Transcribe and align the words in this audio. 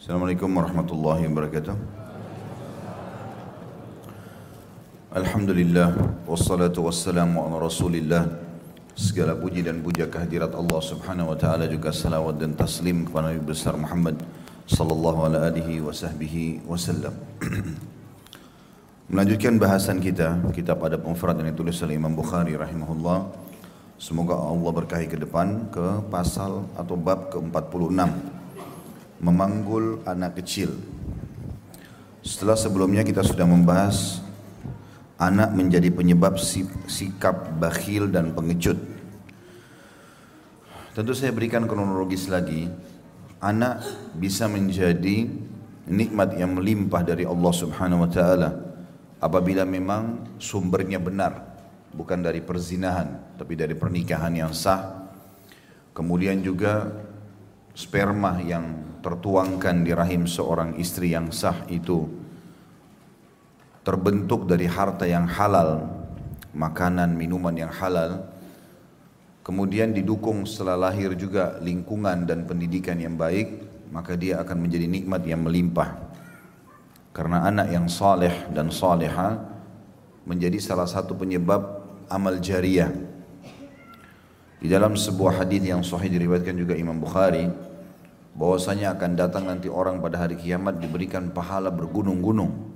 Assalamualaikum 0.00 0.48
warahmatullahi 0.56 1.28
wabarakatuh. 1.28 1.76
Alhamdulillah 5.12 5.92
wassalatu 6.24 6.88
wassalamu 6.88 7.44
ala 7.44 7.68
Rasulillah. 7.68 8.24
Segala 8.96 9.36
puji 9.36 9.60
dan 9.60 9.84
puja 9.84 10.08
kehadirat 10.08 10.56
Allah 10.56 10.80
Subhanahu 10.80 11.28
wa 11.28 11.36
taala 11.36 11.68
juga 11.68 11.92
salawat 11.92 12.40
dan 12.40 12.56
taslim 12.56 13.04
kepada 13.04 13.28
Nabi 13.28 13.44
besar 13.44 13.76
Muhammad 13.76 14.16
sallallahu 14.72 15.20
alaihi 15.28 15.84
wasallam. 16.64 17.12
Melanjutkan 19.12 19.60
bahasan 19.60 20.00
kita 20.00 20.48
kitab 20.56 20.80
adab 20.80 21.04
mufrad 21.04 21.36
yang 21.44 21.52
ditulis 21.52 21.76
oleh 21.84 22.00
Imam 22.00 22.16
Bukhari 22.16 22.56
rahimahullah. 22.56 23.28
Semoga 24.00 24.32
Allah 24.32 24.70
berkahi 24.80 25.12
ke 25.12 25.20
depan 25.20 25.68
ke 25.68 26.08
pasal 26.08 26.64
atau 26.72 26.96
bab 26.96 27.28
ke-46 27.36 28.29
memanggul 29.20 30.00
anak 30.08 30.40
kecil. 30.40 30.72
Setelah 32.24 32.56
sebelumnya 32.56 33.04
kita 33.04 33.24
sudah 33.24 33.44
membahas 33.44 34.20
anak 35.20 35.52
menjadi 35.52 35.92
penyebab 35.92 36.40
sikap 36.88 37.60
bakhil 37.60 38.08
dan 38.08 38.32
pengecut. 38.32 38.80
Tentu 40.96 41.12
saya 41.12 41.30
berikan 41.30 41.68
kronologis 41.68 42.26
lagi. 42.32 42.66
Anak 43.40 43.84
bisa 44.16 44.48
menjadi 44.48 45.28
nikmat 45.88 46.36
yang 46.36 46.56
melimpah 46.56 47.00
dari 47.00 47.24
Allah 47.24 47.52
Subhanahu 47.56 48.04
wa 48.04 48.10
taala 48.10 48.50
apabila 49.16 49.64
memang 49.64 50.36
sumbernya 50.36 51.00
benar, 51.00 51.56
bukan 51.92 52.20
dari 52.20 52.44
perzinahan, 52.44 53.36
tapi 53.40 53.56
dari 53.56 53.72
pernikahan 53.72 54.32
yang 54.32 54.52
sah. 54.52 55.08
Kemudian 55.96 56.44
juga 56.44 56.84
sperma 57.72 58.40
yang 58.44 58.89
tertuangkan 59.00 59.84
di 59.84 59.92
rahim 59.96 60.28
seorang 60.28 60.76
istri 60.76 61.12
yang 61.16 61.32
sah 61.32 61.64
itu 61.68 62.08
terbentuk 63.80 64.44
dari 64.44 64.68
harta 64.68 65.08
yang 65.08 65.24
halal, 65.24 65.88
makanan, 66.52 67.16
minuman 67.16 67.56
yang 67.56 67.72
halal, 67.72 68.28
kemudian 69.40 69.96
didukung 69.96 70.44
setelah 70.44 70.92
lahir 70.92 71.16
juga 71.16 71.56
lingkungan 71.64 72.28
dan 72.28 72.44
pendidikan 72.44 73.00
yang 73.00 73.16
baik, 73.16 73.64
maka 73.88 74.14
dia 74.14 74.38
akan 74.44 74.68
menjadi 74.68 74.86
nikmat 74.86 75.24
yang 75.24 75.42
melimpah. 75.42 75.96
Karena 77.10 77.42
anak 77.42 77.74
yang 77.74 77.90
saleh 77.90 78.46
dan 78.54 78.70
saleha 78.70 79.42
menjadi 80.22 80.62
salah 80.62 80.86
satu 80.86 81.18
penyebab 81.18 81.82
amal 82.06 82.38
jariah. 82.38 82.92
Di 84.60 84.68
dalam 84.68 84.94
sebuah 84.94 85.40
hadis 85.42 85.64
yang 85.64 85.80
sahih 85.80 86.12
diriwayatkan 86.12 86.52
juga 86.52 86.76
Imam 86.76 87.00
Bukhari, 87.00 87.48
bahwasanya 88.34 88.94
akan 88.94 89.10
datang 89.18 89.44
nanti 89.46 89.66
orang 89.66 89.98
pada 89.98 90.22
hari 90.22 90.38
kiamat 90.38 90.78
diberikan 90.78 91.30
pahala 91.34 91.68
bergunung-gunung. 91.68 92.70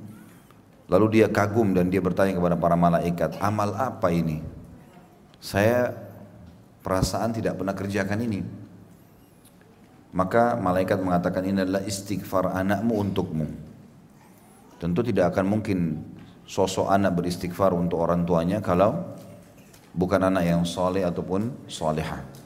Lalu 0.90 1.20
dia 1.20 1.26
kagum 1.32 1.72
dan 1.72 1.88
dia 1.88 2.02
bertanya 2.04 2.36
kepada 2.36 2.56
para 2.60 2.76
malaikat, 2.76 3.40
amal 3.40 3.72
apa 3.72 4.12
ini? 4.12 4.44
Saya 5.40 5.92
perasaan 6.84 7.32
tidak 7.32 7.56
pernah 7.56 7.72
kerjakan 7.72 8.20
ini. 8.20 8.40
Maka 10.14 10.54
malaikat 10.54 11.00
mengatakan 11.00 11.42
ini 11.42 11.64
adalah 11.64 11.82
istighfar 11.82 12.54
anakmu 12.54 13.00
untukmu. 13.02 13.46
Tentu 14.78 15.00
tidak 15.02 15.34
akan 15.34 15.58
mungkin 15.58 15.78
sosok 16.44 16.92
anak 16.92 17.16
beristighfar 17.16 17.72
untuk 17.72 18.04
orang 18.04 18.22
tuanya 18.28 18.60
kalau 18.60 19.16
bukan 19.96 20.28
anak 20.28 20.44
yang 20.44 20.62
soleh 20.62 21.02
ataupun 21.02 21.66
solehah. 21.66 22.43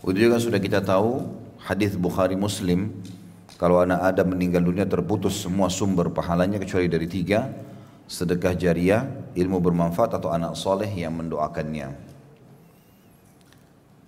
Itu 0.00 0.16
juga 0.16 0.40
sudah 0.40 0.56
kita 0.56 0.80
tahu 0.80 1.28
hadis 1.60 1.92
Bukhari 1.92 2.32
Muslim 2.32 2.88
kalau 3.60 3.84
anak 3.84 4.00
Adam 4.00 4.32
meninggal 4.32 4.64
dunia 4.64 4.88
terputus 4.88 5.36
semua 5.36 5.68
sumber 5.68 6.08
pahalanya 6.08 6.56
kecuali 6.56 6.88
dari 6.88 7.04
tiga 7.04 7.52
sedekah 8.10 8.58
jariah, 8.58 9.06
ilmu 9.38 9.62
bermanfaat 9.62 10.18
atau 10.18 10.34
anak 10.34 10.58
soleh 10.58 10.90
yang 10.90 11.14
mendoakannya. 11.14 11.94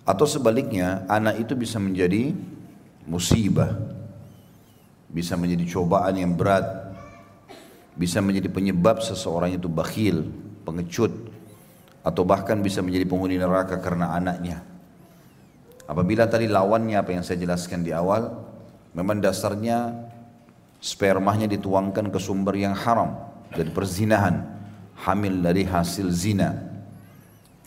Atau 0.03 0.27
sebaliknya 0.27 1.07
anak 1.07 1.39
itu 1.47 1.55
bisa 1.55 1.79
menjadi 1.79 2.35
musibah, 3.07 3.71
bisa 5.07 5.39
menjadi 5.39 5.63
cobaan 5.77 6.19
yang 6.19 6.35
berat, 6.35 6.65
bisa 7.95 8.19
menjadi 8.19 8.51
penyebab 8.51 8.99
seseorang 8.99 9.55
itu 9.55 9.71
bakhil, 9.71 10.27
pengecut, 10.67 11.13
atau 12.03 12.27
bahkan 12.27 12.59
bisa 12.59 12.83
menjadi 12.83 13.07
penghuni 13.07 13.39
neraka 13.39 13.79
karena 13.79 14.11
anaknya. 14.11 14.72
Apabila 15.83 16.25
tadi 16.31 16.47
lawannya 16.47 16.95
apa 16.95 17.11
yang 17.11 17.23
saya 17.27 17.43
jelaskan 17.43 17.83
di 17.83 17.91
awal, 17.91 18.31
memang 18.95 19.19
dasarnya 19.19 19.91
spermanya 20.79 21.47
dituangkan 21.47 22.07
ke 22.07 22.19
sumber 22.19 22.55
yang 22.55 22.71
haram 22.71 23.19
dari 23.51 23.67
perzinahan, 23.67 24.47
hamil 25.03 25.43
dari 25.43 25.67
hasil 25.67 26.07
zina. 26.11 26.55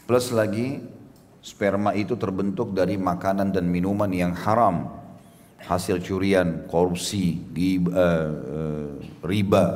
Plus 0.09 0.33
lagi 0.33 0.81
sperma 1.43 1.93
itu 1.93 2.17
terbentuk 2.17 2.73
dari 2.73 2.97
makanan 2.97 3.53
dan 3.53 3.69
minuman 3.69 4.09
yang 4.09 4.33
haram, 4.33 4.89
hasil 5.67 6.01
curian, 6.01 6.65
korupsi, 6.71 7.43
riba. 9.21 9.67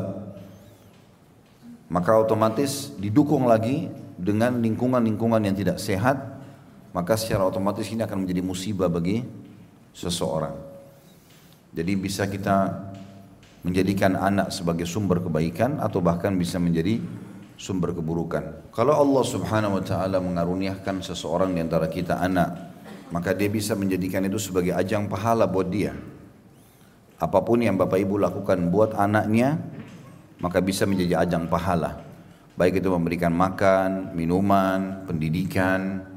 Maka 1.91 2.13
otomatis 2.23 2.95
didukung 2.95 3.51
lagi 3.51 3.91
dengan 4.15 4.63
lingkungan-lingkungan 4.63 5.43
yang 5.43 5.59
tidak 5.59 5.83
sehat 5.83 6.30
maka 6.91 7.15
secara 7.15 7.47
otomatis 7.47 7.87
ini 7.91 8.03
akan 8.03 8.27
menjadi 8.27 8.43
musibah 8.43 8.91
bagi 8.91 9.23
seseorang. 9.95 10.55
Jadi 11.71 11.93
bisa 11.95 12.27
kita 12.27 12.91
menjadikan 13.63 14.19
anak 14.19 14.51
sebagai 14.51 14.89
sumber 14.89 15.23
kebaikan 15.23 15.79
atau 15.79 16.03
bahkan 16.03 16.35
bisa 16.35 16.59
menjadi 16.59 16.99
sumber 17.61 17.93
keburukan. 17.93 18.73
Kalau 18.73 18.97
Allah 18.97 19.25
Subhanahu 19.25 19.79
wa 19.79 19.85
taala 19.85 20.19
mengaruniakan 20.19 21.05
seseorang 21.05 21.53
di 21.55 21.61
antara 21.61 21.87
kita 21.87 22.19
anak, 22.19 22.57
maka 23.13 23.37
dia 23.37 23.53
bisa 23.53 23.77
menjadikan 23.77 24.25
itu 24.27 24.41
sebagai 24.41 24.75
ajang 24.75 25.07
pahala 25.07 25.47
buat 25.47 25.69
dia. 25.69 25.95
Apa 27.21 27.45
pun 27.45 27.61
yang 27.61 27.77
Bapak 27.77 28.01
Ibu 28.01 28.17
lakukan 28.17 28.73
buat 28.73 28.97
anaknya, 28.97 29.61
maka 30.41 30.59
bisa 30.65 30.89
menjadi 30.89 31.21
ajang 31.21 31.53
pahala. 31.53 32.01
Baik 32.57 32.81
itu 32.81 32.89
memberikan 32.89 33.31
makan, 33.31 34.17
minuman, 34.17 35.05
pendidikan, 35.05 36.10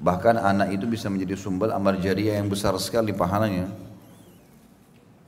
Bahkan 0.00 0.40
anak 0.40 0.72
itu 0.72 0.88
bisa 0.88 1.12
menjadi 1.12 1.36
sumber 1.36 1.76
amal 1.76 2.00
jariah 2.00 2.40
yang 2.40 2.48
besar 2.48 2.72
sekali 2.80 3.12
pahalanya. 3.12 3.68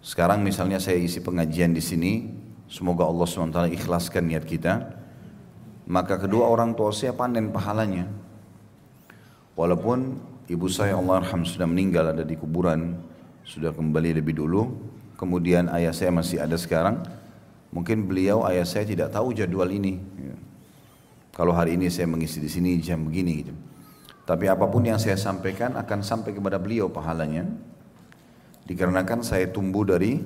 Sekarang 0.00 0.40
misalnya 0.40 0.80
saya 0.80 0.96
isi 0.96 1.20
pengajian 1.20 1.76
di 1.76 1.84
sini, 1.84 2.12
semoga 2.72 3.04
Allah 3.04 3.28
SWT 3.28 3.68
ikhlaskan 3.76 4.32
niat 4.32 4.48
kita. 4.48 4.98
Maka 5.92 6.16
kedua 6.16 6.48
orang 6.48 6.72
tua 6.72 6.88
saya 6.90 7.12
panen 7.12 7.52
pahalanya. 7.52 8.08
Walaupun 9.52 10.16
ibu 10.48 10.66
saya 10.72 10.96
Allah 10.96 11.20
Arham 11.20 11.44
sudah 11.44 11.68
meninggal 11.68 12.16
ada 12.16 12.24
di 12.24 12.32
kuburan, 12.40 12.96
sudah 13.44 13.76
kembali 13.76 14.24
lebih 14.24 14.40
dulu. 14.40 14.72
Kemudian 15.20 15.68
ayah 15.68 15.92
saya 15.92 16.08
masih 16.08 16.40
ada 16.40 16.56
sekarang. 16.56 17.04
Mungkin 17.76 18.08
beliau 18.08 18.48
ayah 18.48 18.64
saya 18.64 18.88
tidak 18.88 19.12
tahu 19.12 19.36
jadwal 19.36 19.68
ini. 19.68 20.00
Kalau 21.36 21.52
hari 21.52 21.76
ini 21.76 21.92
saya 21.92 22.08
mengisi 22.08 22.40
di 22.40 22.48
sini 22.48 22.80
jam 22.80 23.04
begini 23.04 23.32
gitu. 23.44 23.54
Tapi 24.22 24.46
apa 24.46 24.70
pun 24.70 24.86
yang 24.86 25.02
saya 25.02 25.18
sampaikan 25.18 25.74
akan 25.74 26.00
sampai 26.06 26.30
kepada 26.30 26.58
beliau 26.62 26.86
pahalanya. 26.86 27.42
Dikarenakan 28.62 29.26
saya 29.26 29.50
tumbuh 29.50 29.82
dari 29.82 30.22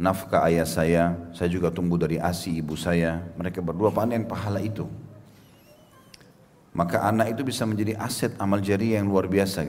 nafkah 0.00 0.48
ayah 0.48 0.64
saya, 0.64 1.12
saya 1.36 1.52
juga 1.52 1.68
tumbuh 1.68 2.00
dari 2.00 2.16
asi 2.16 2.64
ibu 2.64 2.72
saya. 2.80 3.20
Mereka 3.36 3.60
berdua 3.60 3.92
panen 3.92 4.24
pahala 4.24 4.64
itu. 4.64 4.88
Maka 6.72 7.04
anak 7.04 7.36
itu 7.36 7.42
bisa 7.44 7.68
menjadi 7.68 7.98
aset 8.00 8.32
amal 8.40 8.62
jari 8.64 8.96
yang 8.96 9.04
luar 9.10 9.28
biasa. 9.28 9.68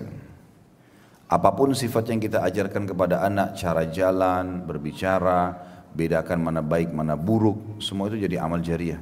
Apa 1.29 1.53
pun 1.53 1.75
sifat 1.75 2.09
yang 2.09 2.21
kita 2.23 2.41
ajarkan 2.41 2.89
kepada 2.89 3.21
anak, 3.25 3.53
cara 3.59 3.85
jalan, 3.85 4.65
berbicara, 4.65 5.57
bedakan 5.93 6.39
mana 6.41 6.61
baik, 6.61 6.93
mana 6.93 7.13
buruk, 7.17 7.81
semua 7.81 8.09
itu 8.09 8.17
jadi 8.29 8.41
amal 8.41 8.61
jariah. 8.61 9.01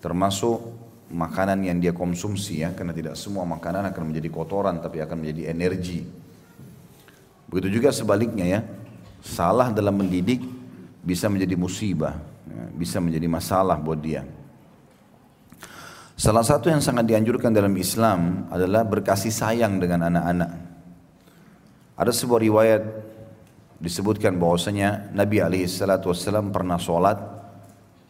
Termasuk 0.00 0.83
makanan 1.14 1.62
yang 1.62 1.78
dia 1.78 1.94
konsumsi 1.94 2.66
ya 2.66 2.74
karena 2.74 2.90
tidak 2.90 3.14
semua 3.14 3.46
makanan 3.46 3.86
akan 3.94 4.10
menjadi 4.10 4.28
kotoran 4.34 4.82
tapi 4.82 4.98
akan 4.98 5.22
menjadi 5.22 5.54
energi. 5.54 6.02
Begitu 7.46 7.78
juga 7.78 7.94
sebaliknya 7.94 8.46
ya 8.58 8.60
salah 9.22 9.70
dalam 9.70 9.94
mendidik 9.94 10.42
bisa 11.06 11.30
menjadi 11.30 11.54
musibah 11.54 12.18
ya, 12.50 12.64
bisa 12.74 12.98
menjadi 12.98 13.30
masalah 13.30 13.78
buat 13.78 14.02
dia. 14.02 14.26
Salah 16.18 16.42
satu 16.46 16.70
yang 16.70 16.82
sangat 16.82 17.06
dianjurkan 17.10 17.50
dalam 17.50 17.74
Islam 17.78 18.50
adalah 18.50 18.86
berkasih 18.86 19.34
sayang 19.34 19.82
dengan 19.82 20.10
anak-anak. 20.10 20.50
Ada 21.94 22.10
sebuah 22.10 22.42
riwayat 22.42 22.82
disebutkan 23.78 24.34
bahwasanya 24.38 25.14
Nabi 25.14 25.42
alaihi 25.42 25.66
pernah 26.50 26.78
sholat 26.78 27.18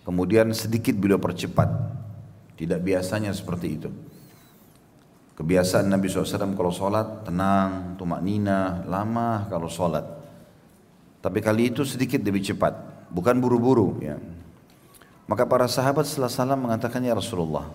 kemudian 0.04 0.52
sedikit 0.52 0.96
beliau 0.96 1.16
percepat 1.16 1.68
tidak 2.54 2.80
biasanya 2.82 3.34
seperti 3.34 3.68
itu. 3.74 3.90
Kebiasaan 5.34 5.90
Nabi 5.90 6.06
SAW 6.06 6.54
kalau 6.54 6.70
sholat 6.70 7.26
tenang, 7.26 7.98
tumak 7.98 8.22
nina, 8.22 8.86
lama 8.86 9.50
kalau 9.50 9.66
sholat. 9.66 10.06
Tapi 11.18 11.42
kali 11.42 11.74
itu 11.74 11.82
sedikit 11.82 12.22
lebih 12.22 12.44
cepat, 12.46 12.70
bukan 13.10 13.42
buru-buru. 13.42 13.98
Ya. 13.98 14.14
Maka 15.26 15.42
para 15.42 15.66
sahabat 15.66 16.06
setelah 16.06 16.30
salam 16.30 16.62
mengatakan 16.62 17.02
ya 17.02 17.18
Rasulullah, 17.18 17.66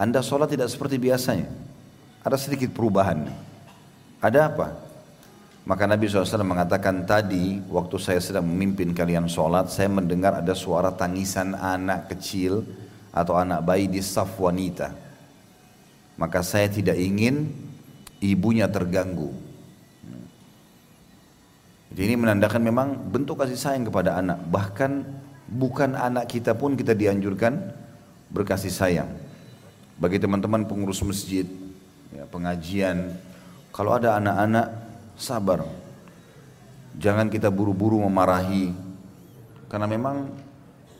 anda 0.00 0.24
sholat 0.24 0.48
tidak 0.48 0.72
seperti 0.72 0.96
biasanya. 0.96 1.52
Ada 2.24 2.40
sedikit 2.40 2.72
perubahan. 2.72 3.28
Ada 4.24 4.48
apa? 4.48 4.72
Maka 5.68 5.84
Nabi 5.84 6.08
SAW 6.08 6.44
mengatakan 6.44 7.04
tadi 7.04 7.60
waktu 7.68 7.96
saya 8.00 8.20
sedang 8.20 8.48
memimpin 8.48 8.96
kalian 8.96 9.28
sholat, 9.28 9.68
saya 9.68 9.92
mendengar 9.92 10.40
ada 10.40 10.56
suara 10.56 10.88
tangisan 10.88 11.52
anak 11.52 12.16
kecil 12.16 12.64
atau 13.14 13.38
anak 13.38 13.62
bayi 13.62 13.86
di 13.86 14.02
saf 14.02 14.34
wanita. 14.42 14.90
Maka 16.18 16.42
saya 16.42 16.66
tidak 16.66 16.98
ingin 16.98 17.54
ibunya 18.18 18.66
terganggu. 18.66 19.30
Jadi 21.94 22.10
ini 22.10 22.16
menandakan 22.18 22.58
memang 22.58 22.88
bentuk 23.06 23.38
kasih 23.38 23.54
sayang 23.54 23.86
kepada 23.86 24.18
anak. 24.18 24.42
Bahkan 24.50 25.06
bukan 25.46 25.94
anak 25.94 26.26
kita 26.26 26.50
pun 26.58 26.74
kita 26.74 26.90
dianjurkan 26.90 27.54
berkasih 28.34 28.74
sayang. 28.74 29.10
Bagi 29.94 30.18
teman-teman 30.18 30.66
pengurus 30.66 30.98
masjid, 31.06 31.46
ya, 32.10 32.26
pengajian, 32.26 33.14
kalau 33.70 33.94
ada 33.94 34.18
anak-anak 34.18 34.74
sabar. 35.14 35.62
Jangan 36.98 37.30
kita 37.30 37.46
buru-buru 37.50 38.02
memarahi. 38.02 38.74
Karena 39.70 39.86
memang 39.86 40.30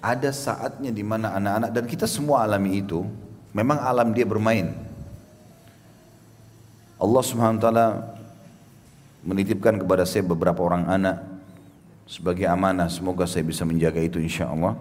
ada 0.05 0.29
saatnya 0.29 0.93
di 0.93 1.01
mana 1.01 1.33
anak-anak 1.33 1.71
dan 1.73 1.85
kita 1.89 2.05
semua 2.05 2.45
alami 2.45 2.85
itu, 2.85 3.09
memang 3.57 3.81
alam 3.81 4.13
dia 4.13 4.29
bermain. 4.29 4.77
Allah 7.01 7.23
Subhanahu 7.25 7.57
wa 7.57 7.65
taala 7.65 7.87
menitipkan 9.25 9.81
kepada 9.81 10.05
saya 10.05 10.21
beberapa 10.29 10.61
orang 10.61 10.85
anak 10.85 11.17
sebagai 12.05 12.45
amanah. 12.45 12.93
Semoga 12.93 13.25
saya 13.25 13.49
bisa 13.49 13.65
menjaga 13.65 14.05
itu 14.05 14.21
insya 14.21 14.53
Allah. 14.53 14.77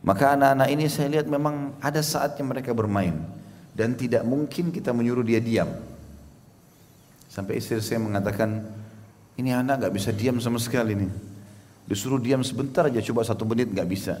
Maka 0.00 0.36
anak-anak 0.36 0.68
ini 0.72 0.84
saya 0.88 1.20
lihat 1.20 1.28
memang 1.28 1.76
ada 1.80 2.00
saatnya 2.00 2.44
mereka 2.44 2.72
bermain 2.72 3.16
dan 3.76 3.96
tidak 3.96 4.24
mungkin 4.24 4.72
kita 4.72 4.92
menyuruh 4.96 5.24
dia 5.24 5.40
diam. 5.40 5.68
Sampai 7.28 7.60
istri 7.60 7.80
saya 7.80 8.00
mengatakan, 8.00 8.62
ini 9.34 9.50
anak 9.50 9.84
nggak 9.84 9.94
bisa 9.96 10.12
diam 10.12 10.36
sama 10.40 10.60
sekali 10.60 10.94
nih. 10.94 11.33
Disuruh 11.84 12.16
diam 12.16 12.40
sebentar 12.40 12.88
aja, 12.88 13.00
coba 13.04 13.24
satu 13.24 13.44
menit 13.44 13.68
nggak 13.68 13.88
bisa. 13.88 14.16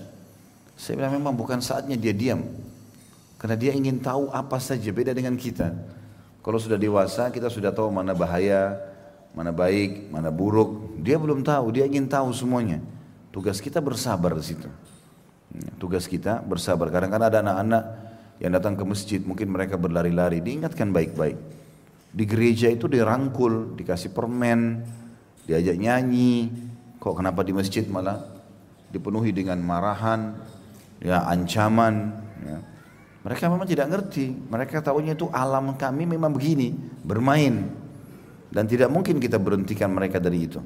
Saya 0.76 1.00
bilang 1.00 1.16
memang 1.16 1.32
bukan 1.32 1.64
saatnya 1.64 1.96
dia 1.96 2.12
diam. 2.12 2.44
Karena 3.40 3.56
dia 3.56 3.72
ingin 3.72 4.00
tahu 4.00 4.28
apa 4.32 4.56
saja, 4.60 4.88
beda 4.92 5.12
dengan 5.12 5.36
kita. 5.36 5.72
Kalau 6.44 6.60
sudah 6.60 6.76
dewasa 6.76 7.32
kita 7.32 7.48
sudah 7.48 7.72
tahu 7.72 7.88
mana 7.88 8.12
bahaya, 8.12 8.76
mana 9.32 9.48
baik, 9.48 10.12
mana 10.12 10.28
buruk. 10.28 11.00
Dia 11.00 11.16
belum 11.16 11.40
tahu, 11.40 11.72
dia 11.72 11.84
ingin 11.88 12.04
tahu 12.04 12.32
semuanya. 12.36 12.84
Tugas 13.32 13.58
kita 13.64 13.80
bersabar 13.80 14.36
di 14.36 14.44
situ. 14.44 14.68
Ya, 15.54 15.70
tugas 15.80 16.04
kita 16.04 16.44
bersabar. 16.44 16.92
Kadang-kadang 16.92 17.28
ada 17.32 17.38
anak-anak 17.40 17.84
yang 18.42 18.52
datang 18.52 18.74
ke 18.76 18.84
masjid, 18.84 19.20
mungkin 19.22 19.50
mereka 19.50 19.80
berlari-lari, 19.80 20.42
diingatkan 20.44 20.90
baik-baik. 20.92 21.38
Di 22.14 22.24
gereja 22.26 22.70
itu 22.70 22.86
dirangkul, 22.86 23.74
dikasih 23.74 24.14
permen, 24.14 24.86
diajak 25.46 25.74
nyanyi. 25.78 26.50
Kok 27.04 27.20
kenapa 27.20 27.44
di 27.44 27.52
masjid 27.52 27.84
malah 27.84 28.16
dipenuhi 28.88 29.28
dengan 29.28 29.60
marahan, 29.60 30.40
ya 31.04 31.20
ancaman, 31.28 32.16
ya. 32.40 32.58
Mereka 33.24 33.48
memang 33.48 33.68
tidak 33.68 33.92
ngerti. 33.92 34.32
Mereka 34.32 34.80
tahunya 34.84 35.12
itu 35.12 35.28
alam 35.32 35.76
kami 35.76 36.08
memang 36.08 36.32
begini, 36.32 36.72
bermain. 37.04 37.68
Dan 38.48 38.64
tidak 38.64 38.88
mungkin 38.88 39.20
kita 39.20 39.36
berhentikan 39.36 39.92
mereka 39.92 40.16
dari 40.16 40.48
itu. 40.48 40.60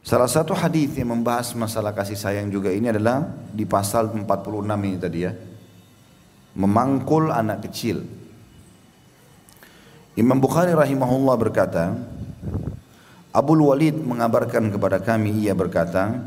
Salah 0.00 0.28
satu 0.28 0.56
hadis 0.56 0.96
yang 0.96 1.12
membahas 1.12 1.52
masalah 1.52 1.92
kasih 1.92 2.16
sayang 2.16 2.48
juga 2.48 2.72
ini 2.72 2.88
adalah 2.88 3.28
di 3.52 3.68
pasal 3.68 4.08
46 4.12 4.24
ini 4.64 4.96
tadi 4.96 5.18
ya. 5.24 5.32
Memangkul 6.56 7.28
anak 7.28 7.68
kecil. 7.68 8.04
Imam 10.16 10.40
Bukhari 10.40 10.76
rahimahullah 10.76 11.36
berkata, 11.40 11.96
Abul 13.30 13.62
Walid 13.62 13.94
mengabarkan 13.94 14.74
kepada 14.74 14.98
kami 14.98 15.46
ia 15.46 15.54
berkata 15.54 16.18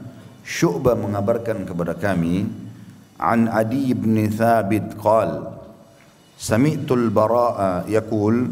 Syu'bah 0.43 0.95
mengabarkan 0.95 1.67
kepada 1.67 1.95
kami 1.95 2.47
An 3.19 3.51
Adi 3.51 3.91
bin 3.91 4.15
Thabit 4.31 4.95
qal 4.95 5.51
Sami'tul 6.39 7.11
bara'a 7.11 7.83
yaqul 7.91 8.51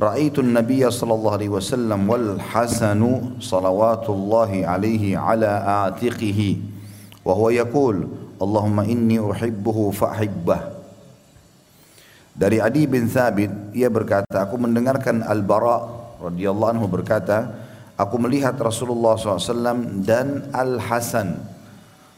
Ra'aitu 0.00 0.40
an-nabiyya 0.40 0.88
sallallahu 0.88 1.36
alaihi 1.36 1.52
wasallam 1.52 2.06
wal 2.06 2.38
Hasan 2.38 3.02
salawatullahi 3.42 4.64
alaihi 4.64 5.18
ala 5.18 5.90
atiqihi 5.90 6.62
wa 7.26 7.34
huwa 7.36 7.52
yaqul 7.52 8.08
Allahumma 8.40 8.88
inni 8.88 9.20
uhibbuhu 9.20 9.92
fahibbah. 9.92 10.72
Dari 12.32 12.56
Adi 12.56 12.88
bin 12.88 13.04
Thabit 13.04 13.52
ia 13.76 13.92
berkata 13.92 14.48
aku 14.48 14.56
mendengarkan 14.56 15.20
Al-Bara 15.20 15.84
radhiyallahu 16.24 16.72
anhu 16.72 16.88
berkata 16.88 17.52
aku 18.00 18.16
melihat 18.16 18.56
Rasulullah 18.56 19.20
SAW 19.20 20.00
dan 20.00 20.48
Al-Hasan 20.56 21.36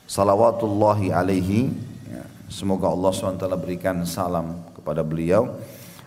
salawatullahi 0.07 1.11
alaihi. 1.11 1.75
Ya, 2.07 2.23
semoga 2.47 2.87
Allah 2.87 3.11
SWT 3.11 3.45
berikan 3.59 4.07
salam 4.07 4.63
kepada 4.79 5.03
beliau. 5.03 5.59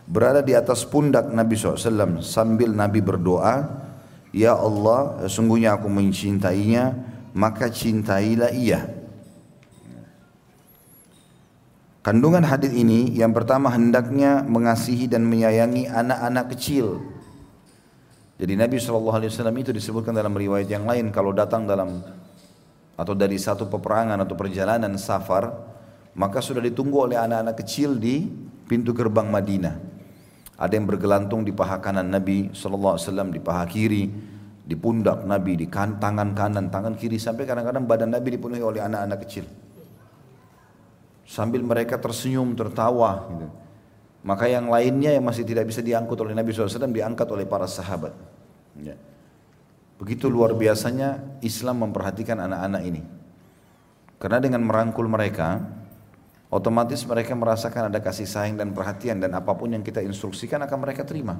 Berada 0.06 0.40
di 0.40 0.54
atas 0.54 0.86
pundak 0.86 1.28
Nabi 1.34 1.58
SAW 1.58 2.22
sambil 2.22 2.72
Nabi 2.72 3.02
berdoa 3.02 3.86
Ya 4.36 4.52
Allah 4.52 5.32
sungguhnya 5.32 5.80
aku 5.80 5.88
mencintainya 5.88 6.92
maka 7.32 7.72
cintailah 7.72 8.52
ia. 8.52 8.84
Kandungan 12.04 12.44
hadis 12.44 12.76
ini 12.76 13.16
yang 13.16 13.32
pertama 13.32 13.72
hendaknya 13.72 14.44
mengasihi 14.44 15.08
dan 15.08 15.24
menyayangi 15.24 15.88
anak-anak 15.88 16.52
kecil. 16.52 17.00
Jadi 18.36 18.54
Nabi 18.60 18.76
SAW 18.82 19.24
itu 19.56 19.72
disebutkan 19.72 20.12
dalam 20.12 20.36
riwayat 20.36 20.68
yang 20.68 20.84
lain 20.84 21.08
kalau 21.12 21.32
datang 21.32 21.64
dalam 21.64 22.04
atau 22.96 23.12
dari 23.16 23.36
satu 23.36 23.68
peperangan 23.68 24.20
atau 24.24 24.36
perjalanan 24.36 24.96
safar 24.96 25.52
maka 26.16 26.40
sudah 26.40 26.64
ditunggu 26.64 27.12
oleh 27.12 27.18
anak-anak 27.20 27.56
kecil 27.60 28.00
di 28.00 28.24
pintu 28.66 28.96
gerbang 28.96 29.28
Madinah. 29.28 29.76
Ada 30.56 30.80
yang 30.80 30.88
bergelantung 30.88 31.44
di 31.44 31.52
paha 31.52 31.84
kanan 31.84 32.08
Nabi 32.08 32.56
SAW 32.56 32.96
di 33.28 33.44
paha 33.44 33.68
kiri 33.68 34.08
di 34.66 34.74
pundak 34.80 35.28
Nabi 35.28 35.60
di 35.60 35.68
kan, 35.68 36.00
tangan 36.00 36.32
kanan 36.32 36.72
tangan 36.72 36.96
kiri 36.96 37.20
sampai 37.20 37.44
kadang-kadang 37.44 37.84
badan 37.84 38.16
Nabi 38.16 38.40
dipenuhi 38.40 38.64
oleh 38.64 38.80
anak-anak 38.80 39.20
kecil. 39.28 39.46
Sambil 41.28 41.60
mereka 41.62 42.00
tersenyum 42.00 42.56
tertawa 42.56 43.28
gitu. 43.34 43.48
maka 44.26 44.50
yang 44.50 44.70
lainnya 44.70 45.14
yang 45.14 45.26
masih 45.26 45.46
tidak 45.46 45.70
bisa 45.70 45.86
diangkut 45.86 46.18
oleh 46.18 46.34
Nabi 46.34 46.54
SAW 46.54 46.90
diangkat 46.90 47.28
oleh 47.30 47.46
para 47.46 47.70
sahabat 47.70 48.14
ya. 48.80 48.96
Begitu 49.96 50.28
luar 50.28 50.52
biasanya 50.56 51.40
Islam 51.40 51.88
memperhatikan 51.88 52.36
anak-anak 52.36 52.82
ini. 52.84 53.02
Karena 54.20 54.44
dengan 54.44 54.64
merangkul 54.68 55.08
mereka, 55.08 55.64
otomatis 56.52 57.04
mereka 57.08 57.32
merasakan 57.36 57.88
ada 57.88 58.00
kasih 58.04 58.28
sayang 58.28 58.60
dan 58.60 58.76
perhatian 58.76 59.24
dan 59.24 59.32
apa 59.36 59.56
pun 59.56 59.72
yang 59.72 59.84
kita 59.84 60.04
instruksikan 60.04 60.60
akan 60.68 60.78
mereka 60.84 61.08
terima. 61.08 61.40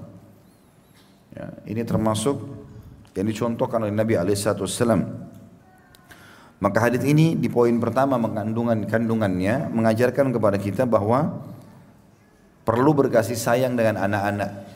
Ya, 1.36 1.52
ini 1.68 1.84
termasuk 1.84 2.40
yang 3.16 3.28
dicontohkan 3.28 3.84
oleh 3.84 3.96
Nabi 3.96 4.16
Alaihissalam. 4.16 5.02
Maka 6.64 6.78
hadis 6.88 7.04
ini 7.04 7.36
di 7.36 7.52
poin 7.52 7.76
pertama 7.84 8.16
mengandungan 8.16 8.88
kandungannya 8.88 9.68
mengajarkan 9.72 10.32
kepada 10.32 10.56
kita 10.56 10.88
bahwa 10.88 11.44
perlu 12.64 12.96
berkasih 12.96 13.36
sayang 13.36 13.76
dengan 13.76 14.00
anak-anak. 14.00 14.75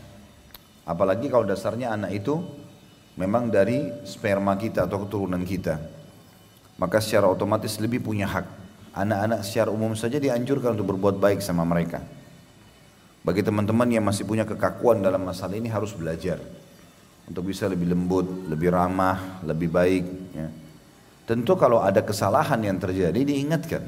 Apalagi 0.90 1.30
kalau 1.30 1.46
dasarnya 1.46 1.94
anak 1.94 2.18
itu 2.18 2.42
memang 3.14 3.54
dari 3.54 3.94
sperma 4.10 4.58
kita 4.58 4.90
atau 4.90 5.06
keturunan 5.06 5.46
kita. 5.46 5.78
Maka 6.82 6.98
secara 6.98 7.30
otomatis 7.30 7.78
lebih 7.78 8.02
punya 8.02 8.26
hak. 8.26 8.50
Anak-anak 8.98 9.46
secara 9.46 9.70
umum 9.70 9.94
saja 9.94 10.18
dianjurkan 10.18 10.74
untuk 10.74 10.98
berbuat 10.98 11.22
baik 11.22 11.46
sama 11.46 11.62
mereka. 11.62 12.02
Bagi 13.22 13.46
teman-teman 13.46 13.86
yang 13.86 14.02
masih 14.02 14.26
punya 14.26 14.50
kekakuan 14.50 15.06
dalam 15.06 15.22
masalah 15.22 15.54
ini 15.54 15.70
harus 15.70 15.94
belajar. 15.94 16.42
Untuk 17.30 17.46
bisa 17.46 17.70
lebih 17.70 17.94
lembut, 17.94 18.26
lebih 18.50 18.74
ramah, 18.74 19.46
lebih 19.46 19.70
baik. 19.70 20.06
Ya. 20.34 20.50
Tentu 21.30 21.54
kalau 21.54 21.86
ada 21.86 22.02
kesalahan 22.02 22.58
yang 22.66 22.82
terjadi 22.82 23.22
diingatkan. 23.22 23.86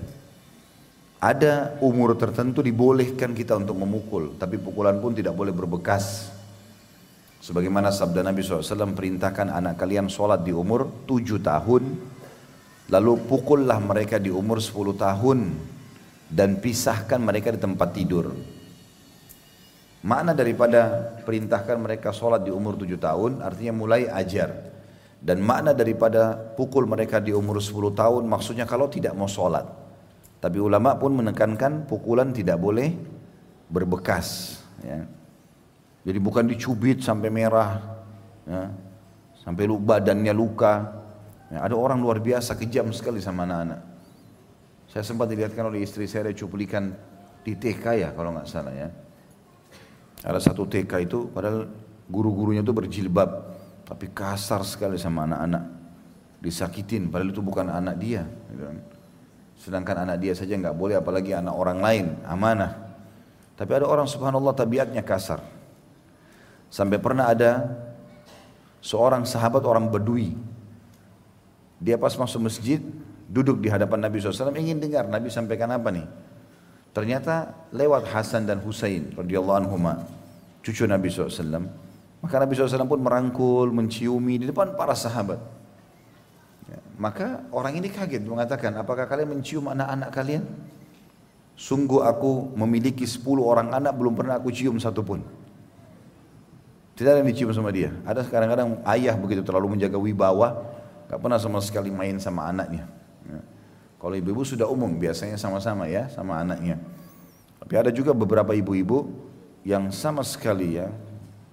Ada 1.17 1.81
umur 1.81 2.13
tertentu 2.13 2.61
dibolehkan 2.61 3.33
kita 3.33 3.57
untuk 3.57 3.81
memukul. 3.81 4.37
Tapi 4.37 4.61
pukulan 4.61 5.01
pun 5.01 5.17
tidak 5.17 5.33
boleh 5.33 5.49
berbekas. 5.49 6.29
Sebagaimana 7.41 7.89
sabda 7.89 8.21
Nabi 8.21 8.45
SAW 8.45 8.93
perintahkan 8.93 9.49
anak 9.49 9.81
kalian 9.81 10.05
sholat 10.13 10.45
di 10.45 10.53
umur 10.53 11.09
7 11.09 11.41
tahun. 11.41 11.83
Lalu 12.93 13.13
pukullah 13.25 13.81
mereka 13.81 14.21
di 14.21 14.29
umur 14.29 14.61
10 14.61 14.93
tahun. 14.93 15.39
Dan 16.29 16.61
pisahkan 16.61 17.17
mereka 17.17 17.49
di 17.49 17.59
tempat 17.59 17.89
tidur. 17.97 18.29
Makna 20.05 20.37
daripada 20.37 21.13
perintahkan 21.25 21.77
mereka 21.81 22.13
sholat 22.13 22.45
di 22.45 22.53
umur 22.53 22.77
tujuh 22.77 23.01
tahun 23.01 23.41
artinya 23.41 23.73
mulai 23.73 24.05
ajar. 24.05 24.53
Dan 25.21 25.41
makna 25.41 25.73
daripada 25.73 26.33
pukul 26.33 26.85
mereka 26.85 27.17
di 27.17 27.33
umur 27.33 27.57
10 27.57 27.93
tahun 27.93 28.23
maksudnya 28.29 28.69
kalau 28.69 28.85
tidak 28.85 29.17
mau 29.17 29.29
sholat. 29.29 29.65
Tapi 30.41 30.57
ulama 30.57 30.93
pun 30.97 31.13
menekankan 31.13 31.89
pukulan 31.89 32.33
tidak 32.33 32.57
boleh 32.57 32.93
berbekas. 33.69 34.57
Ya. 34.81 35.20
Jadi 36.01 36.17
bukan 36.17 36.49
dicubit 36.49 37.05
sampai 37.05 37.29
merah, 37.29 37.77
ya. 38.49 38.73
sampai 39.37 39.69
lu 39.69 39.77
badannya 39.77 40.33
luka. 40.33 40.97
Ya, 41.53 41.67
ada 41.67 41.75
orang 41.77 42.01
luar 42.01 42.17
biasa 42.17 42.57
kejam 42.57 42.89
sekali 42.89 43.21
sama 43.21 43.45
anak-anak. 43.45 43.81
Saya 44.89 45.03
sempat 45.05 45.29
dilihatkan 45.29 45.69
oleh 45.69 45.85
istri 45.85 46.09
saya 46.09 46.27
ada 46.27 46.33
cuplikan 46.33 46.91
di 47.45 47.53
TK 47.55 47.85
ya 48.01 48.09
kalau 48.17 48.33
nggak 48.33 48.47
salah 48.49 48.73
ya. 48.73 48.89
Ada 50.25 50.51
satu 50.51 50.65
TK 50.65 50.91
itu 51.05 51.29
padahal 51.29 51.69
guru-gurunya 52.09 52.65
itu 52.65 52.73
berjilbab 52.73 53.29
tapi 53.85 54.09
kasar 54.09 54.65
sekali 54.65 54.97
sama 54.97 55.29
anak-anak. 55.29 55.63
Disakitin 56.41 57.13
padahal 57.13 57.29
itu 57.29 57.43
bukan 57.45 57.69
anak 57.69 57.95
dia. 58.01 58.25
Gitu 58.49 58.63
kan. 58.65 58.77
Sedangkan 59.61 59.95
anak 60.09 60.17
dia 60.17 60.33
saja 60.33 60.57
nggak 60.57 60.73
boleh 60.73 60.97
apalagi 60.97 61.37
anak 61.37 61.53
orang 61.53 61.79
lain, 61.79 62.05
amanah. 62.25 62.73
Tapi 63.53 63.71
ada 63.77 63.85
orang 63.85 64.09
subhanallah 64.09 64.57
tabiatnya 64.57 65.05
kasar. 65.05 65.60
Sampai 66.71 67.03
pernah 67.03 67.27
ada 67.27 67.67
seorang 68.79 69.27
sahabat 69.27 69.59
orang 69.67 69.91
Badui. 69.91 70.39
Dia 71.83 71.99
pas 71.99 72.15
masuk 72.15 72.47
masjid, 72.47 72.79
duduk 73.27 73.59
di 73.59 73.67
hadapan 73.67 74.07
Nabi 74.07 74.23
SAW 74.23 74.55
ingin 74.55 74.79
dengar 74.79 75.03
Nabi 75.03 75.27
sampaikan 75.27 75.67
apa 75.75 75.91
nih. 75.91 76.07
Ternyata 76.95 77.51
lewat 77.75 78.07
Hasan 78.07 78.47
dan 78.47 78.63
Husain 78.63 79.11
radhiyallahu 79.19 79.67
anhuma, 79.67 80.07
cucu 80.63 80.87
Nabi 80.87 81.11
SAW. 81.11 81.67
Maka 82.23 82.35
Nabi 82.39 82.53
SAW 82.55 82.87
pun 82.87 83.01
merangkul, 83.03 83.67
menciumi 83.75 84.39
di 84.39 84.45
depan 84.47 84.71
para 84.77 84.95
sahabat. 84.95 85.43
Ya, 86.69 86.79
maka 86.95 87.43
orang 87.51 87.83
ini 87.83 87.91
kaget 87.91 88.23
mengatakan, 88.23 88.77
apakah 88.79 89.09
kalian 89.11 89.35
mencium 89.35 89.67
anak-anak 89.67 90.09
kalian? 90.13 90.43
Sungguh 91.57 92.05
aku 92.05 92.55
memiliki 92.55 93.03
10 93.03 93.25
orang 93.43 93.75
anak 93.75 93.91
belum 93.97 94.15
pernah 94.15 94.39
aku 94.39 94.53
cium 94.53 94.79
satu 94.79 95.03
pun. 95.03 95.40
Tidak 96.95 97.09
ada 97.09 97.19
yang 97.23 97.29
dicium 97.31 97.51
sama 97.55 97.71
dia. 97.73 97.95
Ada 98.03 98.27
kadang-kadang 98.27 98.83
ayah 98.95 99.15
begitu 99.17 99.41
terlalu 99.41 99.77
menjaga 99.77 99.97
wibawa, 99.97 100.59
gak 101.07 101.19
pernah 101.19 101.39
sama 101.39 101.63
sekali 101.63 101.89
main 101.89 102.19
sama 102.19 102.45
anaknya. 102.47 102.85
Kalau 104.01 104.17
ibu-ibu 104.17 104.41
sudah 104.41 104.65
umum 104.65 104.97
biasanya 104.97 105.37
sama-sama 105.37 105.85
ya 105.85 106.09
sama 106.09 106.41
anaknya. 106.41 106.81
Tapi 107.61 107.73
ada 107.77 107.93
juga 107.93 108.17
beberapa 108.17 108.49
ibu-ibu 108.57 109.05
yang 109.61 109.93
sama 109.93 110.25
sekali 110.25 110.81
ya 110.81 110.89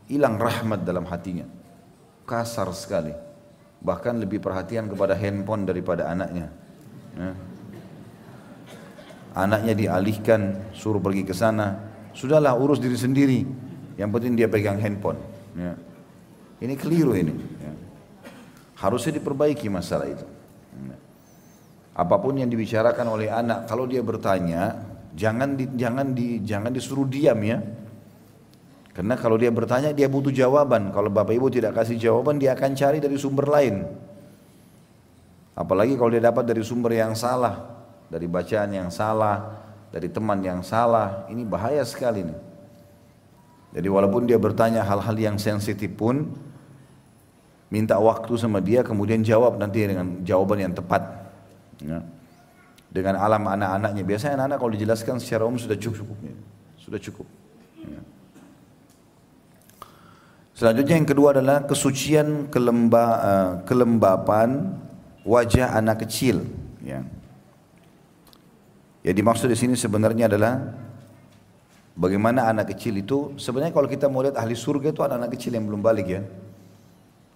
hilang 0.09 0.41
rahmat 0.41 0.81
dalam 0.81 1.05
hatinya. 1.05 1.45
Kasar 2.25 2.73
sekali. 2.73 3.13
Bahkan 3.85 4.17
lebih 4.25 4.41
perhatian 4.41 4.89
kepada 4.89 5.13
handphone 5.13 5.69
daripada 5.69 6.09
anaknya. 6.09 6.49
Ya. 7.13 7.33
Anaknya 9.37 9.77
dialihkan, 9.77 10.73
suruh 10.73 11.05
pergi 11.05 11.29
ke 11.29 11.37
sana. 11.37 11.85
Sudahlah 12.17 12.57
urus 12.57 12.81
diri 12.81 12.97
sendiri. 12.97 13.45
Yang 13.99 14.11
penting 14.15 14.33
dia 14.39 14.47
pegang 14.47 14.79
handphone. 14.79 15.19
Ya. 15.59 15.75
Ini 16.63 16.75
keliru 16.79 17.19
ini. 17.19 17.35
Ya. 17.59 17.75
Harusnya 18.79 19.19
diperbaiki 19.19 19.67
masalah 19.67 20.07
itu. 20.07 20.23
Ya 20.79 20.97
apa 21.99 22.15
pun 22.23 22.39
yang 22.39 22.47
dibicarakan 22.47 23.07
oleh 23.11 23.27
anak 23.27 23.67
kalau 23.67 23.91
dia 23.91 23.99
bertanya 24.07 24.79
jangan 25.19 25.59
di, 25.59 25.67
jangan 25.75 26.15
di, 26.15 26.39
jangan 26.47 26.71
disuruh 26.71 27.11
diam 27.11 27.43
ya 27.43 27.59
karena 28.95 29.19
kalau 29.19 29.35
dia 29.35 29.51
bertanya 29.51 29.91
dia 29.91 30.07
butuh 30.07 30.31
jawaban 30.31 30.95
kalau 30.95 31.11
bapak 31.11 31.35
ibu 31.35 31.51
tidak 31.51 31.75
kasih 31.75 31.99
jawaban 31.99 32.39
dia 32.39 32.55
akan 32.55 32.71
cari 32.79 33.03
dari 33.03 33.19
sumber 33.19 33.51
lain 33.51 33.83
apalagi 35.59 35.99
kalau 35.99 36.15
dia 36.15 36.23
dapat 36.23 36.47
dari 36.47 36.63
sumber 36.63 36.95
yang 36.95 37.19
salah 37.19 37.67
dari 38.07 38.31
bacaan 38.31 38.71
yang 38.71 38.95
salah 38.95 39.59
dari 39.91 40.07
teman 40.07 40.39
yang 40.39 40.63
salah 40.63 41.27
ini 41.27 41.43
bahaya 41.43 41.83
sekali 41.83 42.23
nih 42.23 42.39
jadi 43.73 43.89
walaupun 43.91 44.25
dia 44.25 44.41
bertanya 44.41 44.85
hal-hal 44.85 45.17
yang 45.19 45.37
sensitif 45.37 45.93
pun 45.93 46.33
minta 47.69 48.01
waktu 48.01 48.33
sama 48.41 48.65
dia 48.65 48.81
kemudian 48.81 49.21
jawab 49.21 49.61
nanti 49.61 49.85
dengan 49.85 50.25
jawaban 50.25 50.65
yang 50.65 50.73
tepat 50.73 51.19
Ya. 51.83 52.03
Dengan 52.89 53.21
alam 53.21 53.45
anak-anaknya. 53.45 54.03
Biasanya 54.03 54.33
anak-anak 54.41 54.59
kalau 54.59 54.73
dijelaskan 54.75 55.17
secara 55.21 55.45
umum 55.45 55.61
sudah 55.61 55.77
cukup. 55.77 56.17
Ya. 56.25 56.37
Sudah 56.81 56.99
cukup. 56.99 57.27
Ya. 57.85 58.01
Selanjutnya 60.57 60.99
yang 60.99 61.07
kedua 61.07 61.37
adalah 61.37 61.63
kesucian 61.69 62.51
kelemba, 62.51 63.05
uh, 63.23 63.51
kelembapan 63.63 64.75
wajah 65.23 65.77
anak 65.77 66.09
kecil. 66.09 66.43
Ya. 66.83 67.07
Ya 69.07 69.13
dimaksud 69.15 69.47
di 69.47 69.55
sini 69.55 69.79
sebenarnya 69.79 70.27
adalah 70.27 70.75
bagaimana 71.99 72.47
anak 72.47 72.71
kecil 72.73 72.95
itu 72.95 73.35
sebenarnya 73.35 73.75
kalau 73.75 73.91
kita 73.91 74.07
mau 74.07 74.23
lihat 74.23 74.39
ahli 74.39 74.55
surga 74.55 74.95
itu 74.95 75.03
anak-anak 75.03 75.31
kecil 75.35 75.59
yang 75.59 75.67
belum 75.67 75.83
balik 75.83 76.07
ya. 76.07 76.23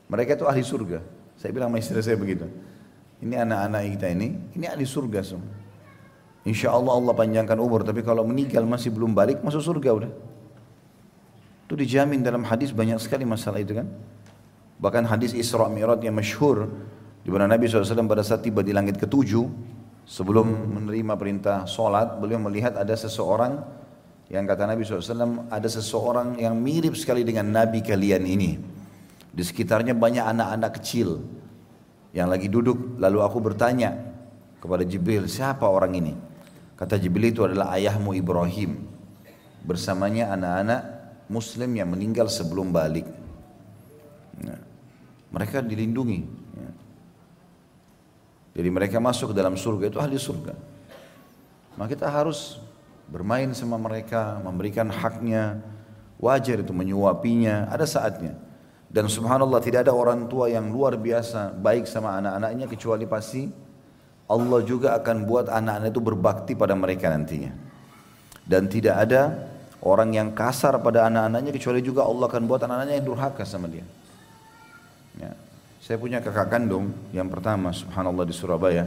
Mereka 0.07 0.39
itu 0.39 0.47
ahli 0.47 0.63
surga. 0.63 1.03
Saya 1.35 1.51
bilang 1.51 1.75
sama 1.75 1.83
istri 1.83 1.99
saya 1.99 2.15
begitu. 2.15 2.47
Ini 3.19 3.43
anak-anak 3.43 3.81
kita 3.99 4.07
ini, 4.15 4.39
ini 4.55 4.65
ahli 4.71 4.87
surga 4.87 5.21
semua. 5.27 5.51
Insya 6.43 6.75
Allah 6.75 6.95
Allah 6.99 7.15
panjangkan 7.15 7.59
umur, 7.59 7.87
tapi 7.87 8.03
kalau 8.03 8.27
meninggal 8.27 8.67
masih 8.67 8.91
belum 8.91 9.15
balik, 9.15 9.43
masuk 9.47 9.63
surga 9.63 9.91
udah. 9.95 10.11
Itu 11.71 11.79
dijamin 11.79 12.23
dalam 12.27 12.43
hadis 12.43 12.75
banyak 12.75 12.99
sekali 12.99 13.23
masalah 13.23 13.63
itu 13.63 13.79
kan. 13.79 13.87
Bahkan 14.83 15.07
hadis 15.07 15.31
Isra 15.39 15.71
Mi'raj 15.71 16.03
yang 16.03 16.19
masyhur 16.19 16.67
di 17.23 17.31
mana 17.31 17.47
Nabi 17.47 17.71
SAW 17.71 18.11
pada 18.11 18.27
saat 18.27 18.43
tiba 18.43 18.67
di 18.67 18.75
langit 18.75 18.99
ketujuh 18.99 19.47
sebelum 20.03 20.75
menerima 20.83 21.15
perintah 21.15 21.63
sholat 21.71 22.19
beliau 22.19 22.43
melihat 22.43 22.75
ada 22.75 22.91
seseorang 22.99 23.63
yang 24.33 24.49
kata 24.49 24.65
Nabi 24.65 24.81
SAW 24.81 25.53
ada 25.53 25.69
seseorang 25.69 26.41
yang 26.41 26.57
mirip 26.57 26.97
sekali 26.97 27.21
dengan 27.21 27.53
Nabi 27.53 27.85
kalian 27.85 28.25
ini. 28.25 28.57
Di 29.29 29.45
sekitarnya 29.45 29.93
banyak 29.93 30.25
anak-anak 30.25 30.81
kecil 30.81 31.21
yang 32.17 32.33
lagi 32.33 32.49
duduk. 32.49 32.97
Lalu 32.97 33.21
aku 33.21 33.45
bertanya 33.45 33.93
kepada 34.57 34.89
Jibril 34.89 35.29
siapa 35.29 35.69
orang 35.69 35.93
ini? 36.01 36.17
Kata 36.81 36.97
Jibril 36.97 37.29
itu 37.29 37.45
adalah 37.45 37.77
ayahmu 37.77 38.17
Ibrahim. 38.17 38.81
Bersamanya 39.69 40.33
anak-anak 40.33 40.81
muslim 41.29 41.69
yang 41.77 41.93
meninggal 41.93 42.33
sebelum 42.33 42.73
balik. 42.73 43.05
Nah, 44.41 44.61
mereka 45.29 45.61
dilindungi. 45.61 46.21
Ya. 46.57 46.71
jadi 48.57 48.69
mereka 48.73 48.97
masuk 48.97 49.33
ke 49.33 49.35
dalam 49.37 49.61
surga 49.61 49.93
itu 49.93 50.01
ahli 50.01 50.17
surga. 50.17 50.57
Maka 51.77 51.89
kita 51.93 52.09
harus 52.09 52.61
bermain 53.13 53.53
sama 53.53 53.77
mereka 53.77 54.41
memberikan 54.41 54.89
haknya 54.89 55.61
wajar 56.17 56.65
itu 56.65 56.73
menyuapinya 56.73 57.69
ada 57.69 57.85
saatnya 57.85 58.33
dan 58.93 59.09
subhanallah 59.09 59.61
tidak 59.61 59.89
ada 59.89 59.93
orang 59.93 60.29
tua 60.29 60.49
yang 60.53 60.69
luar 60.69 61.01
biasa 61.01 61.57
baik 61.57 61.89
sama 61.89 62.17
anak-anaknya 62.21 62.69
kecuali 62.69 63.05
pasti 63.09 63.49
Allah 64.29 64.61
juga 64.65 64.97
akan 64.97 65.29
buat 65.29 65.47
anak-anak 65.53 65.89
itu 65.93 66.01
berbakti 66.01 66.53
pada 66.57 66.73
mereka 66.73 67.13
nantinya. 67.13 67.53
Dan 68.45 68.69
tidak 68.69 69.09
ada 69.09 69.49
orang 69.81 70.13
yang 70.13 70.29
kasar 70.33 70.77
pada 70.81 71.09
anak-anaknya 71.09 71.53
kecuali 71.57 71.81
juga 71.81 72.05
Allah 72.05 72.29
akan 72.29 72.43
buat 72.45 72.61
anak-anaknya 72.65 72.97
yang 73.01 73.09
durhaka 73.09 73.45
sama 73.45 73.69
dia. 73.69 73.85
Ya. 75.21 75.33
Saya 75.83 75.97
punya 75.99 76.23
kakak 76.23 76.49
kandung 76.49 76.95
yang 77.11 77.27
pertama 77.33 77.75
subhanallah 77.75 78.25
di 78.25 78.35
Surabaya. 78.37 78.87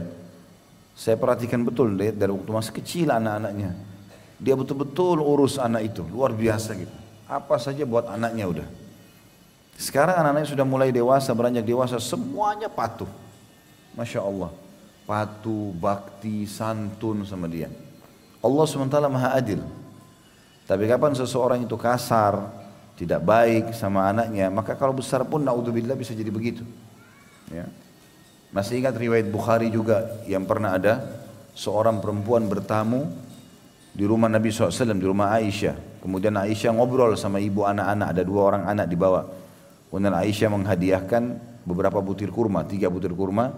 Saya 0.96 1.20
perhatikan 1.20 1.60
betul 1.60 1.92
dari 1.98 2.30
waktu 2.32 2.50
masih 2.50 2.72
kecil 2.72 3.12
anak-anaknya. 3.12 3.95
Dia 4.36 4.52
betul-betul 4.52 5.16
urus 5.20 5.56
anak 5.56 5.92
itu, 5.92 6.02
luar 6.12 6.32
biasa 6.36 6.76
gitu. 6.76 6.92
Apa 7.24 7.56
saja 7.56 7.82
buat 7.88 8.06
anaknya 8.06 8.44
udah. 8.46 8.68
Sekarang 9.76 10.16
anak-anaknya 10.16 10.48
sudah 10.56 10.66
mulai 10.68 10.88
dewasa, 10.92 11.32
beranjak 11.36 11.64
dewasa, 11.64 11.96
semuanya 12.00 12.68
patuh. 12.68 13.08
Masya 13.96 14.20
Allah. 14.24 14.52
Patuh, 15.04 15.72
bakti, 15.76 16.48
santun 16.48 17.24
sama 17.28 17.48
dia. 17.48 17.68
Allah 18.40 18.64
SWT 18.64 18.96
maha 19.08 19.36
adil. 19.36 19.60
Tapi 20.66 20.84
kapan 20.90 21.14
seseorang 21.14 21.62
itu 21.62 21.78
kasar, 21.78 22.42
tidak 22.98 23.22
baik 23.22 23.70
sama 23.76 24.08
anaknya, 24.08 24.48
maka 24.50 24.74
kalau 24.74 24.96
besar 24.96 25.22
pun 25.22 25.44
naudzubillah 25.44 25.94
bisa 25.94 26.16
jadi 26.16 26.32
begitu. 26.32 26.64
Ya. 27.52 27.68
Masih 28.50 28.80
ingat 28.80 28.96
riwayat 28.96 29.28
Bukhari 29.28 29.68
juga 29.68 30.08
yang 30.24 30.48
pernah 30.48 30.74
ada 30.74 31.04
seorang 31.52 32.00
perempuan 32.00 32.48
bertamu 32.48 33.06
di 33.96 34.04
rumah 34.04 34.28
Nabi 34.28 34.52
SAW, 34.52 34.92
di 34.92 35.06
rumah 35.08 35.32
Aisyah. 35.40 36.04
Kemudian 36.04 36.36
Aisyah 36.36 36.76
ngobrol 36.76 37.16
sama 37.16 37.40
ibu 37.40 37.64
anak-anak, 37.64 38.12
ada 38.12 38.22
dua 38.22 38.40
orang 38.52 38.62
anak 38.68 38.92
di 38.92 38.96
bawah. 39.00 39.24
Kemudian 39.88 40.12
Aisyah 40.12 40.52
menghadiahkan 40.52 41.22
beberapa 41.64 42.04
butir 42.04 42.28
kurma, 42.28 42.68
tiga 42.68 42.92
butir 42.92 43.16
kurma. 43.16 43.56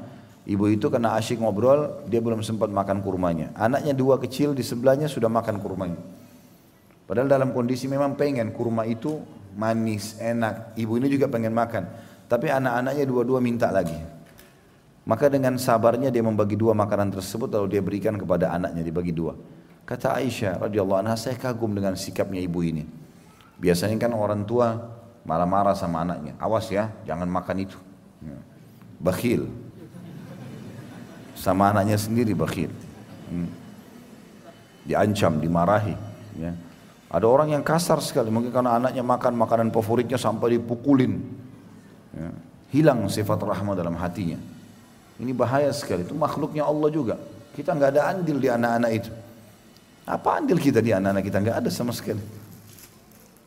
Ibu 0.49 0.64
itu 0.73 0.88
karena 0.88 1.12
asyik 1.21 1.45
ngobrol, 1.45 2.09
dia 2.09 2.25
belum 2.25 2.40
sempat 2.40 2.73
makan 2.73 3.04
kurmanya. 3.04 3.52
Anaknya 3.52 3.92
dua 3.92 4.16
kecil 4.16 4.57
di 4.57 4.64
sebelahnya 4.64 5.04
sudah 5.04 5.28
makan 5.28 5.61
kurmanya. 5.61 6.00
Padahal 7.04 7.28
dalam 7.28 7.52
kondisi 7.52 7.85
memang 7.85 8.16
pengen 8.16 8.57
kurma 8.57 8.88
itu 8.88 9.21
manis, 9.52 10.16
enak. 10.16 10.73
Ibu 10.73 11.04
ini 11.04 11.12
juga 11.12 11.28
pengen 11.28 11.52
makan. 11.52 11.85
Tapi 12.33 12.49
anak-anaknya 12.49 13.04
dua-dua 13.04 13.45
minta 13.45 13.68
lagi. 13.68 13.97
Maka 15.04 15.28
dengan 15.28 15.61
sabarnya 15.61 16.09
dia 16.09 16.25
membagi 16.25 16.57
dua 16.57 16.73
makanan 16.73 17.12
tersebut 17.12 17.52
lalu 17.52 17.76
dia 17.76 17.83
berikan 17.85 18.16
kepada 18.16 18.49
anaknya 18.49 18.80
dibagi 18.80 19.12
dua. 19.12 19.37
Kata 19.88 20.21
Aisyah 20.21 20.68
radhiyallahu 20.68 21.00
anha, 21.00 21.16
saya 21.16 21.33
kagum 21.40 21.73
dengan 21.73 21.97
sikapnya 21.97 22.45
ibu 22.45 22.61
ini. 22.61 22.85
Biasanya 23.57 23.97
kan 23.97 24.12
orang 24.12 24.45
tua 24.45 24.76
marah-marah 25.25 25.73
sama 25.73 26.04
anaknya. 26.04 26.37
Awas 26.37 26.68
ya, 26.68 26.92
jangan 27.09 27.25
makan 27.25 27.57
itu. 27.64 27.80
Ya. 28.21 28.37
Bakhil. 29.00 29.49
Sama 31.33 31.73
anaknya 31.73 31.97
sendiri 31.97 32.37
bakhil. 32.37 32.68
Hmm. 33.33 33.49
Diancam, 34.85 35.40
dimarahi. 35.40 35.97
Ya. 36.37 36.52
Ada 37.09 37.25
orang 37.25 37.57
yang 37.57 37.64
kasar 37.64 37.97
sekali, 38.04 38.28
mungkin 38.28 38.52
karena 38.52 38.76
anaknya 38.76 39.00
makan 39.00 39.40
makanan 39.40 39.68
favoritnya 39.73 40.21
sampai 40.21 40.61
dipukulin. 40.61 41.16
Ya. 42.12 42.28
Hilang 42.76 43.09
sifat 43.09 43.40
rahmah 43.40 43.73
dalam 43.73 43.97
hatinya. 43.97 44.37
Ini 45.16 45.33
bahaya 45.33 45.73
sekali, 45.73 46.04
itu 46.04 46.12
makhluknya 46.12 46.68
Allah 46.68 46.92
juga. 46.92 47.16
Kita 47.57 47.73
nggak 47.73 47.97
ada 47.97 48.12
andil 48.12 48.37
di 48.37 48.52
anak-anak 48.52 48.92
itu. 48.92 49.12
Apa 50.08 50.40
andil 50.40 50.56
kita 50.56 50.80
di 50.80 50.96
anak-anak 50.96 51.20
kita? 51.20 51.36
Nggak 51.44 51.56
ada 51.60 51.70
sama 51.70 51.92
sekali. 51.92 52.24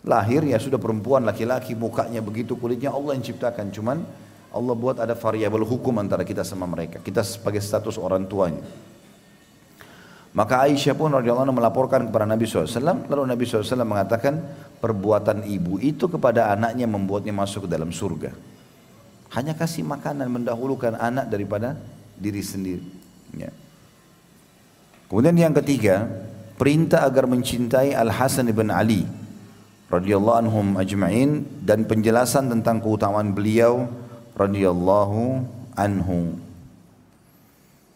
Lahir 0.06 0.46
ya 0.46 0.62
sudah 0.62 0.78
perempuan, 0.78 1.26
laki-laki, 1.26 1.74
mukanya 1.74 2.22
begitu, 2.22 2.54
kulitnya 2.54 2.94
Allah 2.94 3.18
yang 3.18 3.26
ciptakan. 3.26 3.74
Cuman 3.74 4.06
Allah 4.54 4.76
buat 4.78 5.02
ada 5.02 5.18
variabel 5.18 5.66
hukum 5.66 5.98
antara 5.98 6.22
kita 6.22 6.46
sama 6.46 6.70
mereka. 6.70 7.02
Kita 7.02 7.26
sebagai 7.26 7.62
status 7.62 7.98
orang 7.98 8.30
tuanya. 8.30 8.62
Maka 10.32 10.64
Aisyah 10.64 10.96
pun 10.96 11.12
radhiyallahu 11.12 11.44
anha 11.44 11.56
melaporkan 11.56 12.08
kepada 12.08 12.24
Nabi 12.24 12.48
SAW. 12.48 13.04
Lalu 13.10 13.22
Nabi 13.28 13.44
SAW 13.44 13.84
mengatakan 13.84 14.40
perbuatan 14.80 15.44
ibu 15.44 15.76
itu 15.84 16.08
kepada 16.08 16.54
anaknya 16.56 16.88
membuatnya 16.88 17.36
masuk 17.36 17.68
ke 17.68 17.70
dalam 17.70 17.92
surga. 17.92 18.32
Hanya 19.36 19.56
kasih 19.56 19.84
makanan 19.84 20.32
mendahulukan 20.32 20.96
anak 20.96 21.28
daripada 21.28 21.76
diri 22.16 22.40
sendiri. 22.40 22.84
Ya. 23.36 23.52
Kemudian 25.12 25.36
yang 25.36 25.56
ketiga, 25.60 26.08
perintah 26.62 27.10
agar 27.10 27.26
mencintai 27.26 27.98
Al 27.98 28.14
Hasan 28.14 28.46
ibn 28.54 28.70
Ali 28.70 29.02
radhiyallahu 29.90 30.46
anhum 30.46 30.78
ajma'in 30.78 31.42
dan 31.66 31.90
penjelasan 31.90 32.54
tentang 32.54 32.78
keutamaan 32.78 33.34
beliau 33.34 33.90
radhiyallahu 34.38 35.42
anhu. 35.74 36.38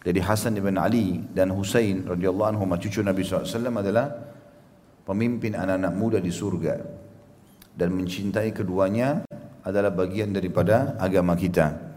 Jadi 0.01 0.17
Hasan 0.17 0.57
ibn 0.57 0.81
Ali 0.81 1.21
dan 1.29 1.53
Husain 1.53 2.09
radhiyallahu 2.09 2.57
anhum 2.57 2.73
cucu 2.81 3.05
Nabi 3.05 3.21
SAW 3.21 3.45
adalah 3.69 4.09
pemimpin 5.05 5.53
anak-anak 5.53 5.93
muda 5.93 6.17
di 6.17 6.33
surga 6.33 6.81
dan 7.77 7.93
mencintai 7.93 8.49
keduanya 8.49 9.29
adalah 9.61 9.93
bagian 9.93 10.33
daripada 10.33 10.97
agama 10.97 11.37
kita. 11.37 11.94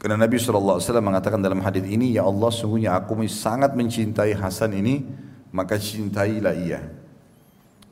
Karena 0.00 0.16
Nabi 0.16 0.40
SAW 0.40 0.80
mengatakan 1.04 1.44
dalam 1.44 1.60
hadis 1.60 1.84
ini, 1.84 2.16
Ya 2.16 2.24
Allah 2.24 2.48
sungguhnya 2.48 2.96
aku 2.96 3.20
sangat 3.28 3.76
mencintai 3.76 4.32
Hasan 4.32 4.72
ini, 4.72 5.04
maka 5.52 5.76
cintailah 5.76 6.56
ia. 6.56 6.80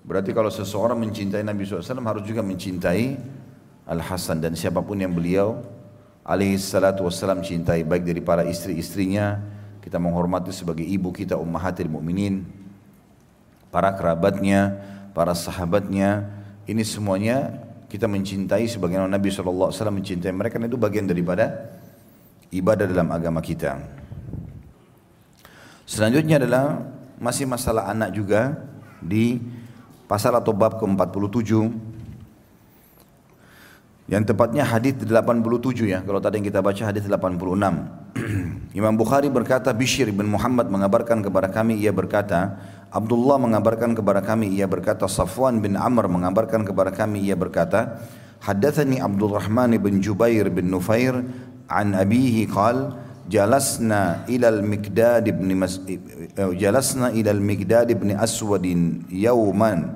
Berarti 0.09 0.33
kalau 0.33 0.49
seseorang 0.49 0.97
mencintai 0.97 1.45
Nabi 1.45 1.69
SAW 1.69 2.01
harus 2.01 2.25
juga 2.25 2.41
mencintai 2.41 3.21
Al-Hasan 3.85 4.41
dan 4.41 4.57
siapa 4.57 4.81
pun 4.81 4.97
yang 4.97 5.13
beliau 5.13 5.61
alaihi 6.29 6.61
salatu 6.61 7.09
wassalam 7.09 7.41
cintai 7.41 7.89
baik 7.89 8.05
dari 8.05 8.21
para 8.21 8.45
istri-istrinya 8.45 9.41
kita 9.81 9.97
menghormati 9.97 10.53
sebagai 10.53 10.85
ibu 10.85 11.09
kita 11.09 11.41
ummahatil 11.41 11.89
mukminin 11.89 12.45
para 13.73 13.97
kerabatnya 13.97 14.77
para 15.17 15.33
sahabatnya 15.33 16.29
ini 16.69 16.85
semuanya 16.85 17.65
kita 17.89 18.05
mencintai 18.05 18.69
sebagaimana 18.69 19.09
Nabi 19.09 19.33
SAW 19.33 19.73
mencintai 19.73 20.37
mereka 20.37 20.61
itu 20.61 20.77
bagian 20.77 21.09
daripada 21.09 21.73
ibadah 22.53 22.89
dalam 22.89 23.09
agama 23.13 23.41
kita. 23.45 23.81
Selanjutnya 25.89 26.37
adalah 26.37 26.85
masih 27.17 27.49
masalah 27.49 27.89
anak 27.89 28.13
juga 28.13 28.61
di 29.01 29.41
pasal 30.05 30.37
atau 30.37 30.53
bab 30.53 30.77
ke-47 30.81 31.53
yang 34.09 34.25
tepatnya 34.25 34.65
hadis 34.65 34.97
87 34.97 35.85
ya. 35.85 36.01
Kalau 36.01 36.17
tadi 36.17 36.41
yang 36.41 36.47
kita 36.49 36.65
baca 36.65 36.83
hadis 36.89 37.05
86. 37.05 37.13
Imam 38.79 38.95
Bukhari 38.97 39.29
berkata 39.29 39.69
Bishr 39.77 40.09
bin 40.09 40.33
Muhammad 40.33 40.73
mengabarkan 40.73 41.21
kepada 41.21 41.53
kami 41.53 41.77
ia 41.77 41.93
berkata 41.93 42.57
Abdullah 42.89 43.37
mengabarkan 43.37 43.93
kepada 43.93 44.25
kami 44.25 44.57
ia 44.57 44.65
berkata 44.65 45.05
Safwan 45.05 45.61
bin 45.61 45.77
Amr 45.77 46.09
mengabarkan 46.09 46.65
kepada 46.65 46.89
kami 46.89 47.21
ia 47.29 47.37
berkata 47.37 48.01
Haddathani 48.41 48.97
Abdurrahman 48.97 49.77
bin 49.77 50.01
Jubair 50.01 50.49
bin 50.49 50.73
Nufair 50.73 51.21
عن 51.71 51.95
أبيه 51.95 52.49
قال 52.49 52.93
جلسنا 53.31 54.25
إلى 54.29 54.49
المقداد 54.49 55.41
بن 55.41 55.57
مس... 55.57 55.81
جلسنا 56.39 57.09
إلى 57.09 57.31
المقداد 57.31 58.01
بن 58.01 58.11
أسود 58.11 58.67
يوما 59.11 59.95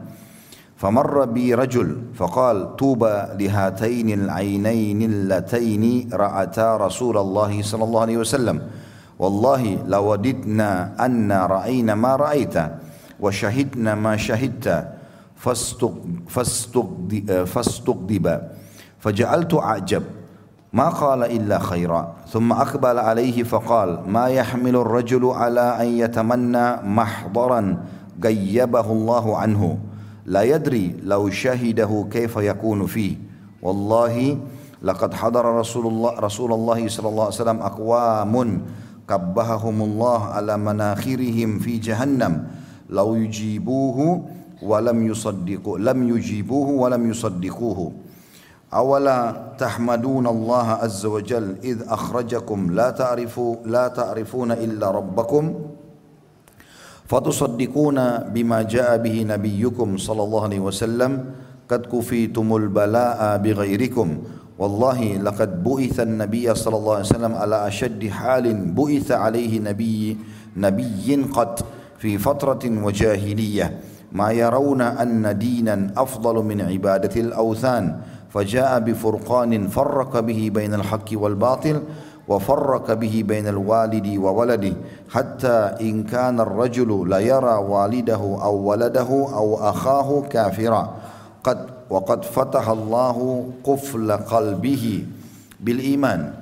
فمر 0.77 1.25
بي 1.25 1.55
رجل 1.55 2.03
فقال 2.15 2.77
طوبى 2.77 3.23
لهاتين 3.39 4.13
العينين 4.13 5.03
اللتين 5.03 6.11
رأتا 6.13 6.77
رسول 6.77 7.19
الله 7.19 7.63
صلى 7.63 7.85
الله 7.85 8.01
عليه 8.01 8.17
وسلم. 8.17 8.63
والله 9.19 9.79
لوددنا 9.87 11.05
أن 11.07 11.33
رأينا 11.33 11.95
ما 11.95 12.17
رأيت 12.17 12.55
وشهدنا 13.21 13.95
ما 13.95 14.17
شهدت. 14.17 14.89
فاستقدب. 17.47 18.41
فجعلت 18.99 19.55
أعجب. 19.55 20.03
ما 20.74 20.89
قال 20.89 21.24
إلا 21.24 21.60
خيرا 21.60 22.13
ثم 22.30 22.52
أقبل 22.52 23.00
عليه 23.00 23.43
فقال 23.43 24.00
ما 24.08 24.28
يحمل 24.28 24.76
الرجل 24.76 25.26
على 25.26 25.82
أن 25.82 25.88
يتمنى 25.88 26.76
محضرا 26.84 27.78
غيبه 28.24 28.91
الله 28.91 29.38
عنه 29.38 29.78
لا 30.26 30.41
يدري 30.43 30.96
لو 31.04 31.30
شهده 31.30 32.08
كيف 32.12 32.38
يكون 32.38 32.86
فيه 32.86 33.15
والله 33.62 34.38
لقد 34.82 35.13
حضر 35.13 35.46
رسول 35.46 35.88
الله 35.88 36.20
رسول 36.20 36.54
الله 36.54 36.88
صلى 36.88 37.10
الله 37.10 37.24
عليه 37.24 37.36
وسلم 37.36 37.60
أقوام 37.62 38.62
كبههم 39.10 39.82
الله 39.82 40.24
على 40.24 40.58
مناخرهم 40.58 41.60
في 41.60 41.78
جهنم 41.78 42.48
لو 42.89 43.15
يجيبوه 43.15 44.26
ولم 44.62 45.08
يصدقوا 45.08 45.78
لم 45.80 46.10
يجيبوه 46.17 46.70
ولم 46.70 47.10
يصدقوه 47.10 47.91
أولا 48.75 49.53
تحمدون 49.59 50.27
الله 50.27 50.67
عز 50.69 51.07
وجل 51.07 51.57
إذ 51.65 51.79
أخرجكم 51.89 52.71
لا 52.73 52.91
تعرفوا 52.91 53.57
لا 53.65 53.89
تعرفون 53.89 54.53
إلا 54.53 54.91
ربكم 54.91 55.55
فتصدقون 57.07 57.99
بما 58.33 58.63
جاء 58.63 58.97
به 58.97 59.23
نبيكم 59.29 59.97
صلى 59.97 60.23
الله 60.23 60.43
عليه 60.43 60.61
وسلم 60.61 61.25
قد 61.69 61.87
كفيتم 61.87 62.57
البلاء 62.57 63.39
بغيركم 63.39 64.09
والله 64.59 65.17
لقد 65.17 65.65
بؤث 65.65 66.01
النبي 66.01 66.55
صلى 66.55 66.77
الله 66.77 66.95
عليه 66.95 67.05
وسلم 67.05 67.35
على 67.35 67.67
أشد 67.69 68.09
حال 68.09 68.55
بؤث 68.73 69.13
عليه 69.13 69.61
نبي 69.61 70.17
نبي 70.57 71.15
قد 71.33 71.61
في 71.99 72.19
فترة 72.19 72.61
وجاهلية 72.85 73.79
ما 74.13 74.31
يرون 74.31 74.81
أن 74.81 75.39
دينا 75.39 75.91
أفضل 75.97 76.45
من 76.45 76.61
عبادة 76.61 77.21
الأوثان. 77.21 78.01
فجاء 78.33 78.81
بفرقان 78.81 79.68
فرق 79.68 80.21
به 80.21 80.51
بين 80.55 80.75
الحق 80.75 81.09
والباطل 81.12 81.83
وفرق 82.29 82.92
به 82.92 83.25
بين 83.27 83.49
الوالد 83.49 84.16
وولده 84.16 84.73
حتى 85.11 85.77
إن 85.81 86.03
كان 86.03 86.40
الرجل 86.40 87.09
ليرى 87.09 87.55
والده 87.55 88.23
أو 88.42 88.57
ولده 88.57 89.11
أو 89.11 89.68
أخاه 89.68 90.23
كافرا. 90.31 90.95
قد 91.45 91.66
وقد 91.90 92.25
فتح 92.25 92.68
الله 92.68 93.49
قفل 93.64 94.12
قلبه 94.12 95.05
بالإيمان 95.61 96.33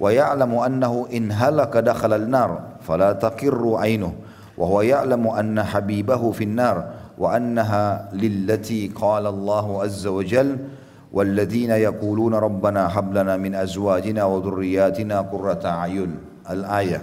ويعلم 0.00 0.54
أنه 0.54 1.06
إن 1.12 1.32
هلك 1.32 1.76
دخل 1.76 2.12
النار 2.12 2.60
فلا 2.88 3.12
تقر 3.12 3.76
عينه. 3.76 4.12
وهو 4.58 4.82
يعلم 4.82 5.28
أن 5.28 5.62
حبيبه 5.62 6.32
في 6.32 6.44
النار 6.44 6.84
وأنها 7.18 8.08
للتي 8.12 8.92
قال 8.94 9.26
الله 9.26 9.82
عز 9.82 10.06
وجل 10.06 10.58
والذين 11.13 11.73
يقولون 11.73 12.33
ربنا 12.37 12.93
هب 12.93 13.07
لنا 13.17 13.33
من 13.41 13.57
أزواجنا 13.57 14.21
وذرياتنا 14.25 15.15
قرة 15.33 15.63
أعين 15.65 16.11
الآية 16.45 17.01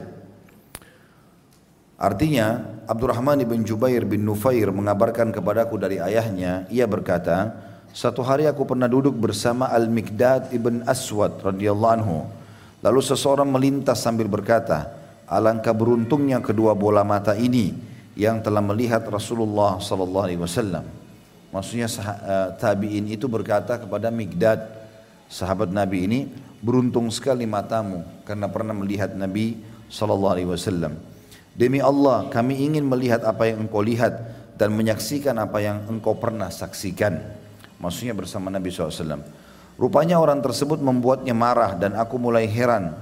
Artinya 1.96 2.60
Abdurrahman 2.84 3.40
bin 3.48 3.64
Jubair 3.64 4.04
bin 4.04 4.20
Nufair 4.20 4.68
mengabarkan 4.68 5.32
kepadaku 5.32 5.80
dari 5.80 5.96
ayahnya 5.96 6.68
ia 6.68 6.84
berkata 6.84 7.56
satu 7.96 8.20
hari 8.20 8.44
aku 8.44 8.68
pernah 8.68 8.84
duduk 8.84 9.16
bersama 9.16 9.72
Al-Mikdad 9.72 10.52
ibn 10.52 10.84
Aswad 10.84 11.40
radhiyallahu 11.40 11.94
anhu 11.96 12.28
lalu 12.84 13.00
seseorang 13.00 13.48
melintas 13.48 14.04
sambil 14.04 14.28
berkata 14.28 14.92
alangkah 15.24 15.72
beruntungnya 15.72 16.44
kedua 16.44 16.76
bola 16.76 17.00
mata 17.00 17.32
ini 17.32 17.72
yang 18.12 18.44
telah 18.44 18.60
melihat 18.60 19.04
Rasulullah 19.08 19.80
sallallahu 19.80 20.26
alaihi 20.28 20.40
wasallam. 20.40 20.84
Maksudnya 21.51 21.87
uh, 21.87 22.55
tabi'in 22.55 23.11
itu 23.11 23.27
berkata 23.27 23.75
kepada 23.75 24.07
Migdad, 24.07 24.71
sahabat 25.27 25.67
Nabi 25.71 26.07
ini, 26.07 26.19
beruntung 26.63 27.11
sekali 27.11 27.43
matamu 27.43 28.07
karena 28.23 28.47
pernah 28.47 28.71
melihat 28.71 29.11
Nabi 29.11 29.59
sallallahu 29.91 30.33
alaihi 30.33 30.49
wasallam. 30.49 30.95
Demi 31.51 31.83
Allah, 31.83 32.31
kami 32.31 32.63
ingin 32.63 32.87
melihat 32.87 33.27
apa 33.27 33.51
yang 33.51 33.67
engkau 33.67 33.83
lihat 33.83 34.15
dan 34.55 34.71
menyaksikan 34.71 35.35
apa 35.35 35.59
yang 35.59 35.83
engkau 35.91 36.15
pernah 36.15 36.47
saksikan. 36.47 37.19
Maksudnya 37.83 38.15
bersama 38.15 38.47
Nabi 38.47 38.71
SAW. 38.71 39.19
Rupanya 39.75 40.21
orang 40.21 40.39
tersebut 40.39 40.79
membuatnya 40.79 41.33
marah 41.35 41.75
dan 41.75 41.97
aku 41.97 42.15
mulai 42.21 42.45
heran 42.47 42.93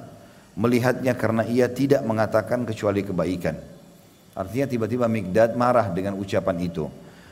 melihatnya 0.60 1.14
karena 1.14 1.44
ia 1.48 1.68
tidak 1.68 2.02
mengatakan 2.08 2.64
kecuali 2.64 3.04
kebaikan. 3.04 3.60
Artinya 4.34 4.68
tiba-tiba 4.72 5.06
Migdad 5.12 5.56
marah 5.60 5.92
dengan 5.92 6.16
ucapan 6.16 6.58
itu. 6.64 6.88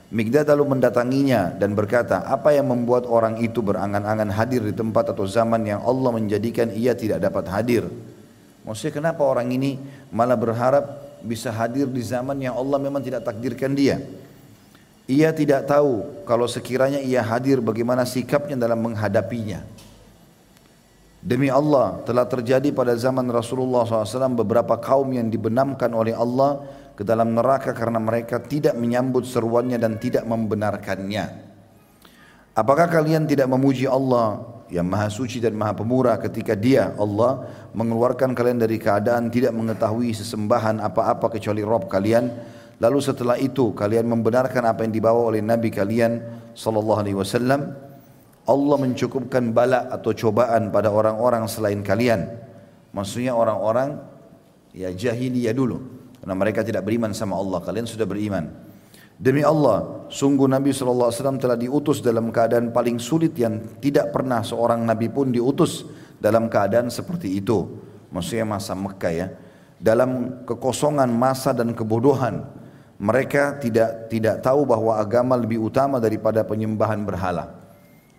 Migdad 0.08 0.48
lalu 0.48 0.80
mendatanginya 0.80 1.52
dan 1.60 1.76
berkata, 1.76 2.24
apa 2.24 2.56
yang 2.56 2.72
membuat 2.72 3.04
orang 3.04 3.44
itu 3.44 3.60
berangan-angan 3.60 4.32
hadir 4.32 4.64
di 4.64 4.72
tempat 4.72 5.12
atau 5.12 5.28
zaman 5.28 5.68
yang 5.68 5.84
Allah 5.84 6.16
menjadikan 6.16 6.72
ia 6.72 6.96
tidak 6.96 7.20
dapat 7.20 7.52
hadir? 7.52 7.92
Maksudnya 8.64 9.04
kenapa 9.04 9.28
orang 9.28 9.52
ini 9.52 9.76
malah 10.08 10.40
berharap 10.40 10.84
bisa 11.20 11.52
hadir 11.52 11.92
di 11.92 12.00
zaman 12.00 12.40
yang 12.40 12.56
Allah 12.56 12.80
memang 12.80 13.04
tidak 13.04 13.28
takdirkan 13.28 13.76
dia. 13.76 14.00
Ia 15.08 15.32
tidak 15.36 15.68
tahu 15.68 16.24
kalau 16.28 16.48
sekiranya 16.48 17.00
ia 17.00 17.24
hadir 17.24 17.60
bagaimana 17.60 18.08
sikapnya 18.08 18.60
dalam 18.60 18.80
menghadapinya. 18.80 19.64
Demi 21.20 21.52
Allah 21.52 22.00
telah 22.08 22.24
terjadi 22.24 22.72
pada 22.72 22.96
zaman 22.96 23.28
Rasulullah 23.28 23.84
SAW 23.84 24.40
beberapa 24.40 24.80
kaum 24.80 25.12
yang 25.12 25.28
dibenamkan 25.28 25.92
oleh 25.92 26.16
Allah 26.16 26.64
ke 26.98 27.06
dalam 27.06 27.38
neraka 27.38 27.78
karena 27.78 28.02
mereka 28.02 28.42
tidak 28.42 28.74
menyambut 28.74 29.30
seruannya 29.30 29.78
dan 29.78 30.02
tidak 30.02 30.26
membenarkannya. 30.26 31.46
Apakah 32.58 32.90
kalian 32.90 33.30
tidak 33.30 33.46
memuji 33.46 33.86
Allah 33.86 34.42
yang 34.74 34.90
maha 34.90 35.06
suci 35.14 35.38
dan 35.38 35.54
maha 35.54 35.78
pemurah 35.78 36.18
ketika 36.18 36.58
dia 36.58 36.90
Allah 36.98 37.46
mengeluarkan 37.78 38.34
kalian 38.34 38.58
dari 38.58 38.82
keadaan 38.82 39.30
tidak 39.30 39.54
mengetahui 39.54 40.10
sesembahan 40.18 40.82
apa-apa 40.82 41.38
kecuali 41.38 41.62
Rob 41.62 41.86
kalian? 41.86 42.34
Lalu 42.82 42.98
setelah 42.98 43.38
itu 43.38 43.78
kalian 43.78 44.10
membenarkan 44.10 44.66
apa 44.66 44.82
yang 44.82 44.90
dibawa 44.90 45.30
oleh 45.30 45.46
Nabi 45.46 45.70
kalian 45.70 46.18
sallallahu 46.58 46.98
alaihi 47.06 47.18
wasallam? 47.18 47.78
Allah 48.50 48.78
mencukupkan 48.82 49.54
bala 49.54 49.86
atau 49.94 50.18
cobaan 50.18 50.74
pada 50.74 50.90
orang-orang 50.90 51.46
selain 51.46 51.86
kalian. 51.86 52.26
Maksudnya 52.90 53.38
orang-orang 53.38 54.02
ya 54.74 54.90
jahiliyah 54.90 55.54
dulu 55.54 55.97
karena 56.28 56.36
mereka 56.36 56.60
tidak 56.68 56.84
beriman 56.84 57.16
sama 57.16 57.40
Allah 57.40 57.64
kalian 57.64 57.88
sudah 57.88 58.04
beriman 58.04 58.52
Demi 59.18 59.42
Allah, 59.42 60.06
sungguh 60.14 60.46
Nabi 60.46 60.70
SAW 60.70 61.10
telah 61.42 61.58
diutus 61.58 62.06
dalam 62.06 62.30
keadaan 62.30 62.70
paling 62.70 63.02
sulit 63.02 63.34
yang 63.34 63.82
tidak 63.82 64.14
pernah 64.14 64.46
seorang 64.46 64.86
Nabi 64.86 65.10
pun 65.10 65.34
diutus 65.34 65.90
dalam 66.22 66.46
keadaan 66.46 66.94
seperti 66.94 67.42
itu. 67.42 67.66
Maksudnya 68.14 68.46
masa 68.46 68.78
Mekah 68.78 69.14
ya. 69.18 69.28
Dalam 69.82 70.42
kekosongan 70.46 71.10
masa 71.10 71.50
dan 71.50 71.74
kebodohan, 71.74 72.46
mereka 73.02 73.58
tidak 73.58 74.06
tidak 74.14 74.38
tahu 74.46 74.70
bahwa 74.70 75.02
agama 75.02 75.34
lebih 75.34 75.66
utama 75.66 75.98
daripada 75.98 76.46
penyembahan 76.46 77.02
berhala. 77.02 77.58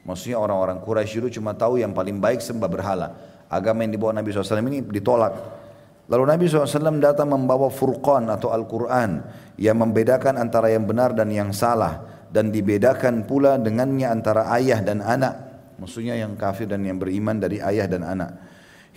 Maksudnya 0.02 0.42
orang-orang 0.42 0.82
Quraisy 0.82 1.22
itu 1.22 1.38
cuma 1.38 1.54
tahu 1.54 1.78
yang 1.78 1.94
paling 1.94 2.18
baik 2.18 2.42
sembah 2.42 2.66
berhala. 2.66 3.14
Agama 3.46 3.86
yang 3.86 3.94
dibawa 3.94 4.18
Nabi 4.18 4.34
SAW 4.34 4.66
ini 4.66 4.82
ditolak 4.82 5.57
Lalu 6.08 6.24
Nabi 6.24 6.44
SAW 6.48 6.98
datang 7.04 7.28
membawa 7.28 7.68
Furqan 7.68 8.32
atau 8.32 8.48
Al-Quran 8.48 9.20
yang 9.60 9.76
membedakan 9.76 10.40
antara 10.40 10.72
yang 10.72 10.88
benar 10.88 11.12
dan 11.12 11.28
yang 11.28 11.52
salah 11.52 12.00
dan 12.32 12.48
dibedakan 12.48 13.28
pula 13.28 13.60
dengannya 13.60 14.08
antara 14.08 14.48
ayah 14.56 14.80
dan 14.80 15.04
anak 15.04 15.48
maksudnya 15.78 16.18
yang 16.18 16.34
kafir 16.34 16.66
dan 16.66 16.82
yang 16.82 16.98
beriman 16.98 17.38
dari 17.38 17.62
ayah 17.62 17.86
dan 17.86 18.02
anak. 18.02 18.34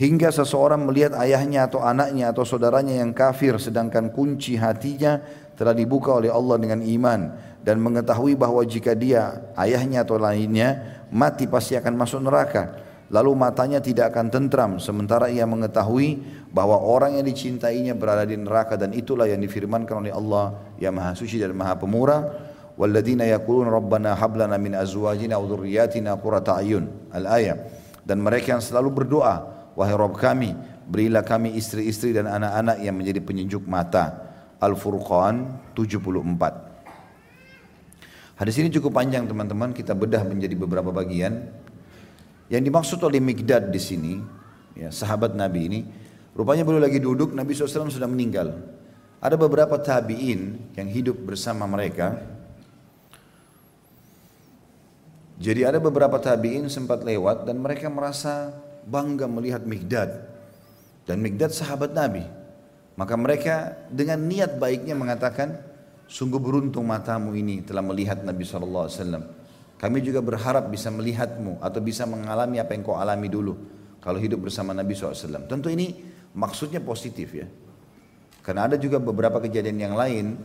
Hingga 0.02 0.34
seseorang 0.34 0.82
melihat 0.82 1.14
ayahnya 1.22 1.70
atau 1.70 1.86
anaknya 1.86 2.34
atau 2.34 2.42
saudaranya 2.42 2.98
yang 2.98 3.14
kafir 3.14 3.54
sedangkan 3.62 4.10
kunci 4.10 4.58
hatinya 4.58 5.22
telah 5.54 5.78
dibuka 5.78 6.18
oleh 6.18 6.34
Allah 6.34 6.58
dengan 6.58 6.82
iman 6.82 7.30
dan 7.62 7.78
mengetahui 7.78 8.34
bahwa 8.34 8.66
jika 8.66 8.98
dia 8.98 9.46
ayahnya 9.54 10.02
atau 10.02 10.18
lainnya 10.18 10.98
mati 11.14 11.46
pasti 11.46 11.78
akan 11.78 11.94
masuk 11.94 12.18
neraka 12.18 12.82
lalu 13.12 13.32
matanya 13.36 13.84
tidak 13.84 14.16
akan 14.16 14.32
tentram 14.32 14.72
sementara 14.80 15.28
ia 15.28 15.44
mengetahui 15.44 16.24
bahwa 16.50 16.80
orang 16.80 17.20
yang 17.20 17.28
dicintainya 17.28 17.92
berada 17.92 18.24
di 18.24 18.40
neraka 18.40 18.80
dan 18.80 18.96
itulah 18.96 19.28
yang 19.28 19.44
difirmankan 19.44 20.04
oleh 20.04 20.16
Allah 20.16 20.56
yang 20.80 20.96
Maha 20.96 21.12
Suci 21.16 21.40
dan 21.40 21.52
Maha 21.52 21.76
Pemurah. 21.76 22.22
Walladzina 22.80 23.28
yaqulun 23.28 23.68
rabbana 23.68 24.16
hab 24.16 24.40
lana 24.40 24.56
min 24.56 24.74
azwajina 24.74 25.38
wa 25.38 25.46
dhurriyyatina 25.46 26.16
ayun. 26.58 26.88
Al-ayah. 27.12 27.60
Dan 28.02 28.24
mereka 28.24 28.58
yang 28.58 28.64
selalu 28.64 29.04
berdoa 29.04 29.44
wahai 29.76 29.94
Rabb 29.94 30.18
kami 30.18 30.56
berilah 30.88 31.24
kami 31.24 31.56
istri-istri 31.56 32.12
dan 32.12 32.28
anak-anak 32.28 32.84
yang 32.84 32.96
menjadi 32.96 33.20
penyejuk 33.22 33.64
mata. 33.68 34.32
Al-Furqan 34.62 35.58
74 35.74 36.72
Hadis 38.42 38.58
ini 38.58 38.74
cukup 38.74 38.98
panjang 38.98 39.30
teman-teman, 39.30 39.70
kita 39.70 39.94
bedah 39.94 40.26
menjadi 40.26 40.58
beberapa 40.58 40.90
bagian. 40.90 41.46
Yang 42.52 42.64
dimaksud 42.68 43.00
oleh 43.08 43.24
Migdad 43.24 43.72
di 43.72 43.80
sini, 43.80 44.20
ya, 44.76 44.92
sahabat 44.92 45.32
Nabi 45.40 45.72
ini, 45.72 45.80
rupanya 46.36 46.68
beliau 46.68 46.84
lagi 46.84 47.00
duduk, 47.00 47.32
Nabi 47.32 47.56
SAW 47.56 47.88
sudah 47.88 48.12
meninggal. 48.12 48.52
Ada 49.24 49.40
beberapa 49.40 49.80
tabi'in 49.80 50.60
yang 50.76 50.88
hidup 50.92 51.16
bersama 51.24 51.64
mereka. 51.64 52.20
Jadi 55.40 55.64
ada 55.64 55.80
beberapa 55.80 56.20
tabi'in 56.20 56.68
sempat 56.68 57.08
lewat 57.08 57.48
dan 57.48 57.64
mereka 57.64 57.88
merasa 57.88 58.52
bangga 58.84 59.32
melihat 59.32 59.64
Migdad. 59.64 60.28
Dan 61.08 61.24
Migdad 61.24 61.56
sahabat 61.56 61.96
Nabi. 61.96 62.28
Maka 63.00 63.16
mereka 63.16 63.80
dengan 63.88 64.20
niat 64.28 64.60
baiknya 64.60 64.92
mengatakan, 64.94 65.56
sungguh 66.12 66.38
beruntung 66.38 66.84
matamu 66.84 67.32
ini 67.32 67.64
telah 67.64 67.80
melihat 67.80 68.20
Nabi 68.28 68.44
SAW. 68.44 69.41
Kami 69.82 69.98
juga 70.06 70.22
berharap 70.22 70.70
bisa 70.70 70.94
melihatmu 70.94 71.58
atau 71.58 71.82
bisa 71.82 72.06
mengalami 72.06 72.62
apa 72.62 72.78
yang 72.78 72.86
kau 72.86 73.02
alami 73.02 73.34
dulu 73.34 73.58
kalau 73.98 74.22
hidup 74.22 74.46
bersama 74.46 74.78
Nabi 74.78 74.94
SAW. 74.94 75.50
Tentu 75.50 75.74
ini 75.74 75.90
maksudnya 76.38 76.78
positif 76.86 77.34
ya. 77.34 77.50
Karena 78.46 78.70
ada 78.70 78.78
juga 78.78 79.02
beberapa 79.02 79.42
kejadian 79.42 79.82
yang 79.82 79.98
lain 79.98 80.38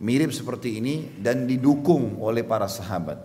mirip 0.00 0.32
seperti 0.32 0.80
ini 0.80 1.20
dan 1.20 1.44
didukung 1.44 2.16
oleh 2.24 2.40
para 2.40 2.64
sahabat. 2.72 3.20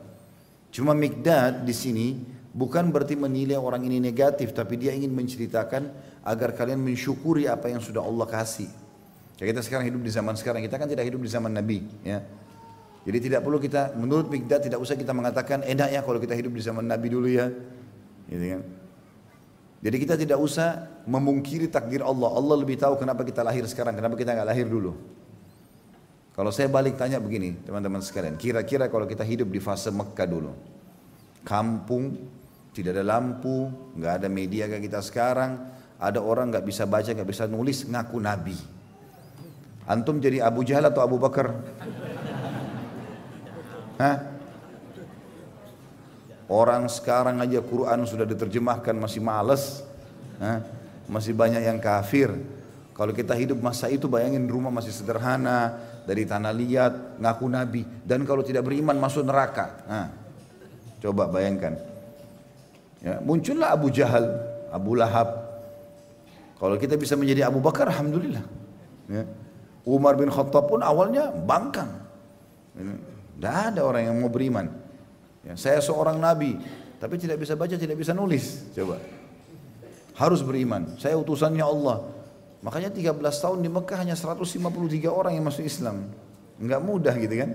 Cuma 0.76 0.91
Mikdad 0.91 1.63
di 1.63 1.72
sini 1.72 2.20
bukan 2.52 2.91
berarti 2.91 3.15
menilai 3.15 3.56
orang 3.56 3.88
ini 3.88 4.04
negatif, 4.04 4.52
tapi 4.52 4.76
dia 4.76 4.91
ingin 4.91 5.15
menceritakan 5.15 5.88
agar 6.28 6.52
kalian 6.52 6.84
mensyukuri 6.84 7.48
apa 7.48 7.72
yang 7.72 7.80
sudah 7.80 8.04
Allah 8.04 8.28
kasih. 8.28 8.68
Kayak 9.39 9.56
kita 9.56 9.62
sekarang 9.63 9.88
hidup 9.88 10.04
di 10.04 10.12
zaman 10.12 10.36
sekarang, 10.36 10.63
kita 10.63 10.76
kan 10.76 10.88
tidak 10.88 11.08
hidup 11.08 11.20
di 11.24 11.32
zaman 11.32 11.52
Nabi, 11.52 11.84
ya. 12.04 12.24
Jadi 13.06 13.18
tidak 13.30 13.46
perlu 13.46 13.62
kita, 13.62 13.94
menurut 13.94 14.34
Mikdad 14.34 14.65
tidak 14.65 14.82
usah 14.82 14.98
kita 14.98 15.13
mengatakan 15.13 15.62
enak 15.62 15.94
ya 15.94 16.02
kalau 16.02 16.18
kita 16.18 16.34
hidup 16.34 16.58
di 16.58 16.62
zaman 16.65 16.89
Nabi 16.89 17.08
dulu 17.13 17.30
ya. 17.30 17.54
Gitu 18.26 18.46
kan. 18.58 18.62
Jadi 19.86 19.96
kita 20.02 20.18
tidak 20.18 20.41
usah 20.41 20.89
memungkiri 21.06 21.70
takdir 21.70 22.02
Allah. 22.02 22.34
Allah 22.34 22.58
lebih 22.58 22.74
tahu 22.82 22.98
kenapa 22.98 23.22
kita 23.22 23.46
lahir 23.46 23.62
sekarang, 23.70 23.94
kenapa 23.94 24.18
kita 24.18 24.34
nggak 24.34 24.50
lahir 24.50 24.65
dulu. 24.65 24.98
Kalau 26.34 26.50
saya 26.50 26.65
balik 26.65 26.98
tanya 26.98 27.22
begini, 27.22 27.62
teman-teman 27.62 28.02
sekalian, 28.02 28.36
kira-kira 28.36 28.89
kalau 28.89 29.06
kita 29.06 29.22
hidup 29.22 29.48
di 29.54 29.62
fase 29.62 29.94
Mekah 29.94 30.28
dulu, 30.28 30.52
kampung, 31.46 32.18
tidak 32.76 32.98
ada 32.98 33.06
lampu, 33.06 33.72
nggak 33.96 34.13
ada 34.20 34.28
media 34.28 34.68
kayak 34.68 34.84
kita 34.84 35.00
sekarang, 35.00 35.63
ada 35.96 36.20
orang 36.20 36.52
nggak 36.52 36.65
bisa 36.65 36.84
baca, 36.84 37.08
nggak 37.08 37.30
bisa 37.30 37.46
nulis, 37.48 37.88
ngaku 37.88 38.18
Nabi. 38.20 38.58
Antum 39.86 40.18
jadi 40.18 40.41
Abu 40.41 40.65
Jahal 40.65 40.89
atau 40.89 41.06
Abu 41.06 41.22
Bakar? 41.22 41.56
Hah? 43.95 44.17
Orang 46.45 46.86
sekarang 46.91 47.41
aja 47.41 47.58
Quran 47.63 48.05
sudah 48.05 48.27
diterjemahkan 48.27 48.93
masih 48.93 49.21
males. 49.23 49.81
Hah? 50.38 50.62
Masih 51.10 51.34
banyak 51.34 51.63
yang 51.65 51.81
kafir. 51.81 52.34
Kalau 52.95 53.12
kita 53.12 53.36
hidup 53.36 53.60
masa 53.60 53.91
itu 53.91 54.08
bayangin 54.08 54.47
rumah 54.47 54.71
masih 54.71 54.95
sederhana, 54.95 55.75
dari 56.05 56.23
tanah 56.23 56.53
liat, 56.53 57.19
ngaku 57.19 57.45
nabi. 57.49 57.81
Dan 58.05 58.23
kalau 58.23 58.45
tidak 58.45 58.63
beriman 58.63 58.95
masuk 58.95 59.25
neraka. 59.25 59.84
Nah, 59.89 60.08
coba 61.01 61.27
bayangkan. 61.27 61.75
Ya, 63.01 63.19
muncullah 63.19 63.73
Abu 63.75 63.91
Jahal, 63.91 64.25
Abu 64.71 64.95
Lahab. 64.95 65.27
Kalau 66.55 66.79
kita 66.79 66.95
bisa 66.95 67.19
menjadi 67.19 67.51
Abu 67.51 67.60
Bakar, 67.60 67.91
Alhamdulillah. 67.91 68.45
Ya. 69.12 69.27
Umar 69.86 70.17
bin 70.17 70.31
Khattab 70.31 70.65
pun 70.65 70.81
awalnya 70.81 71.29
bangkang. 71.29 71.91
Tidak 73.36 73.56
ada 73.74 73.82
orang 73.84 74.08
yang 74.12 74.15
mau 74.19 74.32
beriman. 74.32 74.71
Ya, 75.45 75.54
saya 75.60 75.80
seorang 75.84 76.17
nabi, 76.17 76.58
tapi 76.98 77.19
tidak 77.19 77.38
bisa 77.38 77.54
baca, 77.54 77.76
tidak 77.76 78.00
bisa 78.00 78.15
nulis. 78.15 78.65
Coba. 78.74 78.98
Harus 80.15 80.39
beriman. 80.41 80.95
Saya 80.95 81.19
utusannya 81.19 81.62
Allah. 81.62 82.08
Makanya 82.63 82.89
13 82.89 83.13
tahun 83.19 83.60
di 83.62 83.69
Mekah 83.69 83.98
hanya 84.02 84.15
153 84.17 85.12
orang 85.12 85.38
yang 85.38 85.45
masuk 85.45 85.67
Islam. 85.67 86.08
Enggak 86.58 86.82
mudah 86.82 87.13
gitu 87.19 87.36
kan. 87.36 87.52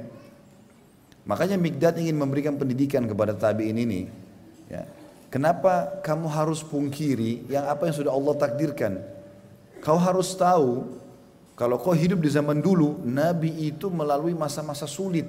Makanya 1.24 1.56
Mikdad 1.56 1.98
ingin 1.98 2.14
memberikan 2.14 2.54
pendidikan 2.54 3.02
kepada 3.08 3.34
tabi'in 3.34 3.74
ini. 3.74 4.06
Ya. 4.68 4.86
Kenapa 5.32 6.02
kamu 6.04 6.26
harus 6.30 6.60
pungkiri 6.62 7.48
yang 7.48 7.66
apa 7.66 7.88
yang 7.88 7.96
sudah 7.96 8.12
Allah 8.12 8.34
takdirkan? 8.38 9.02
Kau 9.80 9.96
harus 9.96 10.36
tahu 10.36 11.00
kalau 11.60 11.76
kau 11.76 11.92
hidup 11.92 12.24
di 12.24 12.30
zaman 12.32 12.64
dulu, 12.64 13.04
Nabi 13.04 13.52
itu 13.68 13.92
melalui 13.92 14.32
masa-masa 14.32 14.88
sulit. 14.88 15.28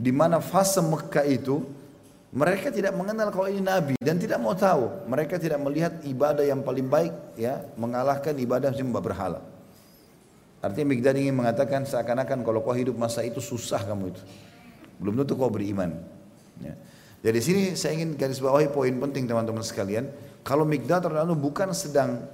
Di 0.00 0.08
mana 0.08 0.40
fase 0.40 0.80
Mekah 0.80 1.28
itu 1.28 1.60
mereka 2.32 2.72
tidak 2.72 2.96
mengenal 2.96 3.28
kalau 3.28 3.52
ini 3.52 3.60
nabi 3.60 4.00
dan 4.00 4.16
tidak 4.16 4.40
mau 4.40 4.56
tahu. 4.56 5.04
Mereka 5.04 5.36
tidak 5.36 5.60
melihat 5.60 6.00
ibadah 6.08 6.46
yang 6.46 6.64
paling 6.64 6.88
baik 6.88 7.12
ya 7.36 7.60
mengalahkan 7.76 8.32
ibadah 8.32 8.72
sembah 8.72 9.02
berhala. 9.04 9.44
Artinya 10.64 10.92
Migdad 10.92 11.16
ingin 11.20 11.36
mengatakan 11.36 11.84
seakan-akan 11.84 12.40
kalau 12.40 12.64
kau 12.64 12.72
hidup 12.72 12.96
masa 12.96 13.20
itu 13.26 13.44
susah 13.44 13.84
kamu 13.84 14.16
itu. 14.16 14.22
Belum 14.96 15.20
tentu 15.20 15.36
kau 15.36 15.52
beriman. 15.52 15.92
Ya. 16.60 16.76
Jadi 17.20 17.38
sini 17.44 17.62
saya 17.76 18.00
ingin 18.00 18.16
garis 18.16 18.40
bawahi 18.40 18.72
poin 18.72 18.92
penting 18.92 19.28
teman-teman 19.28 19.60
sekalian. 19.60 20.08
Kalau 20.40 20.64
Migdad 20.64 21.04
terlalu 21.04 21.36
bukan 21.36 21.76
sedang 21.76 22.24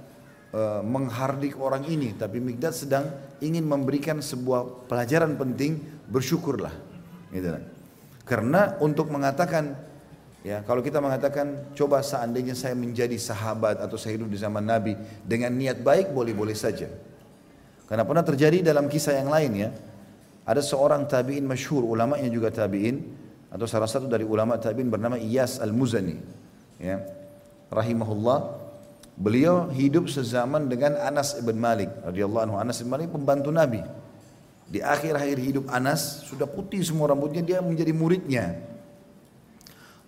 uh, 0.55 0.79
menghardik 0.83 1.59
orang 1.59 1.83
ini, 1.87 2.15
tapi 2.15 2.39
Migdad 2.39 2.71
sedang 2.71 3.11
ingin 3.43 3.67
memberikan 3.67 4.23
sebuah 4.23 4.87
pelajaran 4.87 5.35
penting, 5.35 5.83
bersyukurlah. 6.07 6.86
Gitu 7.31 7.47
kan. 7.47 7.63
Karena 8.27 8.61
untuk 8.83 9.07
mengatakan 9.11 9.87
Ya, 10.47 10.63
kalau 10.63 10.79
kita 10.79 11.03
mengatakan 11.03 11.75
coba 11.75 11.99
seandainya 11.99 12.55
saya 12.55 12.71
menjadi 12.71 13.19
sahabat 13.19 13.83
atau 13.83 13.99
saya 13.99 14.15
hidup 14.15 14.31
di 14.31 14.39
zaman 14.39 14.63
Nabi 14.63 14.95
dengan 15.27 15.51
niat 15.51 15.83
baik 15.83 16.15
boleh-boleh 16.15 16.55
saja. 16.55 16.87
Karena 17.83 18.07
pernah 18.07 18.23
terjadi 18.23 18.63
dalam 18.63 18.87
kisah 18.87 19.19
yang 19.19 19.27
lain 19.27 19.51
ya. 19.67 19.69
Ada 20.47 20.63
seorang 20.63 21.03
tabi'in 21.03 21.43
masyhur, 21.43 21.83
ulamanya 21.83 22.31
juga 22.31 22.47
tabi'in 22.47 22.95
atau 23.51 23.67
salah 23.67 23.91
satu 23.91 24.07
dari 24.07 24.23
ulama 24.23 24.55
tabi'in 24.55 24.87
bernama 24.87 25.19
Iyas 25.19 25.59
Al-Muzani. 25.59 26.15
Ya. 26.79 27.03
Rahimahullah. 27.67 28.67
Beliau 29.19 29.67
hidup 29.73 30.07
sezaman 30.07 30.71
dengan 30.71 30.95
Anas 30.95 31.35
ibn 31.35 31.59
Malik 31.59 31.91
radhiyallahu 32.07 32.43
anhu. 32.47 32.55
Anas 32.55 32.79
ibn 32.79 32.95
Malik 32.95 33.11
pembantu 33.11 33.51
Nabi. 33.51 33.83
Di 34.67 34.83
akhir-akhir 34.83 35.37
hidup 35.39 35.65
Anas 35.71 36.27
sudah 36.27 36.43
putih 36.43 36.83
semua 36.83 37.07
rambutnya 37.07 37.39
dia 37.39 37.59
menjadi 37.63 37.95
muridnya. 37.95 38.59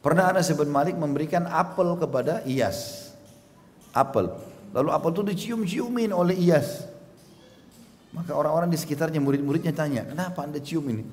Pernah 0.04 0.36
Anas 0.36 0.52
bin 0.52 0.72
Malik 0.72 1.00
memberikan 1.00 1.48
apel 1.48 1.96
kepada 1.96 2.44
Iyas. 2.44 3.12
Apel. 3.96 4.32
Lalu 4.76 4.90
apel 4.92 5.12
itu 5.16 5.24
dicium-ciumin 5.32 6.12
oleh 6.12 6.36
Iyas. 6.36 6.88
Maka 8.10 8.34
orang-orang 8.34 8.74
di 8.74 8.78
sekitarnya, 8.80 9.22
murid-muridnya 9.22 9.70
tanya, 9.70 10.02
kenapa 10.02 10.42
anda 10.42 10.58
cium 10.58 10.82
ini? 10.90 11.06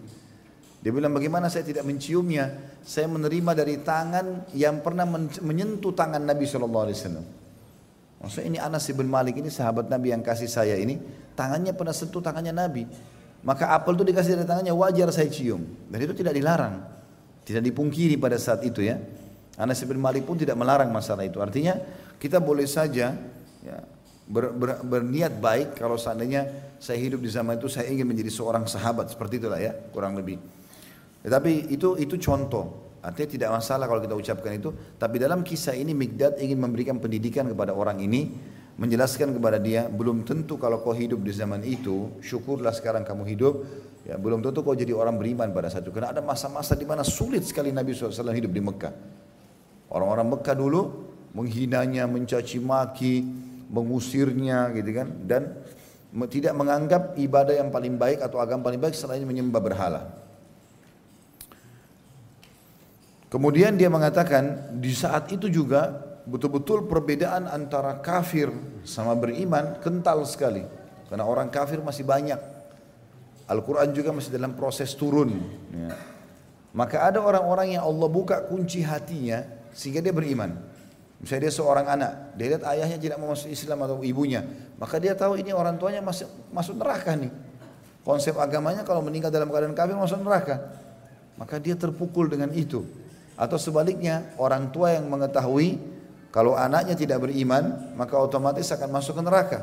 Dia 0.80 0.94
bilang, 0.94 1.12
bagaimana 1.12 1.52
saya 1.52 1.66
tidak 1.66 1.85
menciumnya? 1.85 2.56
Saya 2.87 3.11
menerima 3.11 3.52
dari 3.52 3.76
tangan 3.82 4.48
yang 4.56 4.80
pernah 4.80 5.04
menyentuh 5.42 5.92
tangan 5.92 6.22
Nabi 6.22 6.46
SAW. 6.46 6.64
Maksudnya 8.16 8.46
ini 8.48 8.59
Anas 8.62 8.88
bin 8.88 9.11
Malik 9.12 9.37
ini 9.37 9.52
sahabat 9.52 9.92
Nabi 9.92 10.14
yang 10.14 10.24
kasih 10.24 10.48
saya 10.48 10.78
ini, 10.78 10.96
tangannya 11.37 11.76
pernah 11.76 11.92
sentuh 11.92 12.24
tangannya 12.24 12.54
Nabi. 12.54 12.88
Maka 13.46 13.70
apel 13.70 13.94
itu 13.94 14.04
dikasih 14.11 14.42
dari 14.42 14.48
tangannya, 14.50 14.74
wajar 14.74 15.06
saya 15.14 15.30
cium. 15.30 15.62
Dan 15.87 16.02
itu 16.02 16.18
tidak 16.18 16.35
dilarang. 16.35 16.82
Tidak 17.46 17.62
dipungkiri 17.62 18.18
pada 18.18 18.35
saat 18.42 18.66
itu 18.66 18.82
ya. 18.82 18.98
Anas 19.54 19.78
bin 19.87 20.02
Malik 20.02 20.26
pun 20.26 20.35
tidak 20.35 20.59
melarang 20.59 20.90
masalah 20.90 21.22
itu. 21.22 21.38
Artinya 21.38 21.78
kita 22.18 22.42
boleh 22.42 22.66
saja 22.66 23.14
ya, 23.62 23.76
ber, 24.26 24.50
ber, 24.50 24.82
berniat 24.82 25.38
baik 25.38 25.78
kalau 25.78 25.94
seandainya 25.94 26.74
saya 26.82 26.98
hidup 26.98 27.22
di 27.22 27.30
zaman 27.30 27.54
itu 27.56 27.70
saya 27.70 27.87
ingin 27.87 28.04
menjadi 28.04 28.35
seorang 28.35 28.66
sahabat 28.66 29.14
seperti 29.14 29.38
itulah 29.38 29.62
ya 29.62 29.72
kurang 29.94 30.18
lebih. 30.18 30.42
Tetapi 31.22 31.70
itu 31.70 31.94
itu 32.02 32.18
contoh. 32.18 32.98
Artinya 32.98 33.28
tidak 33.30 33.50
masalah 33.62 33.87
kalau 33.87 34.02
kita 34.02 34.18
ucapkan 34.18 34.59
itu. 34.59 34.74
Tapi 34.98 35.22
dalam 35.22 35.46
kisah 35.46 35.78
ini 35.78 35.94
Migdad 35.94 36.42
ingin 36.42 36.59
memberikan 36.59 36.98
pendidikan 36.98 37.46
kepada 37.46 37.70
orang 37.70 38.02
ini. 38.02 38.35
Menjelaskan 38.77 39.33
kepada 39.33 39.57
dia, 39.57 39.89
belum 39.89 40.29
tentu 40.29 40.61
kalau 40.61 40.85
kau 40.85 40.93
hidup 40.93 41.25
di 41.25 41.33
zaman 41.33 41.65
itu, 41.65 42.12
syukurlah 42.21 42.77
sekarang 42.77 43.09
kamu 43.09 43.25
hidup, 43.25 43.55
Ya, 44.07 44.15
belum 44.15 44.39
tentu 44.39 44.62
kau 44.62 44.71
jadi 44.71 44.95
orang 44.95 45.19
beriman 45.19 45.51
pada 45.51 45.67
satu. 45.67 45.91
Karena 45.91 46.15
ada 46.15 46.23
masa-masa 46.23 46.79
di 46.79 46.87
mana 46.87 47.03
sulit 47.03 47.43
sekali 47.43 47.75
Nabi 47.75 47.91
SAW 47.91 48.31
hidup 48.31 48.55
di 48.55 48.62
Mekah. 48.62 48.95
Orang-orang 49.91 50.31
Mekah 50.31 50.55
dulu 50.55 51.11
menghinanya, 51.35 52.07
mencaci 52.07 52.62
maki, 52.62 53.27
mengusirnya 53.67 54.71
gitu 54.79 54.91
kan. 54.95 55.11
Dan 55.27 55.43
tidak 56.31 56.55
menganggap 56.55 57.19
ibadah 57.19 57.59
yang 57.59 57.75
paling 57.75 57.99
baik 57.99 58.23
atau 58.23 58.39
agama 58.39 58.71
paling 58.71 58.79
baik 58.79 58.95
selain 58.95 59.27
menyembah 59.27 59.59
berhala. 59.59 60.07
Kemudian 63.27 63.75
dia 63.75 63.91
mengatakan 63.91 64.71
di 64.79 64.95
saat 64.95 65.35
itu 65.35 65.51
juga 65.51 66.06
betul-betul 66.27 66.91
perbedaan 66.91 67.47
antara 67.47 68.03
kafir 68.03 68.51
sama 68.83 69.15
beriman 69.15 69.79
kental 69.81 70.27
sekali. 70.27 70.67
Karena 71.07 71.23
orang 71.23 71.49
kafir 71.49 71.79
masih 71.79 72.03
banyak 72.03 72.57
Al-Quran 73.47 73.95
juga 73.95 74.11
masih 74.11 74.35
dalam 74.35 74.59
proses 74.59 74.91
turun. 74.99 75.39
Ya. 75.71 75.95
Maka 76.75 77.07
ada 77.07 77.23
orang-orang 77.23 77.79
yang 77.79 77.87
Allah 77.87 78.11
buka 78.11 78.43
kunci 78.43 78.83
hatinya 78.83 79.47
sehingga 79.71 80.03
dia 80.03 80.11
beriman. 80.11 80.51
Misalnya 81.23 81.49
dia 81.49 81.55
seorang 81.55 81.87
anak, 81.89 82.37
dia 82.37 82.47
lihat 82.53 82.62
ayahnya 82.69 82.99
tidak 83.01 83.17
mau 83.17 83.33
masuk 83.33 83.49
Islam 83.49 83.89
atau 83.89 84.05
ibunya, 84.05 84.45
maka 84.77 85.01
dia 85.01 85.17
tahu 85.17 85.41
ini 85.41 85.49
orang 85.49 85.81
tuanya 85.81 86.05
masuk 86.05 86.29
masuk 86.53 86.77
neraka 86.77 87.17
nih. 87.17 87.33
Konsep 88.05 88.37
agamanya 88.37 88.85
kalau 88.85 89.01
meninggal 89.01 89.33
dalam 89.33 89.49
keadaan 89.49 89.73
kafir 89.73 89.97
masuk 89.97 90.21
neraka. 90.21 90.77
Maka 91.41 91.57
dia 91.57 91.73
terpukul 91.73 92.29
dengan 92.29 92.53
itu. 92.53 92.85
Atau 93.37 93.57
sebaliknya, 93.57 94.29
orang 94.37 94.69
tua 94.73 94.93
yang 94.93 95.09
mengetahui 95.09 95.81
kalau 96.37 96.53
anaknya 96.53 96.92
tidak 96.92 97.25
beriman, 97.25 97.96
maka 97.96 98.20
otomatis 98.20 98.68
akan 98.68 98.92
masuk 98.92 99.16
ke 99.16 99.22
neraka. 99.25 99.61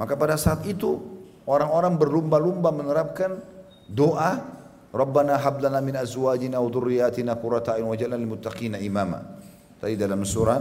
Maka 0.00 0.16
pada 0.16 0.40
saat 0.40 0.64
itu 0.64 1.18
Orang-orang 1.48 1.96
berlumba-lumba 1.96 2.68
menerapkan 2.68 3.40
doa 3.88 4.36
Rabbana 4.92 5.40
hablana 5.40 5.80
min 5.80 5.96
azwajina 5.96 6.60
wa 6.60 6.68
dhurriyyatina 6.68 7.40
qurrata 7.40 7.80
a'yun 7.80 7.88
waj'alna 7.88 8.20
lil 8.20 8.28
muttaqina 8.28 8.76
imama. 8.84 9.24
Tadi 9.80 9.96
dalam 9.96 10.28
surah 10.28 10.60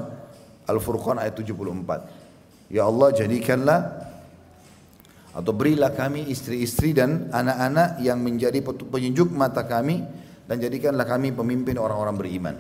Al-Furqan 0.64 1.20
ayat 1.20 1.36
74. 1.36 2.72
Ya 2.72 2.88
Allah 2.88 3.12
jadikanlah 3.12 3.80
atau 5.36 5.52
berilah 5.52 5.92
kami 5.92 6.32
istri-istri 6.32 6.96
dan 6.96 7.28
anak-anak 7.36 8.00
yang 8.00 8.24
menjadi 8.24 8.64
penunjuk 8.64 9.28
mata 9.36 9.68
kami 9.68 10.08
dan 10.48 10.56
jadikanlah 10.56 11.04
kami 11.04 11.36
pemimpin 11.36 11.76
orang-orang 11.76 12.16
beriman. 12.16 12.56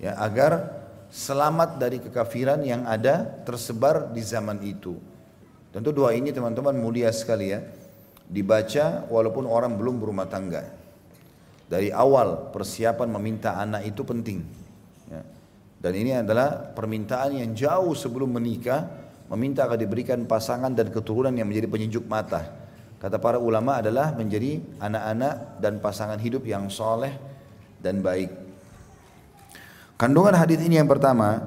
Ya, 0.00 0.16
agar 0.20 0.73
selamat 1.14 1.78
dari 1.78 2.02
kekafiran 2.02 2.58
yang 2.66 2.82
ada 2.90 3.22
tersebar 3.46 4.10
di 4.10 4.18
zaman 4.18 4.58
itu. 4.66 4.98
Tentu 5.70 5.94
doa 5.94 6.10
ini 6.10 6.34
teman-teman 6.34 6.74
mulia 6.74 7.14
sekali 7.14 7.54
ya. 7.54 7.62
Dibaca 8.26 9.06
walaupun 9.06 9.46
orang 9.46 9.78
belum 9.78 10.02
berumah 10.02 10.26
tangga. 10.26 10.66
Dari 11.70 11.94
awal 11.94 12.50
persiapan 12.50 13.06
meminta 13.14 13.54
anak 13.54 13.86
itu 13.86 14.02
penting. 14.02 14.42
Ya. 15.06 15.22
Dan 15.78 15.92
ini 15.94 16.18
adalah 16.18 16.74
permintaan 16.74 17.38
yang 17.38 17.54
jauh 17.54 17.94
sebelum 17.94 18.34
menikah. 18.34 19.06
Meminta 19.30 19.64
akan 19.64 19.78
diberikan 19.80 20.20
pasangan 20.28 20.74
dan 20.74 20.90
keturunan 20.90 21.32
yang 21.32 21.48
menjadi 21.48 21.70
penyejuk 21.70 22.04
mata. 22.10 22.44
Kata 23.00 23.16
para 23.16 23.40
ulama 23.40 23.80
adalah 23.80 24.12
menjadi 24.12 24.60
anak-anak 24.82 25.62
dan 25.62 25.80
pasangan 25.80 26.20
hidup 26.20 26.44
yang 26.44 26.68
soleh 26.68 27.16
dan 27.80 28.04
baik. 28.04 28.43
Kandungan 29.94 30.34
hadis 30.34 30.58
ini 30.58 30.82
yang 30.82 30.90
pertama, 30.90 31.38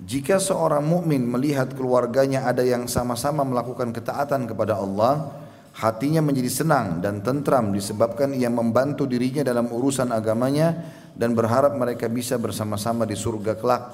jika 0.00 0.40
seorang 0.40 0.80
mukmin 0.80 1.20
melihat 1.28 1.76
keluarganya 1.76 2.48
ada 2.48 2.64
yang 2.64 2.88
sama-sama 2.88 3.44
melakukan 3.44 3.92
ketaatan 3.92 4.48
kepada 4.48 4.80
Allah, 4.80 5.28
hatinya 5.76 6.24
menjadi 6.24 6.48
senang 6.48 7.04
dan 7.04 7.20
tentram 7.20 7.68
disebabkan 7.68 8.32
ia 8.32 8.48
membantu 8.48 9.04
dirinya 9.04 9.44
dalam 9.44 9.68
urusan 9.68 10.08
agamanya 10.08 10.88
dan 11.12 11.36
berharap 11.36 11.76
mereka 11.76 12.08
bisa 12.08 12.40
bersama-sama 12.40 13.04
di 13.04 13.12
surga 13.12 13.60
kelak. 13.60 13.84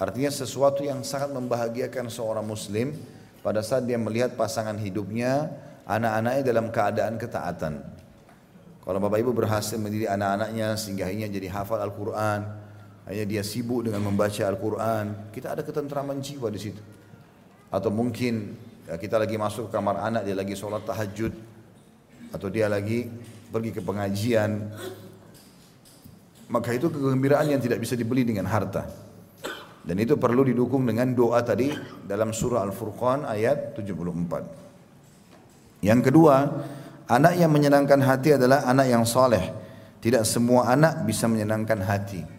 Artinya 0.00 0.32
sesuatu 0.32 0.80
yang 0.80 1.04
sangat 1.04 1.28
membahagiakan 1.36 2.08
seorang 2.08 2.48
muslim 2.48 2.96
pada 3.44 3.60
saat 3.60 3.84
dia 3.84 4.00
melihat 4.00 4.32
pasangan 4.32 4.80
hidupnya, 4.80 5.52
anak-anaknya 5.84 6.40
dalam 6.40 6.72
keadaan 6.72 7.20
ketaatan. 7.20 7.84
Kalau 8.80 8.96
bapak 8.96 9.20
ibu 9.20 9.36
berhasil 9.36 9.76
mendidik 9.76 10.08
anak-anaknya 10.08 10.72
sehingga 10.80 11.04
akhirnya 11.04 11.28
jadi 11.28 11.52
hafal 11.52 11.76
Al-Quran, 11.84 12.67
hanya 13.08 13.24
dia 13.24 13.40
sibuk 13.40 13.88
dengan 13.88 14.04
membaca 14.04 14.44
Al-Quran, 14.44 15.32
kita 15.32 15.56
ada 15.56 15.64
ketentraman 15.64 16.20
jiwa 16.20 16.52
di 16.52 16.60
situ. 16.60 16.84
Atau 17.72 17.88
mungkin 17.88 18.52
ya, 18.84 19.00
kita 19.00 19.16
lagi 19.16 19.40
masuk 19.40 19.72
ke 19.72 19.80
kamar 19.80 20.04
anak, 20.04 20.28
dia 20.28 20.36
lagi 20.36 20.52
sholat 20.52 20.84
tahajud, 20.84 21.32
atau 22.36 22.52
dia 22.52 22.68
lagi 22.68 23.08
pergi 23.48 23.72
ke 23.72 23.80
pengajian, 23.80 24.68
maka 26.52 26.76
itu 26.76 26.92
kegembiraan 26.92 27.48
yang 27.48 27.64
tidak 27.64 27.80
bisa 27.80 27.96
dibeli 27.96 28.28
dengan 28.28 28.44
harta. 28.44 28.84
Dan 29.88 29.96
itu 29.96 30.20
perlu 30.20 30.44
didukung 30.44 30.84
dengan 30.84 31.08
doa 31.16 31.40
tadi 31.40 31.72
dalam 32.04 32.36
surah 32.36 32.60
Al-Furqan 32.68 33.24
ayat 33.24 33.72
74. 33.72 35.80
Yang 35.80 36.00
kedua, 36.12 36.34
Anak 37.08 37.40
yang 37.40 37.48
menyenangkan 37.48 38.04
hati 38.04 38.36
adalah 38.36 38.68
anak 38.68 38.92
yang 38.92 39.08
soleh. 39.08 39.40
Tidak 40.04 40.28
semua 40.28 40.68
anak 40.68 41.08
bisa 41.08 41.24
menyenangkan 41.24 41.80
hati. 41.80 42.37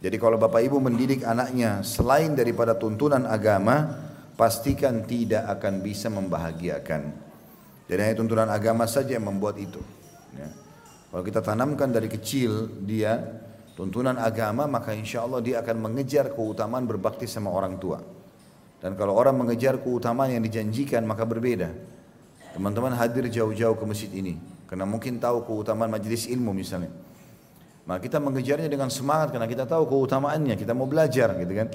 Jadi 0.00 0.16
kalau 0.16 0.40
bapak 0.40 0.64
ibu 0.64 0.80
mendidik 0.80 1.28
anaknya 1.28 1.84
selain 1.84 2.32
daripada 2.32 2.72
tuntunan 2.72 3.28
agama, 3.28 4.00
pastikan 4.32 5.04
tidak 5.04 5.44
akan 5.60 5.84
bisa 5.84 6.08
membahagiakan. 6.08 7.12
Jadi 7.84 8.00
hanya 8.00 8.16
tuntunan 8.16 8.48
agama 8.48 8.88
saja 8.88 9.20
yang 9.20 9.28
membuat 9.28 9.60
itu. 9.60 9.82
Ya. 10.32 10.48
Kalau 11.12 11.20
kita 11.20 11.44
tanamkan 11.44 11.92
dari 11.92 12.08
kecil 12.08 12.80
dia 12.86 13.20
tuntunan 13.76 14.16
agama 14.16 14.64
maka 14.64 14.96
insya 14.96 15.20
Allah 15.20 15.44
dia 15.44 15.60
akan 15.60 15.90
mengejar 15.90 16.32
keutamaan 16.32 16.88
berbakti 16.88 17.28
sama 17.28 17.52
orang 17.52 17.76
tua. 17.76 18.00
Dan 18.80 18.96
kalau 18.96 19.12
orang 19.12 19.36
mengejar 19.36 19.76
keutamaan 19.84 20.32
yang 20.32 20.40
dijanjikan 20.40 21.04
maka 21.04 21.28
berbeda. 21.28 21.68
Teman-teman 22.56 22.96
hadir 22.96 23.28
jauh-jauh 23.28 23.76
ke 23.76 23.84
masjid 23.84 24.08
ini 24.16 24.40
karena 24.64 24.88
mungkin 24.88 25.20
tahu 25.20 25.44
keutamaan 25.44 25.92
majelis 25.92 26.24
ilmu 26.24 26.56
misalnya. 26.56 26.88
Maka 27.90 28.06
kita 28.06 28.22
mengejarnya 28.22 28.70
dengan 28.70 28.86
semangat 28.86 29.34
karena 29.34 29.50
kita 29.50 29.66
tahu 29.66 29.90
keutamaannya, 29.90 30.54
kita 30.54 30.70
mau 30.78 30.86
belajar 30.86 31.34
gitu 31.42 31.58
kan. 31.58 31.74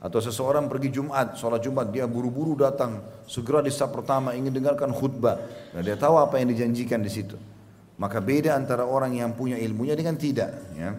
Atau 0.00 0.24
seseorang 0.24 0.64
pergi 0.64 0.96
Jumat, 0.96 1.36
sholat 1.36 1.60
Jumat, 1.60 1.92
dia 1.92 2.08
buru-buru 2.08 2.56
datang, 2.56 3.04
segera 3.28 3.60
di 3.60 3.68
saat 3.68 3.92
pertama 3.92 4.32
ingin 4.32 4.48
dengarkan 4.48 4.96
khutbah. 4.96 5.36
Nah, 5.76 5.84
dia 5.84 6.00
tahu 6.00 6.16
apa 6.16 6.40
yang 6.40 6.56
dijanjikan 6.56 7.04
di 7.04 7.12
situ. 7.12 7.36
Maka 8.00 8.24
beda 8.24 8.56
antara 8.56 8.88
orang 8.88 9.12
yang 9.12 9.36
punya 9.36 9.60
ilmunya 9.60 9.92
dengan 9.92 10.16
tidak. 10.16 10.56
Ya. 10.72 10.96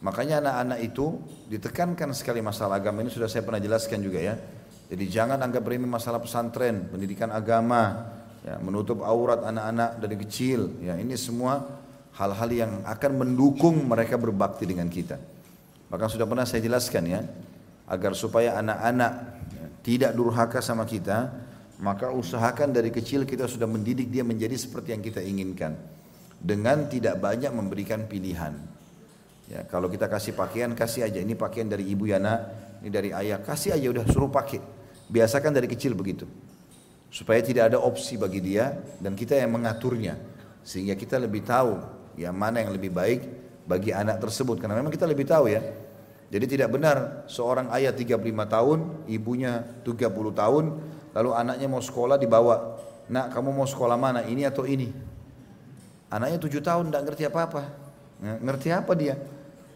Makanya 0.00 0.40
anak-anak 0.40 0.78
itu 0.80 1.20
ditekankan 1.52 2.16
sekali 2.16 2.40
masalah 2.40 2.80
agama 2.80 3.04
ini 3.04 3.12
sudah 3.12 3.28
saya 3.28 3.44
pernah 3.44 3.60
jelaskan 3.60 4.00
juga 4.00 4.24
ya. 4.24 4.40
Jadi 4.88 5.04
jangan 5.04 5.36
anggap 5.36 5.68
remeh 5.68 5.84
masalah 5.84 6.16
pesantren, 6.16 6.88
pendidikan 6.88 7.28
agama, 7.28 8.08
ya, 8.40 8.56
menutup 8.56 9.04
aurat 9.04 9.44
anak-anak 9.44 10.00
dari 10.00 10.16
kecil. 10.16 10.80
Ya, 10.80 10.96
ini 10.96 11.12
semua 11.20 11.79
hal-hal 12.20 12.50
yang 12.52 12.72
akan 12.84 13.12
mendukung 13.24 13.80
mereka 13.88 14.20
berbakti 14.20 14.68
dengan 14.68 14.92
kita. 14.92 15.16
Maka 15.88 16.04
sudah 16.06 16.28
pernah 16.28 16.44
saya 16.44 16.60
jelaskan 16.60 17.08
ya, 17.08 17.20
agar 17.88 18.12
supaya 18.12 18.60
anak-anak 18.60 19.12
ya, 19.56 19.64
tidak 19.80 20.12
durhaka 20.12 20.60
sama 20.60 20.84
kita, 20.84 21.32
maka 21.80 22.12
usahakan 22.12 22.76
dari 22.76 22.92
kecil 22.92 23.24
kita 23.24 23.48
sudah 23.48 23.64
mendidik 23.64 24.12
dia 24.12 24.20
menjadi 24.20 24.52
seperti 24.52 24.92
yang 24.92 25.02
kita 25.02 25.24
inginkan 25.24 25.80
dengan 26.36 26.84
tidak 26.92 27.16
banyak 27.16 27.48
memberikan 27.56 28.04
pilihan. 28.04 28.52
Ya, 29.50 29.66
kalau 29.66 29.90
kita 29.90 30.06
kasih 30.06 30.36
pakaian, 30.36 30.70
kasih 30.76 31.10
aja. 31.10 31.18
Ini 31.18 31.34
pakaian 31.34 31.66
dari 31.66 31.88
ibu 31.90 32.06
ya 32.06 32.22
nak, 32.22 32.40
ini 32.84 32.90
dari 32.92 33.10
ayah. 33.10 33.42
Kasih 33.42 33.74
aja 33.74 33.86
udah 33.90 34.04
suruh 34.06 34.30
pakai. 34.30 34.62
Biasakan 35.10 35.50
dari 35.50 35.66
kecil 35.66 35.98
begitu. 35.98 36.28
Supaya 37.10 37.42
tidak 37.42 37.74
ada 37.74 37.82
opsi 37.82 38.14
bagi 38.14 38.38
dia 38.38 38.70
dan 39.02 39.18
kita 39.18 39.34
yang 39.34 39.50
mengaturnya. 39.50 40.14
Sehingga 40.62 40.94
kita 40.94 41.18
lebih 41.18 41.42
tahu 41.42 41.99
ya 42.20 42.28
mana 42.36 42.60
yang 42.60 42.76
lebih 42.76 42.92
baik 42.92 43.20
bagi 43.64 43.96
anak 43.96 44.20
tersebut. 44.20 44.60
Karena 44.60 44.76
memang 44.76 44.92
kita 44.92 45.08
lebih 45.08 45.24
tahu 45.24 45.48
ya. 45.48 45.64
Jadi 46.30 46.46
tidak 46.46 46.76
benar 46.76 47.26
seorang 47.26 47.72
ayah 47.74 47.90
35 47.90 48.20
tahun, 48.46 48.78
ibunya 49.10 49.66
30 49.82 50.30
tahun, 50.30 50.64
lalu 51.16 51.30
anaknya 51.34 51.66
mau 51.66 51.82
sekolah 51.82 52.20
dibawa. 52.20 52.78
Nak 53.10 53.34
kamu 53.34 53.50
mau 53.50 53.66
sekolah 53.66 53.98
mana? 53.98 54.22
Ini 54.22 54.46
atau 54.46 54.62
ini? 54.62 54.94
Anaknya 56.06 56.38
tujuh 56.38 56.62
tahun 56.62 56.92
tidak 56.92 57.02
ngerti 57.10 57.22
apa-apa. 57.26 57.62
Ya, 58.22 58.34
ngerti 58.38 58.68
apa 58.70 58.92
dia? 58.94 59.18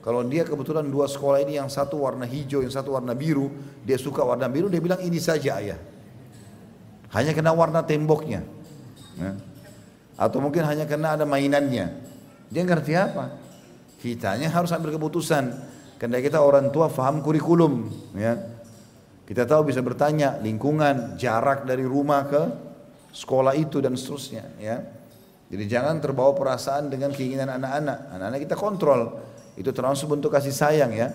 Kalau 0.05 0.21
dia 0.23 0.45
kebetulan 0.45 0.85
dua 0.87 1.09
sekolah 1.09 1.41
ini 1.43 1.57
yang 1.57 1.67
satu 1.73 2.05
warna 2.05 2.29
hijau, 2.29 2.61
yang 2.61 2.71
satu 2.71 2.93
warna 2.95 3.17
biru, 3.17 3.49
dia 3.83 3.97
suka 3.97 4.21
warna 4.21 4.47
biru, 4.47 4.69
dia 4.69 4.79
bilang 4.79 5.01
ini 5.01 5.17
saja 5.17 5.59
ayah. 5.59 5.81
Hanya 7.11 7.33
kena 7.33 7.57
warna 7.57 7.81
temboknya. 7.81 8.45
Ya. 9.17 9.33
Atau 10.15 10.45
mungkin 10.45 10.63
hanya 10.69 10.85
kena 10.85 11.17
ada 11.17 11.25
mainannya. 11.25 12.04
Dia 12.49 12.63
ngerti 12.65 12.93
apa? 12.97 13.33
Kitanya 14.01 14.53
harus 14.53 14.73
ambil 14.73 14.97
keputusan. 14.97 15.73
Karena 15.97 16.21
kita 16.21 16.43
orang 16.43 16.69
tua 16.69 16.93
faham 16.93 17.25
kurikulum. 17.25 17.89
Ya. 18.19 18.37
Kita 19.25 19.49
tahu 19.49 19.73
bisa 19.73 19.81
bertanya 19.81 20.37
lingkungan, 20.45 21.17
jarak 21.17 21.65
dari 21.65 21.87
rumah 21.87 22.29
ke 22.29 22.43
sekolah 23.15 23.57
itu 23.57 23.81
dan 23.81 23.97
seterusnya. 23.97 24.45
Ya. 24.61 24.85
Jadi 25.49 25.65
jangan 25.71 26.03
terbawa 26.03 26.35
perasaan 26.37 26.93
dengan 26.93 27.15
keinginan 27.15 27.49
anak-anak. 27.49 27.99
Anak-anak 28.13 28.41
kita 28.45 28.57
kontrol. 28.59 29.01
Itu 29.55 29.71
termasuk 29.71 30.11
bentuk 30.11 30.35
kasih 30.35 30.53
sayang 30.53 30.93
ya. 30.93 31.15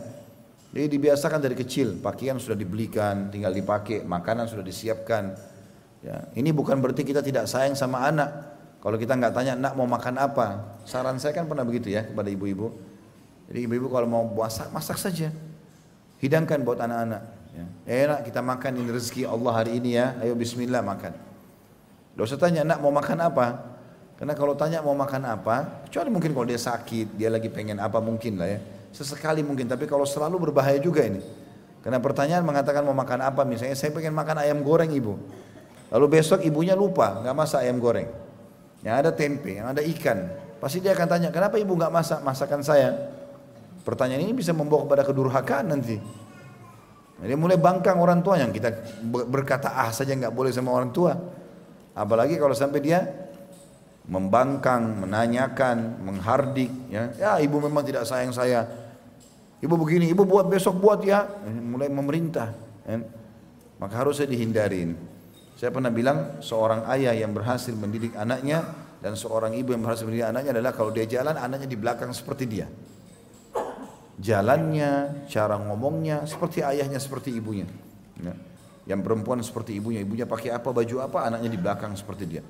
Jadi 0.70 0.86
dibiasakan 0.86 1.42
dari 1.42 1.58
kecil, 1.58 1.98
pakaian 1.98 2.38
sudah 2.38 2.54
dibelikan, 2.54 3.34
tinggal 3.34 3.50
dipakai, 3.50 4.06
makanan 4.06 4.46
sudah 4.46 4.62
disiapkan. 4.62 5.34
Ya, 6.06 6.30
ini 6.38 6.54
bukan 6.54 6.78
berarti 6.78 7.02
kita 7.02 7.26
tidak 7.26 7.50
sayang 7.50 7.74
sama 7.74 8.06
anak. 8.06 8.59
Kalau 8.80 8.96
kita 8.96 9.14
nggak 9.20 9.34
tanya, 9.36 9.54
nak 9.60 9.76
mau 9.76 9.84
makan 9.84 10.16
apa? 10.16 10.80
Saran 10.88 11.20
saya 11.20 11.36
kan 11.36 11.44
pernah 11.44 11.68
begitu 11.68 11.92
ya 11.92 12.08
kepada 12.08 12.32
ibu-ibu. 12.32 12.72
Jadi 13.52 13.60
ibu-ibu 13.68 13.92
kalau 13.92 14.08
mau 14.08 14.24
masak, 14.24 14.72
masak 14.72 14.96
saja. 14.96 15.34
Hidangkan 16.24 16.64
buat 16.64 16.80
anak-anak. 16.80 17.24
Ya. 17.52 17.66
Enak 18.08 18.32
kita 18.32 18.40
makan 18.40 18.80
ini 18.80 18.90
rezeki 18.96 19.28
Allah 19.28 19.52
hari 19.52 19.84
ini 19.84 20.00
ya. 20.00 20.16
Ayo 20.24 20.32
Bismillah 20.38 20.80
makan. 20.80 21.12
Tidak 21.12 22.24
usah 22.24 22.40
tanya, 22.40 22.64
nak 22.64 22.80
mau 22.80 22.92
makan 22.92 23.20
apa? 23.20 23.48
Karena 24.20 24.36
kalau 24.36 24.52
tanya 24.56 24.84
mau 24.84 24.92
makan 24.92 25.24
apa, 25.32 25.88
kecuali 25.88 26.12
mungkin 26.12 26.36
kalau 26.36 26.48
dia 26.48 26.60
sakit, 26.60 27.16
dia 27.16 27.32
lagi 27.32 27.48
pengen 27.48 27.80
apa 27.80 28.04
mungkin 28.04 28.36
lah 28.36 28.52
ya. 28.52 28.60
Sesekali 28.92 29.40
mungkin, 29.40 29.68
tapi 29.72 29.88
kalau 29.88 30.04
selalu 30.04 30.52
berbahaya 30.52 30.76
juga 30.80 31.08
ini. 31.08 31.24
Karena 31.80 32.04
pertanyaan 32.04 32.44
mengatakan 32.44 32.84
mau 32.84 32.92
makan 32.92 33.24
apa, 33.24 33.48
misalnya 33.48 33.80
saya 33.80 33.96
pengen 33.96 34.12
makan 34.12 34.44
ayam 34.44 34.60
goreng 34.60 34.92
ibu. 34.92 35.16
Lalu 35.88 36.20
besok 36.20 36.44
ibunya 36.44 36.76
lupa, 36.76 37.24
nggak 37.24 37.36
masak 37.36 37.64
ayam 37.64 37.80
goreng. 37.80 38.12
Yang 38.84 38.96
ada 38.96 39.12
tempe, 39.12 39.60
yang 39.60 39.68
ada 39.72 39.84
ikan. 39.84 40.32
Pasti 40.60 40.80
dia 40.84 40.96
akan 40.96 41.08
tanya, 41.08 41.30
kenapa 41.32 41.56
ibu 41.60 41.76
nggak 41.76 41.92
masak 41.92 42.20
masakan 42.24 42.62
saya? 42.64 42.96
Pertanyaan 43.84 44.28
ini 44.28 44.36
bisa 44.36 44.52
membawa 44.52 44.88
kepada 44.88 45.04
kedurhakaan 45.08 45.72
nanti. 45.72 45.98
Jadi 47.20 47.34
mulai 47.36 47.60
bangkang 47.60 48.00
orang 48.00 48.24
tua 48.24 48.40
yang 48.40 48.52
kita 48.56 48.72
berkata 49.28 49.76
ah 49.76 49.92
saja 49.92 50.16
nggak 50.16 50.32
boleh 50.32 50.52
sama 50.56 50.72
orang 50.72 50.92
tua. 50.96 51.16
Apalagi 51.92 52.40
kalau 52.40 52.56
sampai 52.56 52.80
dia 52.80 53.04
membangkang, 54.08 55.04
menanyakan, 55.04 56.00
menghardik, 56.02 56.72
ya, 56.88 57.12
ya 57.20 57.32
ibu 57.44 57.60
memang 57.60 57.84
tidak 57.84 58.08
sayang 58.08 58.32
saya. 58.32 58.64
Ibu 59.60 59.76
begini, 59.76 60.08
ibu 60.08 60.24
buat 60.24 60.48
besok 60.48 60.80
buat 60.80 61.04
ya, 61.04 61.28
mulai 61.46 61.92
memerintah. 61.92 62.56
Ya. 62.88 63.04
Maka 63.76 63.94
harusnya 64.00 64.28
dihindarin. 64.32 64.96
Saya 65.60 65.76
pernah 65.76 65.92
bilang 65.92 66.40
seorang 66.40 66.88
ayah 66.88 67.12
yang 67.12 67.36
berhasil 67.36 67.76
mendidik 67.76 68.16
anaknya 68.16 68.64
dan 69.04 69.20
seorang 69.20 69.52
ibu 69.60 69.76
yang 69.76 69.84
berhasil 69.84 70.08
mendidik 70.08 70.32
anaknya 70.32 70.56
adalah 70.56 70.72
kalau 70.72 70.96
dia 70.96 71.04
jalan 71.04 71.36
anaknya 71.36 71.68
di 71.68 71.76
belakang 71.76 72.16
seperti 72.16 72.48
dia. 72.48 72.72
Jalannya, 74.24 75.28
cara 75.28 75.60
ngomongnya 75.60 76.24
seperti 76.24 76.64
ayahnya, 76.64 76.96
seperti 76.96 77.36
ibunya. 77.36 77.68
Ya. 78.24 78.40
Yang 78.96 79.04
perempuan 79.04 79.44
seperti 79.44 79.76
ibunya, 79.76 80.00
ibunya 80.00 80.24
pakai 80.24 80.56
apa, 80.56 80.72
baju 80.72 80.96
apa, 81.04 81.28
anaknya 81.28 81.52
di 81.52 81.60
belakang 81.60 81.92
seperti 81.92 82.24
dia. 82.24 82.44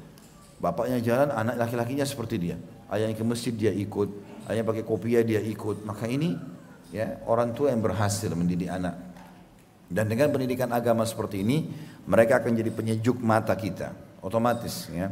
Bapaknya 0.62 1.02
jalan, 1.02 1.34
anak 1.34 1.66
laki-lakinya 1.66 2.06
seperti 2.06 2.38
dia. 2.38 2.62
Ayahnya 2.94 3.18
ke 3.18 3.26
masjid 3.26 3.54
dia 3.58 3.74
ikut, 3.74 4.10
ayahnya 4.46 4.70
pakai 4.70 4.86
kopiah 4.86 5.26
dia 5.26 5.42
ikut. 5.42 5.82
Maka 5.82 6.06
ini 6.06 6.38
ya 6.94 7.26
orang 7.26 7.58
tua 7.58 7.74
yang 7.74 7.82
berhasil 7.82 8.30
mendidik 8.38 8.70
anak. 8.70 9.09
Dan 9.90 10.06
dengan 10.06 10.30
pendidikan 10.30 10.70
agama 10.70 11.02
seperti 11.02 11.42
ini, 11.42 11.66
mereka 12.06 12.38
akan 12.38 12.54
jadi 12.54 12.70
penyejuk 12.70 13.18
mata 13.26 13.58
kita, 13.58 13.92
otomatis 14.22 14.86
ya. 14.94 15.10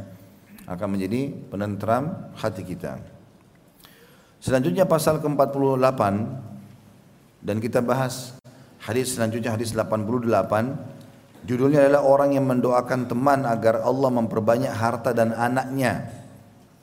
Akan 0.68 0.94
menjadi 0.94 1.32
penentram 1.50 2.30
hati 2.38 2.62
kita. 2.62 3.00
Selanjutnya 4.38 4.86
pasal 4.86 5.18
ke-48 5.18 6.02
dan 7.42 7.56
kita 7.58 7.82
bahas 7.82 8.38
hadis 8.78 9.16
selanjutnya 9.16 9.56
hadis 9.56 9.74
88 9.74 10.28
Judulnya 11.46 11.86
adalah 11.86 12.02
orang 12.02 12.34
yang 12.34 12.44
mendoakan 12.50 13.06
teman 13.06 13.46
agar 13.46 13.80
Allah 13.86 14.10
memperbanyak 14.10 14.68
harta 14.74 15.14
dan 15.14 15.30
anaknya. 15.30 16.10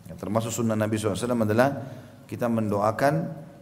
Ya, 0.07 0.13
termasuk 0.15 0.53
sunnah 0.53 0.79
Nabi 0.79 0.95
SAW 0.95 1.13
adalah 1.43 1.83
kita 2.29 2.47
mendoakan 2.47 3.13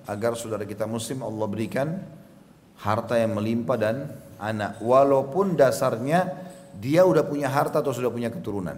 agar 0.05 0.38
saudara 0.38 0.67
kita 0.67 0.86
muslim 0.86 1.25
Allah 1.25 1.47
berikan 1.49 1.97
harta 2.84 3.15
yang 3.15 3.39
melimpah 3.39 3.79
dan 3.79 4.11
anak. 4.38 4.84
Walaupun 4.84 5.55
dasarnya 5.55 6.27
dia 6.75 7.07
udah 7.07 7.23
punya 7.23 7.47
harta 7.47 7.79
atau 7.79 7.95
sudah 7.95 8.11
punya 8.11 8.27
keturunan. 8.27 8.75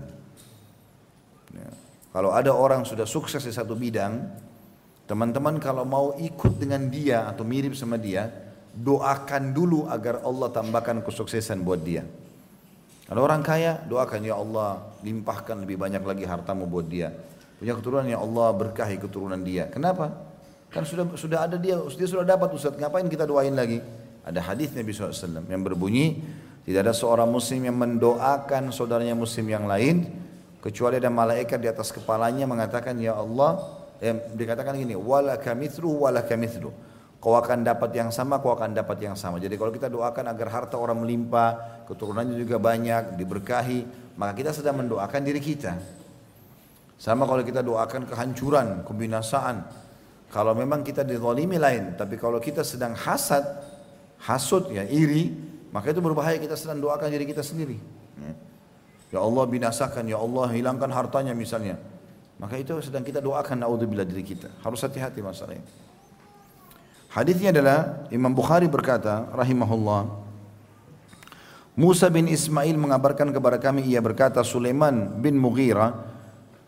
Ya. 1.49 1.69
Kalau 2.13 2.29
ada 2.31 2.53
orang 2.53 2.85
sudah 2.85 3.09
sukses 3.09 3.41
di 3.41 3.49
satu 3.49 3.73
bidang, 3.73 4.29
teman-teman 5.09 5.57
kalau 5.57 5.83
mau 5.83 6.13
ikut 6.21 6.53
dengan 6.61 6.85
dia 6.87 7.25
atau 7.25 7.41
mirip 7.41 7.73
sama 7.73 7.97
dia, 7.97 8.29
doakan 8.77 9.57
dulu 9.57 9.89
agar 9.89 10.21
Allah 10.21 10.53
tambahkan 10.53 11.01
kesuksesan 11.01 11.65
buat 11.65 11.81
dia. 11.81 12.05
Kalau 13.05 13.21
orang 13.21 13.45
kaya, 13.45 13.85
doakan 13.85 14.21
ya 14.25 14.35
Allah 14.37 14.81
limpahkan 15.05 15.61
lebih 15.61 15.77
banyak 15.77 16.01
lagi 16.01 16.25
hartamu 16.25 16.65
buat 16.65 16.89
dia. 16.89 17.13
Punya 17.61 17.77
keturunan 17.77 18.05
ya 18.09 18.17
Allah 18.17 18.49
berkahi 18.53 18.97
keturunan 18.97 19.39
dia. 19.45 19.69
Kenapa? 19.69 20.34
Kan 20.75 20.83
sudah 20.83 21.07
sudah 21.15 21.47
ada 21.47 21.55
dia, 21.55 21.79
dia 21.79 22.07
sudah 22.07 22.27
dapat 22.27 22.51
Ustaz. 22.51 22.75
Ngapain 22.75 23.07
kita 23.07 23.23
doain 23.23 23.55
lagi? 23.55 23.79
Ada 24.27 24.43
hadis 24.43 24.75
Nabi 24.75 24.91
SAW 24.91 25.47
yang 25.47 25.63
berbunyi, 25.63 26.19
tidak 26.65 26.89
ada 26.89 26.93
seorang 26.97 27.29
muslim 27.29 27.63
yang 27.63 27.77
mendoakan 27.77 28.73
saudaranya 28.73 29.13
muslim 29.13 29.45
yang 29.47 29.69
lain 29.69 30.03
kecuali 30.65 30.97
ada 30.97 31.13
malaikat 31.13 31.61
di 31.61 31.69
atas 31.69 31.93
kepalanya 31.93 32.49
mengatakan 32.49 32.97
ya 32.97 33.13
Allah 33.13 33.61
eh, 34.01 34.17
dikatakan 34.33 34.73
gini 34.73 34.97
wala 34.97 35.37
kamithlu 35.37 36.09
wala 36.09 36.25
kamithlu 36.25 36.73
kau 37.21 37.37
akan 37.37 37.61
dapat 37.61 37.93
yang 37.93 38.09
sama 38.09 38.41
kau 38.41 38.49
akan 38.49 38.73
dapat 38.73 38.97
yang 38.97 39.13
sama 39.13 39.37
jadi 39.37 39.53
kalau 39.61 39.69
kita 39.69 39.93
doakan 39.93 40.25
agar 40.25 40.49
harta 40.49 40.81
orang 40.81 41.05
melimpah 41.05 41.85
keturunannya 41.85 42.33
juga 42.33 42.57
banyak 42.57 43.13
diberkahi 43.13 43.79
maka 44.17 44.33
kita 44.33 44.57
sedang 44.57 44.81
mendoakan 44.81 45.21
diri 45.21 45.37
kita 45.37 45.77
sama 46.97 47.29
kalau 47.29 47.45
kita 47.45 47.61
doakan 47.61 48.09
kehancuran 48.09 48.81
kebinasaan 48.89 49.84
kalau 50.29 50.53
memang 50.57 50.81
kita 50.81 51.05
dizalimi 51.05 51.57
lain 51.59 51.97
tapi 51.97 52.15
kalau 52.15 52.41
kita 52.41 52.65
sedang 52.65 52.93
hasad 52.97 53.43
hasud 54.21 54.71
ya 54.73 54.83
iri 54.87 55.31
maka 55.69 55.91
itu 55.91 55.99
berbahaya 55.99 56.39
kita 56.39 56.55
sedang 56.55 56.79
doakan 56.79 57.11
diri 57.11 57.27
kita 57.27 57.43
sendiri 57.43 57.77
ya. 58.19 58.33
Ya 59.13 59.23
Allah 59.23 59.47
binasakan, 59.47 60.11
Ya 60.11 60.19
Allah 60.19 60.51
hilangkan 60.51 60.91
hartanya 60.91 61.31
misalnya. 61.31 61.79
Maka 62.35 62.59
itu 62.59 62.75
sedang 62.83 62.99
kita 62.99 63.23
doakan 63.23 63.63
naudzubillah 63.63 64.03
diri 64.03 64.27
kita. 64.27 64.51
Harus 64.59 64.83
hati-hati 64.83 65.23
masalah 65.23 65.55
ini. 65.55 65.67
Hadisnya 67.15 67.55
adalah 67.55 68.03
Imam 68.11 68.35
Bukhari 68.35 68.67
berkata 68.67 69.23
rahimahullah 69.31 70.27
Musa 71.79 72.11
bin 72.11 72.27
Ismail 72.27 72.75
mengabarkan 72.75 73.31
kepada 73.31 73.55
kami 73.55 73.87
ia 73.87 74.03
berkata 74.03 74.43
Sulaiman 74.43 75.15
bin 75.23 75.39
Mughira 75.39 75.95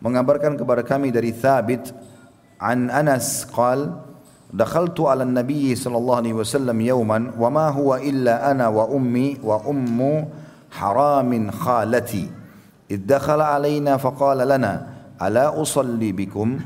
mengabarkan 0.00 0.56
kepada 0.56 0.80
kami 0.80 1.12
dari 1.12 1.36
Thabit 1.36 1.92
عن 2.60 2.90
أنس 2.90 3.46
قال 3.52 3.92
دخلت 4.52 5.00
على 5.00 5.22
النبي 5.22 5.74
صلى 5.74 5.96
الله 5.96 6.16
عليه 6.16 6.32
وسلم 6.32 6.80
يوما 6.80 7.32
وما 7.38 7.68
هو 7.68 7.96
إلا 7.96 8.50
أنا 8.50 8.68
وأمي 8.68 9.36
وأم 9.42 10.28
حرام 10.70 11.50
خالتي. 11.50 12.30
إذ 12.90 13.06
دخل 13.06 13.40
علينا 13.40 13.96
فقال 13.96 14.48
لنا 14.48 14.86
ألا 15.22 15.62
أصلي 15.62 16.12
بكم؟ 16.12 16.58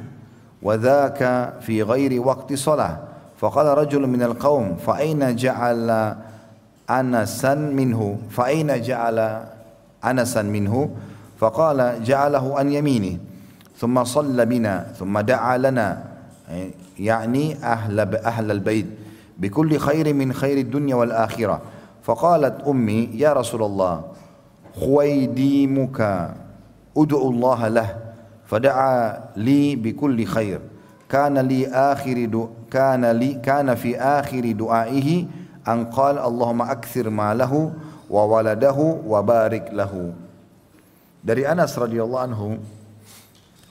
وذاك 0.62 1.52
في 1.60 1.82
غير 1.82 2.22
وقت 2.22 2.52
صلاة. 2.52 2.98
فقال 3.38 3.78
رجل 3.78 4.06
من 4.06 4.22
القوم 4.22 4.76
فأين 4.76 5.36
جعل 5.36 6.14
أنسا 6.90 7.54
منه؟ 7.54 8.18
فأين 8.30 8.80
جعل 8.82 9.42
أنسا 10.04 10.42
منه؟ 10.42 10.90
فقال 11.38 12.04
جعله 12.04 12.58
عن 12.58 12.72
يمينه. 12.72 13.18
ثم 13.82 13.98
صلى 14.04 14.46
بنا 14.46 14.94
ثم 14.94 15.10
دعا 15.10 15.58
لنا 15.58 15.88
يعني 16.98 17.58
أهل 17.58 17.98
أهل 18.14 18.46
البيت 18.50 18.86
بكل 19.42 19.78
خير 19.78 20.14
من 20.14 20.30
خير 20.30 20.58
الدنيا 20.58 20.94
والآخرة. 20.94 21.56
فقالت 22.06 22.62
أمي 22.62 23.18
يا 23.18 23.34
رسول 23.34 23.62
الله 23.62 23.94
خويديمك 24.78 25.98
أدعو 26.94 27.30
الله 27.30 27.60
له 27.68 27.88
فدعا 28.46 29.18
لي 29.34 29.74
بكل 29.76 30.24
خير. 30.30 30.60
كان 31.10 31.38
لي 31.38 31.66
آخر 31.66 32.46
كان 32.70 33.02
لي 33.18 33.34
كان 33.42 33.74
في 33.74 33.98
آخر 33.98 34.52
دعائه 34.52 35.26
أن 35.68 35.90
قال 35.90 36.18
اللهم 36.18 36.62
أكثر 36.62 37.10
ماله 37.10 37.72
وولده 38.10 38.78
وبارك 39.06 39.74
له. 39.74 40.14
dari 41.22 41.46
Anas 41.46 41.78
radhiyallahu 41.78 42.24
anhu 42.26 42.58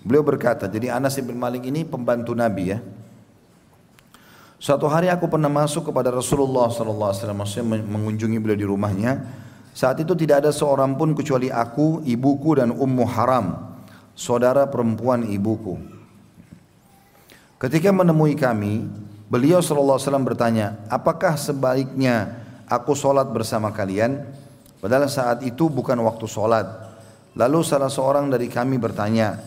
beliau 0.01 0.25
berkata 0.25 0.65
jadi 0.69 0.97
Anas 0.97 1.17
bin 1.21 1.37
Malik 1.37 1.65
ini 1.65 1.85
pembantu 1.85 2.33
Nabi 2.37 2.77
ya 2.77 2.79
Suatu 4.61 4.85
hari 4.85 5.09
aku 5.09 5.25
pernah 5.25 5.49
masuk 5.49 5.89
kepada 5.89 6.13
Rasulullah 6.13 6.69
alaihi 6.69 7.33
wasallam 7.33 7.81
mengunjungi 7.81 8.37
beliau 8.37 8.53
di 8.53 8.67
rumahnya 8.69 9.25
saat 9.71 10.03
itu 10.03 10.11
tidak 10.19 10.43
ada 10.43 10.51
seorang 10.51 10.99
pun 10.99 11.15
kecuali 11.15 11.47
aku, 11.47 12.03
ibuku 12.03 12.59
dan 12.59 12.75
Ummu 12.75 13.05
Haram, 13.07 13.79
saudara 14.11 14.67
perempuan 14.67 15.23
ibuku. 15.31 15.79
Ketika 17.55 17.95
menemui 17.95 18.35
kami, 18.35 18.83
beliau 19.31 19.63
SAW 19.63 19.95
bertanya, 20.27 20.75
apakah 20.91 21.39
sebaiknya 21.39 22.35
aku 22.67 22.91
sholat 22.91 23.31
bersama 23.31 23.71
kalian? 23.71 24.27
Padahal 24.83 25.07
saat 25.07 25.45
itu 25.47 25.71
bukan 25.71 25.95
waktu 26.03 26.27
sholat. 26.27 26.67
Lalu 27.39 27.63
salah 27.63 27.87
seorang 27.87 28.27
dari 28.27 28.51
kami 28.51 28.75
bertanya, 28.75 29.39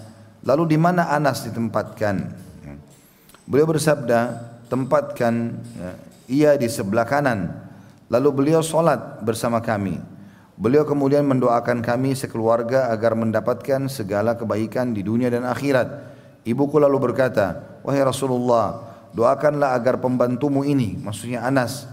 lalu 0.45 0.77
di 0.77 0.79
mana 0.79 1.09
Anas 1.11 1.43
ditempatkan? 1.49 2.45
Beliau 3.45 3.69
bersabda, 3.69 4.21
tempatkan 4.73 5.61
ya, 5.77 5.91
ia 6.29 6.51
di 6.57 6.69
sebelah 6.69 7.05
kanan. 7.05 7.53
Lalu 8.09 8.29
beliau 8.33 8.61
sholat 8.65 9.21
bersama 9.25 9.61
kami. 9.61 10.01
Beliau 10.55 10.87
kemudian 10.87 11.27
mendoakan 11.27 11.83
kami 11.83 12.15
sekeluarga 12.15 12.89
agar 12.95 13.19
mendapatkan 13.19 13.91
segala 13.91 14.39
kebaikan 14.39 14.95
di 14.95 15.03
dunia 15.03 15.27
dan 15.29 15.43
akhirat. 15.45 16.15
Ibuku 16.47 16.79
lalu 16.79 17.11
berkata, 17.11 17.81
Wahai 17.83 18.07
Rasulullah, 18.07 18.81
doakanlah 19.13 19.75
agar 19.75 19.99
pembantumu 19.99 20.63
ini, 20.63 20.95
maksudnya 21.01 21.43
Anas. 21.43 21.91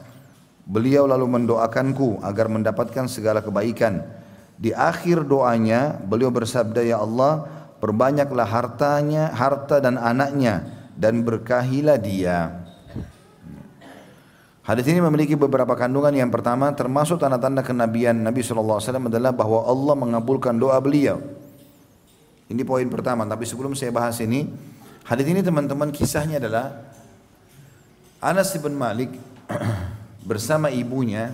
Beliau 0.62 1.10
lalu 1.10 1.26
mendoakanku 1.26 2.22
agar 2.22 2.48
mendapatkan 2.48 3.10
segala 3.10 3.42
kebaikan. 3.42 4.06
Di 4.62 4.72
akhir 4.78 5.26
doanya, 5.26 5.98
beliau 6.06 6.30
bersabda, 6.30 6.86
Ya 6.86 7.02
Allah, 7.02 7.61
perbanyaklah 7.82 8.46
hartanya, 8.46 9.34
harta 9.34 9.82
dan 9.82 9.98
anaknya, 9.98 10.70
dan 10.94 11.26
berkahilah 11.26 11.98
dia. 11.98 12.62
Hadis 14.62 14.86
ini 14.94 15.02
memiliki 15.02 15.34
beberapa 15.34 15.74
kandungan. 15.74 16.14
Yang 16.14 16.38
pertama 16.38 16.70
termasuk 16.78 17.18
tanda-tanda 17.18 17.66
kenabian 17.66 18.14
Nabi 18.14 18.46
SAW 18.46 18.78
adalah 18.80 19.34
bahwa 19.34 19.66
Allah 19.66 19.96
mengabulkan 19.98 20.54
doa 20.54 20.78
beliau. 20.78 21.18
Ini 22.46 22.62
poin 22.62 22.86
pertama. 22.86 23.26
Tapi 23.26 23.42
sebelum 23.50 23.74
saya 23.74 23.90
bahas 23.90 24.22
ini, 24.22 24.46
hadis 25.02 25.26
ini 25.26 25.42
teman-teman 25.42 25.90
kisahnya 25.90 26.38
adalah 26.38 26.94
Anas 28.22 28.54
bin 28.62 28.78
Malik 28.78 29.10
bersama 30.30 30.70
ibunya 30.70 31.34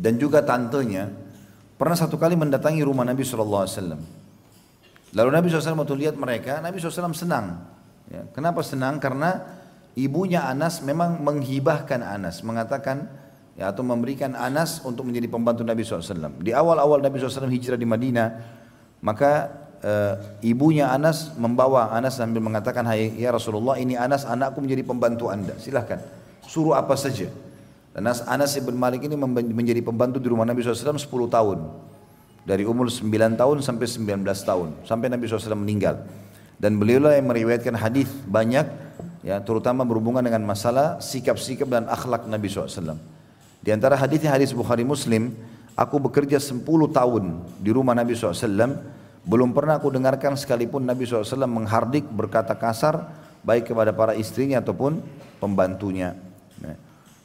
dan 0.00 0.16
juga 0.16 0.40
tantenya 0.40 1.12
pernah 1.76 1.94
satu 2.00 2.16
kali 2.16 2.32
mendatangi 2.32 2.80
rumah 2.80 3.04
Nabi 3.04 3.28
SAW. 3.28 4.21
Lalu 5.12 5.28
Nabi 5.28 5.46
SAW 5.52 5.84
waktu 5.84 5.96
lihat 6.08 6.16
mereka, 6.16 6.64
Nabi 6.64 6.80
SAW 6.80 7.12
senang. 7.12 7.60
Ya, 8.08 8.24
kenapa 8.32 8.64
senang? 8.64 8.96
Karena 8.96 9.44
ibunya 9.92 10.48
Anas 10.48 10.80
memang 10.80 11.20
menghibahkan 11.20 12.00
Anas, 12.00 12.40
mengatakan 12.40 13.12
ya 13.52 13.68
atau 13.68 13.84
memberikan 13.84 14.32
Anas 14.32 14.80
untuk 14.80 15.04
menjadi 15.04 15.28
pembantu 15.28 15.62
Nabi 15.68 15.84
SAW. 15.84 16.40
Di 16.40 16.56
awal-awal 16.56 17.04
Nabi 17.04 17.20
SAW 17.20 17.52
hijrah 17.52 17.76
di 17.76 17.84
Madinah, 17.84 18.28
maka 19.04 19.52
e, 19.84 19.92
ibunya 20.48 20.88
Anas 20.88 21.36
membawa 21.36 21.92
Anas 21.92 22.16
sambil 22.16 22.40
mengatakan, 22.40 22.88
Hai 22.88 23.12
ya 23.12 23.36
Rasulullah 23.36 23.76
ini 23.76 24.00
Anas 24.00 24.24
anakku 24.24 24.64
menjadi 24.64 24.80
pembantu 24.80 25.28
anda, 25.28 25.52
silahkan 25.60 26.00
suruh 26.48 26.72
apa 26.72 26.96
saja. 26.96 27.28
Dan 27.92 28.08
Anas, 28.08 28.24
Anas 28.24 28.56
ibn 28.56 28.72
Malik 28.72 29.04
ini 29.04 29.16
menjadi 29.52 29.84
pembantu 29.84 30.16
di 30.16 30.32
rumah 30.32 30.48
Nabi 30.48 30.64
SAW 30.64 30.96
10 30.96 31.04
tahun. 31.28 31.58
Dari 32.42 32.66
umur 32.66 32.90
9 32.90 33.38
tahun 33.38 33.56
sampai 33.62 33.86
19 33.86 34.26
tahun. 34.26 34.68
Sampai 34.82 35.06
Nabi 35.06 35.30
SAW 35.30 35.54
meninggal. 35.54 36.02
Dan 36.58 36.78
beliau 36.78 37.10
yang 37.10 37.26
meriwayatkan 37.26 37.74
hadis 37.74 38.10
banyak 38.26 38.66
ya 39.22 39.38
terutama 39.42 39.86
berhubungan 39.86 40.22
dengan 40.22 40.42
masalah 40.42 40.98
sikap-sikap 40.98 41.66
dan 41.70 41.86
akhlak 41.90 42.26
Nabi 42.26 42.50
SAW. 42.50 42.98
Di 43.62 43.70
antara 43.70 43.94
hadisnya 43.94 44.34
hadis 44.34 44.50
Bukhari 44.50 44.82
Muslim, 44.82 45.34
aku 45.78 46.02
bekerja 46.02 46.42
10 46.42 46.66
tahun 46.66 47.24
di 47.62 47.70
rumah 47.70 47.94
Nabi 47.94 48.18
SAW, 48.18 48.78
belum 49.22 49.54
pernah 49.54 49.78
aku 49.78 49.94
dengarkan 49.94 50.34
sekalipun 50.34 50.82
Nabi 50.82 51.06
SAW 51.06 51.46
menghardik 51.46 52.10
berkata 52.10 52.58
kasar 52.58 53.06
baik 53.46 53.70
kepada 53.70 53.94
para 53.94 54.18
istrinya 54.18 54.58
ataupun 54.58 54.98
pembantunya. 55.38 56.18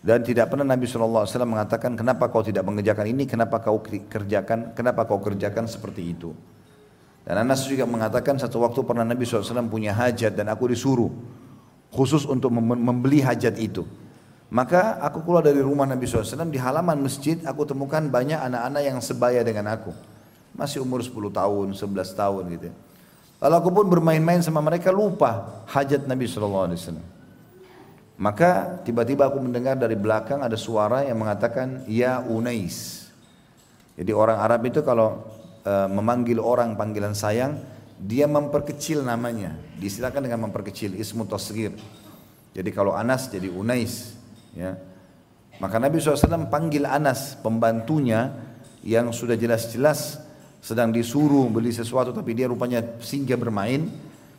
Ya. 0.07 0.15
Dan 0.15 0.23
tidak 0.23 0.47
pernah 0.47 0.63
Nabi 0.63 0.87
SAW 0.87 1.27
mengatakan 1.43 1.99
kenapa 1.99 2.31
kau 2.31 2.39
tidak 2.39 2.63
mengerjakan 2.63 3.11
ini, 3.11 3.27
kenapa 3.27 3.59
kau 3.59 3.83
kerjakan, 3.83 4.71
kenapa 4.71 5.03
kau 5.03 5.19
kerjakan 5.19 5.67
seperti 5.67 6.15
itu. 6.15 6.31
Dan 7.27 7.43
Anas 7.43 7.67
juga 7.67 7.83
mengatakan 7.83 8.39
satu 8.39 8.63
waktu 8.63 8.87
pernah 8.87 9.03
Nabi 9.03 9.27
SAW 9.27 9.67
punya 9.67 9.91
hajat 9.91 10.31
dan 10.31 10.47
aku 10.47 10.71
disuruh 10.71 11.11
khusus 11.91 12.23
untuk 12.23 12.55
membeli 12.55 13.19
hajat 13.19 13.59
itu. 13.59 13.83
Maka 14.47 14.95
aku 15.03 15.27
keluar 15.27 15.43
dari 15.43 15.59
rumah 15.59 15.83
Nabi 15.83 16.07
SAW 16.07 16.47
di 16.47 16.55
halaman 16.55 17.03
masjid 17.03 17.35
aku 17.43 17.67
temukan 17.67 17.99
banyak 17.99 18.39
anak-anak 18.39 18.79
yang 18.79 18.97
sebaya 19.03 19.43
dengan 19.43 19.75
aku. 19.75 19.91
Masih 20.55 20.87
umur 20.87 21.03
10 21.03 21.35
tahun, 21.35 21.75
11 21.75 22.15
tahun 22.15 22.43
gitu. 22.55 22.71
Lalu 23.43 23.55
aku 23.59 23.69
pun 23.75 23.85
bermain-main 23.91 24.39
sama 24.39 24.63
mereka 24.63 24.87
lupa 24.95 25.61
hajat 25.67 26.07
Nabi 26.07 26.31
SAW. 26.31 27.16
Maka 28.17 28.81
tiba-tiba 28.81 29.29
aku 29.29 29.37
mendengar 29.37 29.77
dari 29.77 29.93
belakang 29.93 30.41
ada 30.41 30.57
suara 30.57 31.05
yang 31.05 31.21
mengatakan 31.21 31.85
Ya 31.85 32.17
Unais. 32.25 33.05
Jadi 33.93 34.09
orang 34.09 34.41
Arab 34.41 34.65
itu 34.65 34.81
kalau 34.81 35.21
e, 35.61 35.73
memanggil 35.85 36.41
orang 36.41 36.73
panggilan 36.73 37.13
sayang 37.13 37.61
dia 38.01 38.25
memperkecil 38.25 39.05
namanya. 39.05 39.53
Disilakan 39.77 40.25
dengan 40.25 40.49
memperkecil 40.49 40.97
ismu 40.97 41.29
tasgir. 41.29 41.77
Jadi 42.57 42.69
kalau 42.73 42.97
Anas 42.97 43.29
jadi 43.29 43.53
Unais, 43.53 44.17
ya. 44.57 44.73
Maka 45.57 45.81
Nabi 45.81 45.97
SAW 45.97 46.49
panggil 46.49 46.85
Anas 46.85 47.37
pembantunya 47.41 48.33
yang 48.85 49.09
sudah 49.09 49.33
jelas-jelas 49.33 50.21
sedang 50.61 50.93
disuruh 50.93 51.49
beli 51.49 51.73
sesuatu 51.73 52.13
tapi 52.13 52.37
dia 52.37 52.49
rupanya 52.49 52.81
singgah 53.01 53.37
bermain. 53.37 53.89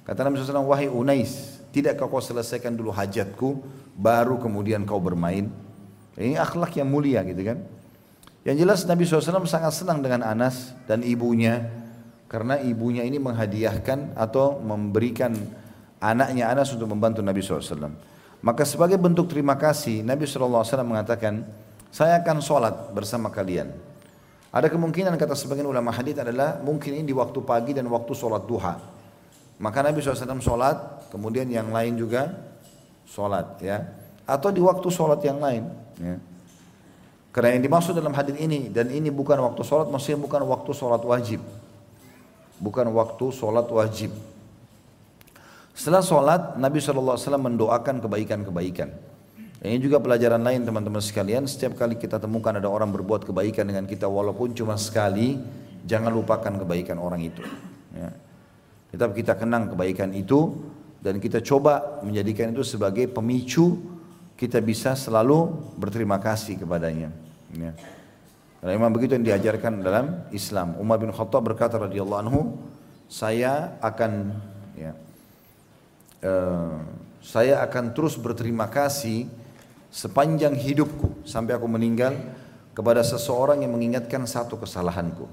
Kata 0.07 0.27
Nabi 0.27 0.39
SAW, 0.39 0.67
wahai 0.67 0.87
Unais, 0.87 1.58
tidakkah 1.79 2.11
kau 2.11 2.19
selesaikan 2.19 2.75
dulu 2.75 2.91
hajatku, 2.91 3.63
baru 3.95 4.39
kemudian 4.43 4.83
kau 4.83 4.99
bermain? 4.99 5.47
Ini 6.19 6.35
akhlak 6.35 6.75
yang 6.75 6.91
mulia 6.91 7.23
gitu 7.23 7.43
kan. 7.47 7.63
Yang 8.43 8.57
jelas 8.67 8.81
Nabi 8.89 9.07
SAW 9.07 9.47
sangat 9.47 9.75
senang 9.75 10.03
dengan 10.03 10.27
Anas 10.27 10.75
dan 10.91 11.07
ibunya. 11.07 11.71
Karena 12.29 12.61
ibunya 12.61 13.07
ini 13.07 13.17
menghadiahkan 13.17 14.19
atau 14.19 14.61
memberikan 14.61 15.33
anaknya 16.03 16.51
Anas 16.51 16.69
untuk 16.75 16.91
membantu 16.91 17.25
Nabi 17.25 17.41
SAW. 17.41 17.95
Maka 18.43 18.63
sebagai 18.63 18.99
bentuk 19.01 19.31
terima 19.31 19.59
kasih 19.59 20.03
Nabi 20.07 20.29
SAW 20.29 20.63
mengatakan, 20.87 21.43
saya 21.89 22.21
akan 22.21 22.39
sholat 22.45 22.75
bersama 22.93 23.33
kalian. 23.33 23.73
Ada 24.49 24.69
kemungkinan 24.73 25.17
kata 25.21 25.37
sebagian 25.37 25.69
ulama 25.69 25.93
hadis 25.93 26.17
adalah 26.17 26.61
mungkin 26.61 27.01
ini 27.01 27.05
di 27.05 27.17
waktu 27.17 27.41
pagi 27.45 27.77
dan 27.77 27.89
waktu 27.89 28.13
sholat 28.17 28.45
duha. 28.49 28.81
Maka 29.59 29.79
Nabi 29.83 29.99
SAW 29.99 30.39
sholat, 30.39 30.77
kemudian 31.09 31.49
yang 31.49 31.73
lain 31.73 31.97
juga 31.97 32.33
sholat 33.09 33.61
ya. 33.65 33.85
Atau 34.29 34.53
di 34.53 34.61
waktu 34.61 34.89
sholat 34.93 35.25
yang 35.25 35.41
lain. 35.41 35.65
Ya. 35.97 36.17
Karena 37.33 37.55
yang 37.57 37.63
dimaksud 37.65 37.97
dalam 37.97 38.13
hadis 38.13 38.37
ini 38.37 38.69
dan 38.69 38.93
ini 38.93 39.09
bukan 39.09 39.41
waktu 39.41 39.63
sholat, 39.65 39.89
maksudnya 39.89 40.21
bukan 40.21 40.43
waktu 40.45 40.71
sholat 40.75 41.03
wajib. 41.05 41.41
Bukan 42.59 42.91
waktu 42.93 43.25
sholat 43.31 43.69
wajib. 43.71 44.11
Setelah 45.79 46.03
sholat, 46.03 46.43
Nabi 46.59 46.83
SAW 46.83 47.15
mendoakan 47.39 48.03
kebaikan-kebaikan. 48.03 48.91
Ini 49.63 49.79
juga 49.79 50.03
pelajaran 50.03 50.43
lain 50.43 50.67
teman-teman 50.67 50.99
sekalian. 50.99 51.47
Setiap 51.47 51.79
kali 51.79 51.95
kita 51.95 52.19
temukan 52.19 52.51
ada 52.51 52.67
orang 52.67 52.91
berbuat 52.91 53.23
kebaikan 53.27 53.67
dengan 53.67 53.87
kita 53.87 54.11
walaupun 54.11 54.55
cuma 54.59 54.75
sekali, 54.75 55.39
jangan 55.87 56.11
lupakan 56.11 56.63
kebaikan 56.63 56.99
orang 56.99 57.23
itu. 57.23 57.43
Ya. 57.95 58.11
Tetap 58.91 59.15
kita 59.15 59.39
kenang 59.39 59.71
kebaikan 59.71 60.11
itu 60.15 60.59
dan 61.09 61.25
kita 61.25 61.41
coba 61.41 62.05
menjadikan 62.05 62.53
itu 62.53 62.61
sebagai 62.61 63.09
pemicu 63.09 63.81
kita 64.37 64.61
bisa 64.61 64.93
selalu 64.93 65.57
berterima 65.81 66.21
kasih 66.21 66.61
kepadanya. 66.61 67.09
Ya. 67.57 67.73
Karena 68.61 68.77
memang 68.77 68.93
begitu 68.93 69.17
yang 69.17 69.25
diajarkan 69.25 69.81
dalam 69.81 70.29
Islam. 70.37 70.77
Umar 70.77 71.01
bin 71.01 71.09
Khattab 71.09 71.49
berkata 71.49 71.81
radhiyallahu 71.81 72.21
anhu, 72.29 72.61
saya 73.09 73.81
akan 73.81 74.37
ya, 74.77 74.93
uh, 76.29 76.77
saya 77.25 77.65
akan 77.65 77.97
terus 77.97 78.21
berterima 78.21 78.69
kasih 78.69 79.33
sepanjang 79.89 80.61
hidupku 80.61 81.25
sampai 81.25 81.57
aku 81.57 81.65
meninggal 81.65 82.13
kepada 82.77 83.01
seseorang 83.01 83.65
yang 83.65 83.73
mengingatkan 83.73 84.29
satu 84.29 84.61
kesalahanku. 84.61 85.25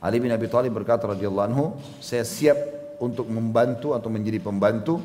Ali 0.00 0.16
bin 0.16 0.32
Abi 0.32 0.48
Thalib 0.48 0.72
berkata 0.72 1.04
radhiyallahu 1.12 1.48
anhu, 1.52 1.76
saya 2.00 2.24
siap 2.24 2.56
untuk 2.98 3.30
membantu 3.30 3.94
atau 3.94 4.10
menjadi 4.10 4.42
pembantu 4.42 4.98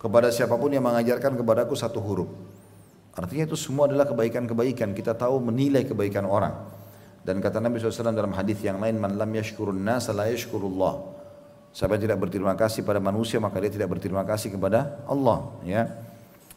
kepada 0.00 0.32
siapa 0.32 0.56
pun 0.56 0.72
yang 0.72 0.84
mengajarkan 0.84 1.36
kepadaku 1.36 1.76
satu 1.76 2.00
huruf. 2.00 2.30
Artinya 3.12 3.44
itu 3.50 3.58
semua 3.58 3.84
adalah 3.90 4.08
kebaikan-kebaikan. 4.08 4.96
Kita 4.96 5.12
tahu 5.12 5.42
menilai 5.44 5.84
kebaikan 5.84 6.24
orang. 6.24 6.56
Dan 7.20 7.42
kata 7.42 7.60
Nabi 7.60 7.76
SAW 7.76 8.16
dalam 8.16 8.32
hadis 8.32 8.64
yang 8.64 8.80
lain, 8.80 8.96
Man 8.96 9.20
lam 9.20 9.28
yashkurun 9.28 9.76
nas 9.76 10.08
la 10.08 10.30
yashkurullah. 10.30 11.20
Siapa 11.70 12.00
yang 12.00 12.02
tidak 12.10 12.18
berterima 12.18 12.56
kasih 12.56 12.80
pada 12.82 12.98
manusia, 12.98 13.36
maka 13.38 13.60
dia 13.60 13.70
tidak 13.70 13.92
berterima 13.92 14.24
kasih 14.24 14.56
kepada 14.56 15.04
Allah. 15.04 15.52
Ya. 15.62 15.86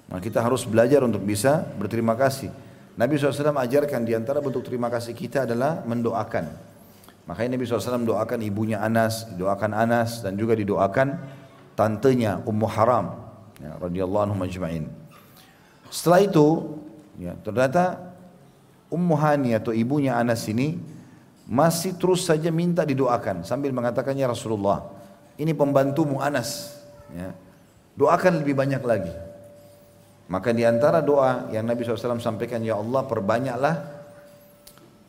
Nah, 0.07 0.23
kita 0.23 0.39
harus 0.39 0.63
belajar 0.63 1.03
untuk 1.03 1.21
bisa 1.21 1.67
berterima 1.77 2.15
kasih. 2.15 2.49
Nabi 2.93 3.17
SAW 3.17 3.57
ajarkan 3.57 4.05
di 4.05 4.13
antara 4.13 4.37
bentuk 4.37 4.65
terima 4.65 4.87
kasih 4.87 5.17
kita 5.17 5.49
adalah 5.49 5.81
mendoakan. 5.83 6.72
Makanya 7.23 7.55
Nabi 7.55 7.63
SAW 7.63 8.03
doakan 8.03 8.39
ibunya 8.43 8.83
Anas, 8.83 9.23
doakan 9.39 9.71
Anas 9.71 10.19
dan 10.19 10.35
juga 10.35 10.59
didoakan 10.59 11.23
tantenya 11.73 12.43
Ummu 12.43 12.67
Haram 12.67 13.15
ya, 13.63 13.79
anhu 13.79 14.35
majma'in. 14.35 14.91
Setelah 15.87 16.19
itu 16.27 16.47
ya, 17.15 17.31
ternyata 17.39 18.11
Ummu 18.91 19.15
Hani 19.15 19.55
atau 19.55 19.71
ibunya 19.71 20.19
Anas 20.19 20.43
ini 20.51 20.77
masih 21.47 21.95
terus 21.99 22.23
saja 22.27 22.51
minta 22.51 22.87
didoakan 22.87 23.43
sambil 23.43 23.75
mengatakannya 23.75 24.23
Rasulullah 24.31 24.87
ini 25.35 25.51
pembantumu 25.51 26.23
Anas 26.23 26.79
ya, 27.11 27.35
doakan 27.99 28.39
lebih 28.39 28.55
banyak 28.55 28.79
lagi 28.79 29.11
maka 30.31 30.55
di 30.55 30.63
antara 30.63 31.03
doa 31.03 31.51
yang 31.51 31.67
Nabi 31.67 31.83
SAW 31.83 32.23
sampaikan 32.23 32.63
ya 32.63 32.79
Allah 32.79 33.03
perbanyaklah 33.03 33.75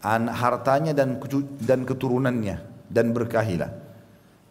hartanya 0.04 0.92
dan 0.92 1.16
dan 1.64 1.88
keturunannya 1.88 2.60
dan 2.92 3.16
berkahilah. 3.16 3.72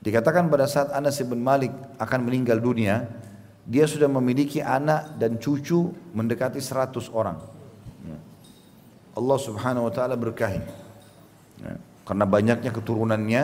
Dikatakan 0.03 0.49
pada 0.49 0.67
saat 0.67 0.91
Anas 0.91 1.21
bin 1.23 1.39
Malik 1.39 1.71
akan 1.95 2.19
meninggal 2.27 2.59
dunia, 2.59 3.07
dia 3.63 3.87
sudah 3.87 4.11
memiliki 4.11 4.59
anak 4.59 5.15
dan 5.15 5.39
cucu 5.39 5.95
mendekati 6.11 6.59
100 6.59 7.07
orang. 7.15 7.39
Ya. 8.03 8.19
Allah 9.15 9.37
subhanahu 9.39 9.87
wa 9.87 9.93
ta'ala 9.93 10.19
berkahi. 10.19 10.59
Ya. 11.63 11.79
Karena 12.03 12.27
banyaknya 12.27 12.75
keturunannya, 12.75 13.43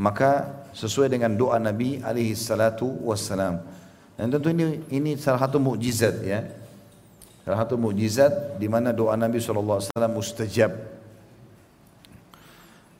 maka 0.00 0.64
sesuai 0.72 1.12
dengan 1.12 1.36
doa 1.36 1.60
Nabi 1.60 2.00
alaihi 2.00 2.32
salatu 2.32 2.88
wassalam. 3.04 3.60
Dan 4.16 4.32
tentu 4.32 4.48
ini 4.54 4.80
ini 4.88 5.10
salah 5.20 5.44
satu 5.44 5.60
mukjizat 5.60 6.24
ya. 6.24 6.48
Salah 7.44 7.60
satu 7.60 7.76
mukjizat 7.76 8.56
di 8.56 8.72
mana 8.72 8.96
doa 8.96 9.12
Nabi 9.20 9.36
SAW 9.36 9.84
mustajab. 10.08 10.93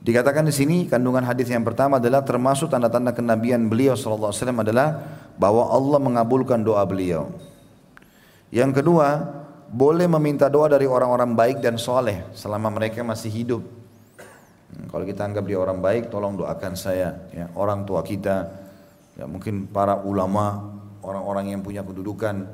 Dikatakan 0.05 0.45
di 0.45 0.53
sini 0.53 0.77
kandungan 0.85 1.25
hadis 1.25 1.49
yang 1.49 1.65
pertama 1.65 1.97
adalah 1.97 2.21
termasuk 2.21 2.69
tanda-tanda 2.69 3.17
kenabian 3.17 3.73
beliau 3.73 3.97
sallallahu 3.97 4.29
alaihi 4.29 4.41
wasallam 4.45 4.61
adalah 4.61 4.89
bahwa 5.41 5.65
Allah 5.73 5.97
mengabulkan 5.97 6.61
doa 6.61 6.85
beliau. 6.85 7.33
Yang 8.53 8.85
kedua, 8.85 9.33
boleh 9.73 10.05
meminta 10.05 10.53
doa 10.53 10.69
dari 10.69 10.85
orang-orang 10.85 11.33
baik 11.33 11.65
dan 11.65 11.81
soleh 11.81 12.21
selama 12.37 12.69
mereka 12.69 13.01
masih 13.01 13.33
hidup. 13.33 13.65
Hmm, 14.77 14.93
kalau 14.93 15.09
kita 15.09 15.25
anggap 15.25 15.49
dia 15.49 15.57
orang 15.57 15.81
baik, 15.81 16.13
tolong 16.13 16.37
doakan 16.37 16.77
saya, 16.77 17.25
ya, 17.33 17.49
orang 17.57 17.89
tua 17.89 18.05
kita, 18.05 18.53
ya, 19.17 19.25
mungkin 19.25 19.73
para 19.73 20.05
ulama, 20.05 20.69
orang-orang 21.01 21.57
yang 21.57 21.65
punya 21.65 21.81
kedudukan 21.81 22.45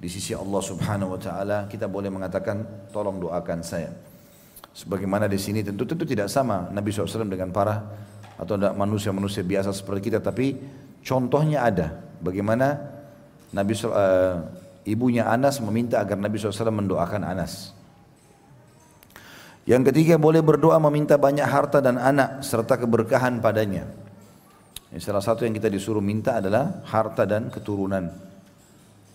di 0.00 0.08
sisi 0.08 0.32
Allah 0.32 0.62
Subhanahu 0.64 1.14
Wa 1.14 1.20
Taala, 1.20 1.58
kita 1.68 1.84
boleh 1.84 2.08
mengatakan, 2.08 2.88
tolong 2.96 3.20
doakan 3.20 3.60
saya. 3.60 3.92
Sebagaimana 4.74 5.30
di 5.30 5.38
sini 5.38 5.62
tentu 5.62 5.86
tentu 5.86 6.02
tidak 6.02 6.26
sama 6.26 6.66
Nabi 6.74 6.90
SAW 6.90 7.30
dengan 7.30 7.54
para 7.54 7.78
atau 8.34 8.58
manusia-manusia 8.58 9.46
biasa 9.46 9.70
seperti 9.70 10.10
kita, 10.10 10.18
tapi 10.18 10.58
contohnya 11.06 11.62
ada. 11.62 11.94
Bagaimana 12.18 12.74
Nabi 13.54 13.78
uh, 13.86 14.42
ibunya 14.82 15.30
Anas 15.30 15.62
meminta 15.62 16.02
agar 16.02 16.18
Nabi 16.18 16.42
SAW 16.42 16.74
mendoakan 16.74 17.22
Anas. 17.22 17.70
Yang 19.64 19.94
ketiga 19.94 20.20
boleh 20.20 20.44
berdoa 20.44 20.76
meminta 20.76 21.16
banyak 21.16 21.46
harta 21.46 21.80
dan 21.80 21.96
anak 21.96 22.42
serta 22.42 22.76
keberkahan 22.76 23.38
padanya. 23.40 23.88
Yang 24.92 25.08
salah 25.08 25.24
satu 25.24 25.48
yang 25.48 25.56
kita 25.56 25.72
disuruh 25.72 26.04
minta 26.04 26.42
adalah 26.42 26.84
harta 26.84 27.24
dan 27.24 27.48
keturunan. 27.48 28.12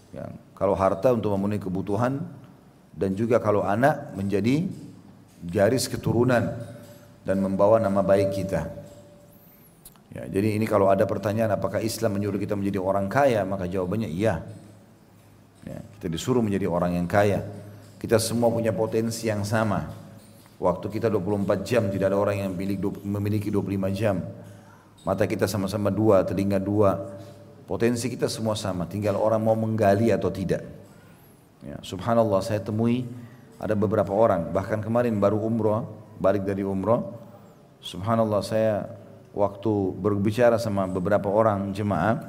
Ya, 0.10 0.26
kalau 0.58 0.74
harta 0.74 1.14
untuk 1.14 1.36
memenuhi 1.38 1.62
kebutuhan 1.62 2.26
dan 2.98 3.14
juga 3.14 3.38
kalau 3.38 3.62
anak 3.62 4.10
menjadi 4.18 4.66
garis 5.44 5.88
keturunan 5.88 6.56
dan 7.24 7.38
membawa 7.40 7.80
nama 7.80 8.04
baik 8.04 8.36
kita. 8.36 8.68
Ya, 10.10 10.26
jadi 10.26 10.58
ini 10.58 10.66
kalau 10.66 10.90
ada 10.90 11.06
pertanyaan 11.06 11.54
apakah 11.54 11.86
Islam 11.86 12.18
menyuruh 12.18 12.42
kita 12.42 12.58
menjadi 12.58 12.82
orang 12.82 13.06
kaya, 13.06 13.46
maka 13.46 13.70
jawabannya 13.70 14.10
iya. 14.10 14.42
Ya, 15.70 15.80
kita 16.00 16.08
disuruh 16.10 16.42
menjadi 16.42 16.66
orang 16.66 16.98
yang 16.98 17.06
kaya. 17.06 17.46
Kita 18.02 18.18
semua 18.18 18.50
punya 18.50 18.74
potensi 18.74 19.30
yang 19.30 19.46
sama. 19.46 19.86
Waktu 20.58 20.90
kita 20.90 21.14
24 21.14 21.62
jam, 21.62 21.88
tidak 21.94 22.10
ada 22.10 22.18
orang 22.18 22.36
yang 22.42 22.52
memiliki 23.06 23.54
25 23.54 23.92
jam. 23.94 24.26
Mata 25.06 25.24
kita 25.30 25.46
sama-sama 25.48 25.94
dua, 25.94 26.26
telinga 26.26 26.58
dua. 26.58 27.00
Potensi 27.70 28.10
kita 28.10 28.26
semua 28.26 28.58
sama, 28.58 28.90
tinggal 28.90 29.14
orang 29.14 29.46
mau 29.46 29.54
menggali 29.54 30.10
atau 30.10 30.34
tidak. 30.34 30.66
Ya, 31.62 31.78
subhanallah 31.86 32.42
saya 32.42 32.64
temui 32.66 33.06
ada 33.60 33.76
beberapa 33.76 34.16
orang, 34.16 34.56
bahkan 34.56 34.80
kemarin 34.80 35.20
baru 35.20 35.36
umroh, 35.44 35.84
balik 36.18 36.48
dari 36.48 36.64
umroh. 36.64 37.12
Subhanallah 37.84 38.40
saya 38.40 38.88
waktu 39.36 39.72
berbicara 40.00 40.56
sama 40.56 40.88
beberapa 40.88 41.28
orang 41.28 41.76
jemaah, 41.76 42.24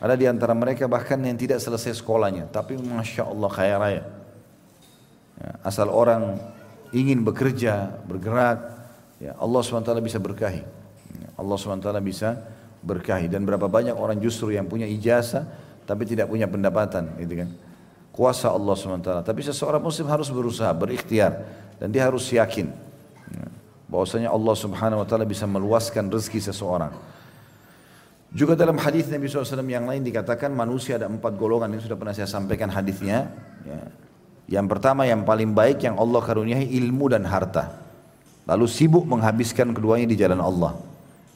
ada 0.00 0.16
di 0.16 0.24
antara 0.24 0.56
mereka 0.56 0.88
bahkan 0.88 1.20
yang 1.20 1.36
tidak 1.36 1.60
selesai 1.60 2.00
sekolahnya, 2.00 2.48
tapi 2.48 2.80
masya 2.80 3.28
Allah 3.28 3.50
kaya 3.52 3.76
raya. 3.76 4.04
Ya, 5.36 5.50
asal 5.64 5.92
orang 5.92 6.40
ingin 6.96 7.20
bekerja, 7.20 8.00
bergerak, 8.08 8.60
ya 9.20 9.36
Allah 9.36 9.60
swt 9.60 9.88
bisa 10.00 10.16
berkahi. 10.16 10.64
Ya, 11.20 11.28
Allah 11.36 11.56
swt 11.60 11.88
bisa 12.00 12.40
berkahi. 12.80 13.28
Dan 13.28 13.44
berapa 13.44 13.68
banyak 13.68 13.92
orang 13.92 14.16
justru 14.20 14.56
yang 14.56 14.64
punya 14.64 14.88
ijazah 14.88 15.44
tapi 15.84 16.08
tidak 16.08 16.32
punya 16.32 16.48
pendapatan, 16.48 17.20
gitu 17.20 17.44
kan? 17.44 17.48
Kuasa 18.10 18.50
Allah 18.50 18.74
SWT. 18.74 19.10
Tapi 19.24 19.40
seseorang 19.42 19.82
muslim 19.82 20.06
harus 20.10 20.28
berusaha, 20.28 20.70
berikhtiar 20.74 21.46
dan 21.80 21.88
dia 21.90 22.06
harus 22.06 22.26
yakin. 22.30 22.70
Ya. 23.30 23.46
bahwasanya 23.90 24.30
Allah 24.30 24.54
Subhanahu 24.54 25.02
wa 25.02 25.06
taala 25.06 25.26
bisa 25.26 25.46
meluaskan 25.46 26.10
rezeki 26.10 26.50
seseorang. 26.50 26.94
Juga 28.30 28.54
dalam 28.54 28.78
hadis 28.78 29.10
Nabi 29.10 29.26
SAW 29.26 29.66
yang 29.66 29.90
lain 29.90 30.06
dikatakan 30.06 30.54
manusia 30.54 30.94
ada 30.94 31.10
empat 31.10 31.34
golongan 31.34 31.74
ini 31.74 31.82
sudah 31.82 31.98
pernah 31.98 32.14
saya 32.14 32.30
sampaikan 32.30 32.70
hadisnya. 32.70 33.26
Ya. 33.66 33.82
Yang 34.50 34.66
pertama 34.66 35.06
yang 35.06 35.22
paling 35.26 35.50
baik 35.50 35.82
yang 35.82 35.98
Allah 35.98 36.22
karuniai 36.22 36.70
ilmu 36.78 37.10
dan 37.10 37.26
harta. 37.26 37.70
Lalu 38.46 38.66
sibuk 38.66 39.06
menghabiskan 39.06 39.70
keduanya 39.70 40.10
di 40.10 40.18
jalan 40.18 40.42
Allah. 40.42 40.74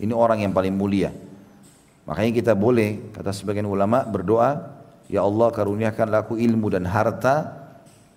Ini 0.03 0.11
orang 0.11 0.43
yang 0.43 0.51
paling 0.51 0.75
mulia. 0.75 1.15
Makanya 2.11 2.33
kita 2.35 2.53
boleh 2.59 3.15
kata 3.15 3.31
sebagian 3.31 3.71
ulama 3.71 4.03
berdoa, 4.03 4.74
ya 5.09 5.25
Allah 5.25 5.49
karuniakanlah 5.53 6.29
aku 6.29 6.41
ilmu 6.41 6.73
dan 6.73 6.85
harta 6.89 7.65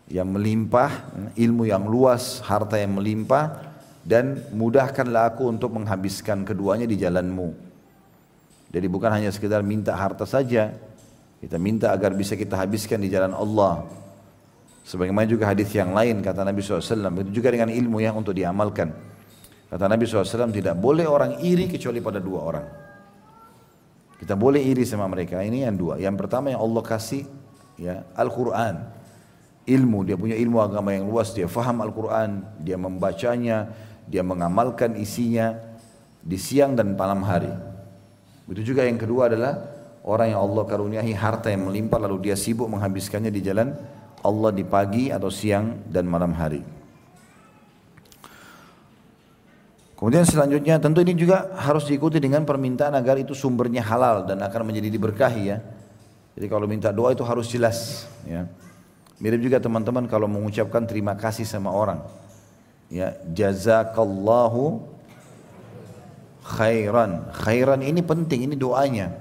yang 0.07 0.31
melimpah, 0.31 1.11
ilmu 1.35 1.67
yang 1.67 1.83
luas, 1.83 2.39
harta 2.43 2.79
yang 2.79 2.95
melimpah 2.95 3.75
dan 4.07 4.39
mudahkanlah 4.55 5.35
aku 5.35 5.51
untuk 5.51 5.75
menghabiskan 5.75 6.47
keduanya 6.47 6.87
di 6.87 6.95
jalanmu. 6.95 7.51
Jadi 8.71 8.87
bukan 8.87 9.11
hanya 9.11 9.31
sekedar 9.31 9.59
minta 9.63 9.95
harta 9.95 10.23
saja, 10.23 10.71
kita 11.43 11.59
minta 11.59 11.91
agar 11.91 12.15
bisa 12.15 12.39
kita 12.39 12.55
habiskan 12.55 13.03
di 13.03 13.11
jalan 13.11 13.35
Allah. 13.35 13.83
Sebagaimana 14.87 15.27
juga 15.27 15.51
hadis 15.51 15.67
yang 15.75 15.91
lain 15.91 16.23
kata 16.23 16.47
Nabi 16.47 16.63
SAW, 16.63 17.11
itu 17.27 17.43
juga 17.43 17.51
dengan 17.51 17.67
ilmu 17.67 17.99
yang 17.99 18.15
untuk 18.15 18.31
diamalkan. 18.31 18.95
Kata 19.67 19.91
Nabi 19.91 20.07
SAW 20.07 20.47
tidak 20.55 20.79
boleh 20.79 21.03
orang 21.03 21.43
iri 21.43 21.67
kecuali 21.67 21.99
pada 21.99 22.23
dua 22.23 22.39
orang. 22.39 22.65
Kita 24.17 24.33
boleh 24.33 24.61
iri 24.61 24.81
sama 24.81 25.05
mereka. 25.05 25.41
Ini 25.45 25.69
yang 25.69 25.77
dua. 25.77 26.01
Yang 26.01 26.25
pertama 26.25 26.49
yang 26.49 26.61
Allah 26.61 26.83
kasih 26.83 27.23
ya 27.77 28.01
Al-Quran. 28.17 28.97
Ilmu, 29.67 30.07
dia 30.07 30.15
punya 30.15 30.33
ilmu 30.39 30.63
agama 30.63 30.95
yang 30.95 31.11
luas, 31.11 31.35
dia 31.35 31.43
faham 31.43 31.83
Al-Quran, 31.83 32.39
dia 32.63 32.79
membacanya, 32.79 33.67
dia 34.07 34.23
mengamalkan 34.23 34.95
isinya 34.95 35.59
di 36.23 36.39
siang 36.39 36.71
dan 36.71 36.95
malam 36.95 37.19
hari. 37.27 37.51
Begitu 38.47 38.71
juga 38.71 38.87
yang 38.87 38.95
kedua 38.95 39.27
adalah 39.27 39.59
orang 40.07 40.31
yang 40.31 40.39
Allah 40.39 40.63
karuniai 40.63 41.11
harta 41.11 41.51
yang 41.51 41.67
melimpah 41.67 41.99
lalu 41.99 42.31
dia 42.31 42.39
sibuk 42.39 42.71
menghabiskannya 42.71 43.27
di 43.27 43.43
jalan 43.43 43.75
Allah 44.23 44.55
di 44.55 44.63
pagi 44.63 45.11
atau 45.11 45.27
siang 45.27 45.83
dan 45.91 46.07
malam 46.07 46.31
hari. 46.31 46.76
Kemudian 49.97 50.29
selanjutnya 50.29 50.77
tentu 50.77 51.01
ini 51.01 51.17
juga 51.17 51.57
harus 51.57 51.89
diikuti 51.89 52.21
dengan 52.21 52.45
permintaan 52.45 52.93
agar 52.93 53.17
itu 53.17 53.33
sumbernya 53.33 53.81
halal 53.81 54.29
dan 54.29 54.37
akan 54.45 54.69
menjadi 54.69 54.93
diberkahi 54.93 55.41
ya. 55.49 55.57
Jadi 56.37 56.45
kalau 56.45 56.69
minta 56.69 56.93
doa 56.93 57.17
itu 57.17 57.25
harus 57.25 57.49
jelas 57.49 58.05
ya. 58.29 58.45
Mirip 59.17 59.41
juga 59.41 59.57
teman-teman 59.57 60.05
kalau 60.05 60.29
mengucapkan 60.29 60.85
terima 60.85 61.17
kasih 61.17 61.49
sama 61.49 61.73
orang. 61.73 62.05
Ya, 62.93 63.17
jazakallahu 63.33 64.85
khairan. 66.45 67.33
Khairan 67.33 67.81
ini 67.81 68.05
penting, 68.05 68.45
ini 68.45 68.53
doanya. 68.53 69.17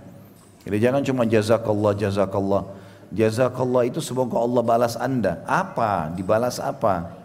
Jadi 0.68 0.76
jangan 0.76 1.00
cuma 1.00 1.24
jazakallah, 1.24 1.96
jazakallah. 1.96 2.68
Jazakallah 3.16 3.88
itu 3.88 4.04
semoga 4.04 4.36
Allah 4.36 4.60
balas 4.60 4.94
anda. 5.00 5.40
Apa? 5.48 6.12
Dibalas 6.12 6.60
apa? 6.60 7.16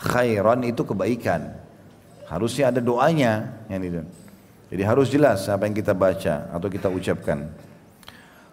Khairan 0.00 0.64
itu 0.64 0.80
kebaikan. 0.80 1.65
Harusnya 2.26 2.74
ada 2.74 2.82
doanya. 2.82 3.62
Yang 3.70 3.82
itu. 3.86 4.02
Jadi 4.66 4.82
harus 4.82 5.06
jelas 5.08 5.46
apa 5.46 5.62
yang 5.66 5.76
kita 5.78 5.94
baca 5.94 6.50
atau 6.50 6.66
kita 6.66 6.90
ucapkan. 6.90 7.46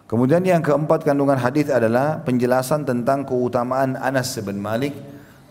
Kemudian 0.06 0.46
yang 0.46 0.62
keempat 0.62 1.02
kandungan 1.02 1.34
hadis 1.34 1.66
adalah 1.66 2.22
penjelasan 2.22 2.86
tentang 2.86 3.26
keutamaan 3.26 3.98
Anas 3.98 4.36
bin 4.38 4.62
Malik 4.62 4.94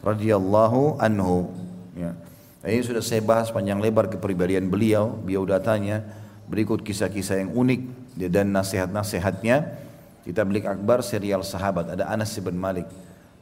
radhiyallahu 0.05 1.03
anhu. 1.03 1.51
Ya. 1.99 2.15
Ini 2.63 2.79
sudah 2.79 3.03
saya 3.03 3.19
bahas 3.19 3.51
panjang 3.51 3.83
lebar 3.83 4.07
kepribadian 4.07 4.71
beliau, 4.71 5.19
biodatanya, 5.19 5.99
berikut 6.47 6.79
kisah-kisah 6.79 7.43
yang 7.43 7.51
unik 7.51 7.81
dan 8.31 8.55
nasihat-nasihatnya. 8.55 9.83
Kita 10.23 10.47
beli 10.47 10.63
akbar 10.63 11.03
serial 11.03 11.43
sahabat, 11.43 11.91
ada 11.99 12.07
Anas 12.07 12.31
bin 12.39 12.55
Malik. 12.55 12.87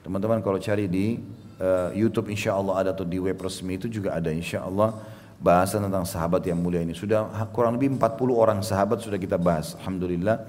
Teman-teman 0.02 0.42
kalau 0.42 0.58
cari 0.58 0.90
di 0.90 1.22
uh, 1.62 1.90
YouTube 1.94 2.34
insya 2.34 2.58
Allah 2.58 2.82
ada 2.82 2.90
atau 2.92 3.06
di 3.06 3.22
web 3.22 3.38
resmi 3.38 3.78
itu 3.78 3.86
juga 3.86 4.18
ada 4.18 4.34
insya 4.34 4.66
Allah 4.66 4.98
bahasan 5.42 5.86
tentang 5.86 6.06
sahabat 6.06 6.42
yang 6.46 6.58
mulia 6.58 6.82
ini. 6.82 6.98
Sudah 6.98 7.30
kurang 7.54 7.78
lebih 7.78 7.98
40 7.98 8.34
orang 8.34 8.60
sahabat 8.66 9.02
sudah 9.02 9.18
kita 9.22 9.38
bahas, 9.38 9.78
Alhamdulillah. 9.82 10.42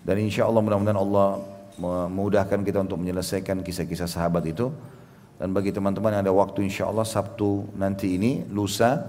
Dan 0.00 0.16
insya 0.20 0.48
Allah 0.48 0.60
mudah-mudahan 0.64 1.00
Allah 1.00 1.28
memudahkan 1.80 2.60
kita 2.60 2.84
untuk 2.84 3.00
menyelesaikan 3.00 3.64
kisah-kisah 3.64 4.08
sahabat 4.08 4.48
itu. 4.48 4.68
Dan 5.40 5.56
bagi 5.56 5.72
teman-teman 5.72 6.12
yang 6.12 6.22
ada 6.28 6.34
waktu 6.36 6.68
insya 6.68 6.84
Allah 6.84 7.08
Sabtu 7.08 7.72
nanti 7.72 8.20
ini, 8.20 8.44
lusa, 8.52 9.00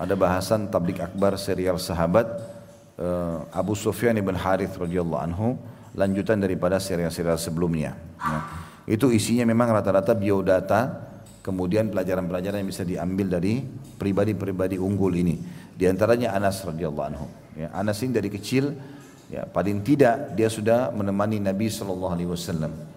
ada 0.00 0.16
bahasan 0.16 0.72
tablik 0.72 1.04
akbar 1.04 1.36
serial 1.36 1.76
sahabat 1.76 2.24
uh, 2.96 3.44
Abu 3.52 3.76
Sufyan 3.76 4.16
ibn 4.16 4.32
Harith 4.32 4.80
radhiyallahu 4.80 5.20
anhu, 5.20 5.60
lanjutan 5.92 6.40
daripada 6.40 6.80
serial-serial 6.80 7.36
sebelumnya. 7.36 7.92
Nah, 8.16 8.42
itu 8.84 9.08
isinya 9.12 9.48
memang 9.48 9.72
rata-rata 9.72 10.12
biodata, 10.12 11.08
kemudian 11.40 11.88
pelajaran-pelajaran 11.88 12.60
yang 12.60 12.70
bisa 12.70 12.84
diambil 12.84 13.40
dari 13.40 13.64
pribadi-pribadi 13.96 14.76
unggul 14.76 15.12
ini. 15.16 15.40
Di 15.74 15.88
antaranya 15.88 16.36
Anas 16.36 16.62
radhiyallahu 16.62 17.06
anhu. 17.08 17.26
Ya, 17.54 17.72
Anas 17.72 18.02
ini 18.04 18.12
dari 18.14 18.28
kecil, 18.28 18.76
ya 19.32 19.48
paling 19.48 19.80
tidak 19.82 20.36
dia 20.36 20.52
sudah 20.52 20.92
menemani 20.92 21.40
Nabi 21.40 21.70
alaihi 21.72 22.28
wasallam 22.28 22.94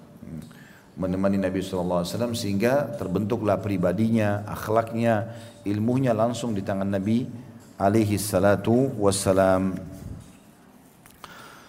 menemani 0.98 1.38
Nabi 1.38 1.62
SAW 1.62 2.04
sehingga 2.34 2.98
terbentuklah 2.98 3.62
pribadinya, 3.62 4.42
akhlaknya, 4.50 5.30
ilmunya 5.62 6.12
langsung 6.12 6.58
di 6.58 6.66
tangan 6.66 6.90
Nabi 6.90 7.30
alaihi 7.78 8.18
salatu 8.18 8.90
wassalam. 8.98 9.78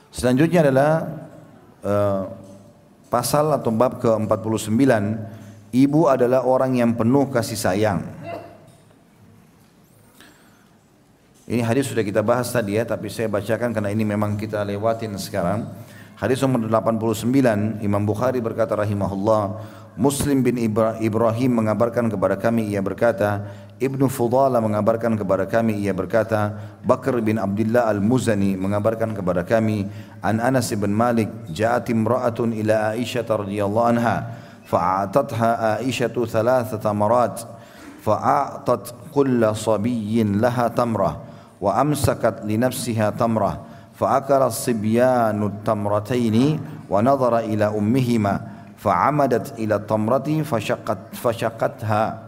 Selanjutnya 0.09 0.65
adalah 0.65 0.91
uh, 1.85 2.23
pasal 3.09 3.53
atau 3.57 3.73
bab 3.73 4.01
ke-49 4.01 4.81
ibu 5.73 6.01
adalah 6.09 6.45
orang 6.45 6.81
yang 6.81 6.93
penuh 6.97 7.29
kasih 7.29 7.59
sayang. 7.59 8.01
Ini 11.49 11.65
hadis 11.65 11.89
sudah 11.89 12.05
kita 12.05 12.21
bahas 12.21 12.53
tadi 12.53 12.77
ya, 12.77 12.85
tapi 12.85 13.09
saya 13.09 13.25
bacakan 13.33 13.73
karena 13.73 13.89
ini 13.89 14.05
memang 14.05 14.37
kita 14.37 14.61
lewatin 14.69 15.17
sekarang. 15.17 15.65
Hadis 16.21 16.45
nomor 16.45 16.69
89 16.69 17.81
Imam 17.81 18.05
Bukhari 18.05 18.43
berkata 18.45 18.77
rahimahullah 18.77 19.57
Muslim 19.97 20.45
bin 20.45 20.61
Ibrahim 21.01 21.51
mengabarkan 21.63 22.13
kepada 22.13 22.37
kami 22.37 22.69
ia 22.69 22.85
berkata 22.85 23.49
Ibnu 23.79 24.11
Fudala 24.11 24.59
mengabarkan 24.59 25.15
kepada 25.15 25.47
kami 25.47 25.79
ia 25.87 25.95
berkata 25.95 26.51
Bakr 26.83 27.23
bin 27.23 27.39
Abdullah 27.39 27.87
Al-Muzani 27.87 28.59
mengabarkan 28.59 29.15
kepada 29.15 29.47
kami 29.47 29.87
An 30.19 30.43
Anas 30.43 30.75
bin 30.75 30.91
Malik 30.91 31.31
ja'at 31.47 31.87
imra'atun 31.87 32.59
ila 32.59 32.99
Aisyah 32.99 33.23
radhiyallahu 33.23 33.87
anha 33.95 34.17
fa'atatha 34.67 35.79
Aisyah 35.79 36.11
thalathata 36.11 36.91
marat 36.91 37.47
fa'atat 38.03 39.15
kulla 39.15 39.55
sabiyyin 39.55 40.43
laha 40.43 40.75
tamrah 40.75 41.15
wa 41.63 41.71
amsakat 41.79 42.43
li 42.43 42.59
nafsiha 42.59 43.15
tamrah 43.15 43.79
فأكل 43.99 44.43
الصبيان 44.55 45.43
التمرتين 45.43 46.37
ونظر 46.87 47.39
إلى 47.39 47.67
أمهما 47.67 48.35
فعمدت 48.79 49.59
إلى 49.59 49.75
التمرة 49.75 50.29
فشقت 50.47 50.99
فشقتها 51.19 52.28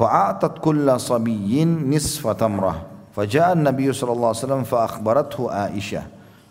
فأعطت 0.00 0.64
كل 0.64 0.88
صبي 0.96 1.52
نصف 1.64 2.24
تمرة 2.24 2.74
فجاء 3.12 3.52
النبي 3.52 3.92
صلى 3.92 4.12
الله 4.16 4.28
عليه 4.32 4.44
وسلم 4.48 4.62
فأخبرته 4.64 5.40
عائشة 5.52 6.02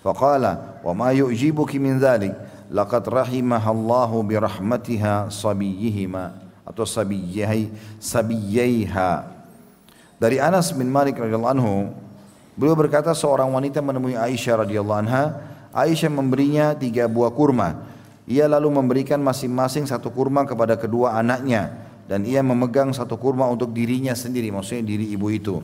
فقال 0.06 0.44
وما 0.86 1.10
wa 1.10 1.76
من 1.82 1.94
ذلك؟ 1.98 2.34
لقد 2.70 3.04
رحمها 3.10 3.72
الله 3.72 4.12
برحمتها 4.24 5.34
صبيهما. 5.34 6.26
Atau 6.70 6.86
sabiyyai 6.86 7.74
sabiyyaiha 7.98 9.26
dari 10.22 10.38
Anas 10.38 10.70
bin 10.70 10.86
Malik 10.86 11.18
radhiyallahu 11.18 11.54
anhu 11.58 11.90
beliau 12.54 12.78
berkata 12.78 13.10
seorang 13.18 13.50
wanita 13.50 13.82
menemui 13.82 14.14
Aisyah 14.14 14.62
radhiyallahu 14.62 15.02
anha. 15.02 15.34
Aisyah 15.74 16.14
memberinya 16.14 16.78
tiga 16.78 17.10
buah 17.10 17.34
kurma. 17.34 17.82
Ia 18.30 18.46
lalu 18.46 18.70
memberikan 18.70 19.18
masing-masing 19.18 19.90
satu 19.90 20.14
kurma 20.14 20.46
kepada 20.46 20.78
kedua 20.78 21.18
anaknya 21.18 21.89
dan 22.10 22.26
ia 22.26 22.42
memegang 22.42 22.90
satu 22.90 23.22
kurma 23.22 23.46
untuk 23.46 23.70
dirinya 23.70 24.18
sendiri, 24.18 24.50
maksudnya 24.50 24.82
diri 24.82 25.14
ibu 25.14 25.30
itu. 25.30 25.62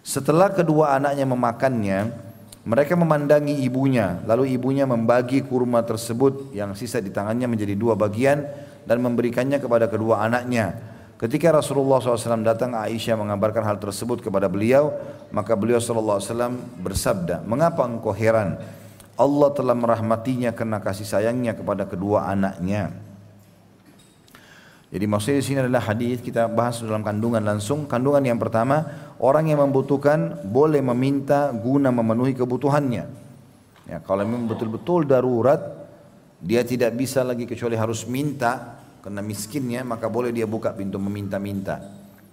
Setelah 0.00 0.48
kedua 0.56 0.96
anaknya 0.96 1.28
memakannya, 1.28 1.98
mereka 2.64 2.96
memandangi 2.96 3.60
ibunya, 3.60 4.24
lalu 4.24 4.56
ibunya 4.56 4.88
membagi 4.88 5.44
kurma 5.44 5.84
tersebut 5.84 6.56
yang 6.56 6.72
sisa 6.72 7.04
di 7.04 7.12
tangannya 7.12 7.44
menjadi 7.44 7.76
dua 7.76 7.92
bagian 7.92 8.48
dan 8.88 9.04
memberikannya 9.04 9.60
kepada 9.60 9.84
kedua 9.92 10.24
anaknya. 10.24 10.80
Ketika 11.20 11.52
Rasulullah 11.52 12.00
SAW 12.00 12.40
datang, 12.40 12.72
Aisyah 12.72 13.20
mengabarkan 13.20 13.60
hal 13.60 13.76
tersebut 13.76 14.24
kepada 14.24 14.48
beliau, 14.48 14.96
maka 15.28 15.52
beliau 15.52 15.76
SAW 15.76 16.56
bersabda, 16.80 17.44
mengapa 17.44 17.84
engkau 17.84 18.16
heran? 18.16 18.56
Allah 19.20 19.52
telah 19.52 19.76
merahmatinya 19.76 20.56
karena 20.56 20.80
kasih 20.80 21.04
sayangnya 21.04 21.52
kepada 21.52 21.84
kedua 21.84 22.24
anaknya. 22.24 23.09
Jadi 24.90 25.04
maksudnya 25.06 25.38
di 25.38 25.46
sini 25.46 25.58
adalah 25.62 25.86
hadis 25.86 26.18
kita 26.18 26.50
bahas 26.50 26.82
dalam 26.82 27.06
kandungan 27.06 27.38
langsung. 27.46 27.86
Kandungan 27.86 28.26
yang 28.26 28.42
pertama, 28.42 28.82
orang 29.22 29.46
yang 29.46 29.62
membutuhkan 29.62 30.42
boleh 30.42 30.82
meminta 30.82 31.54
guna 31.54 31.94
memenuhi 31.94 32.34
kebutuhannya. 32.34 33.04
Ya, 33.86 33.98
kalau 34.02 34.26
memang 34.26 34.50
betul-betul 34.50 35.06
darurat, 35.06 35.62
dia 36.42 36.66
tidak 36.66 36.98
bisa 36.98 37.22
lagi 37.22 37.46
kecuali 37.46 37.78
harus 37.78 38.02
minta 38.10 38.82
karena 39.06 39.22
miskinnya, 39.22 39.86
maka 39.86 40.10
boleh 40.10 40.34
dia 40.34 40.50
buka 40.50 40.74
pintu 40.74 40.98
meminta-minta. 40.98 41.78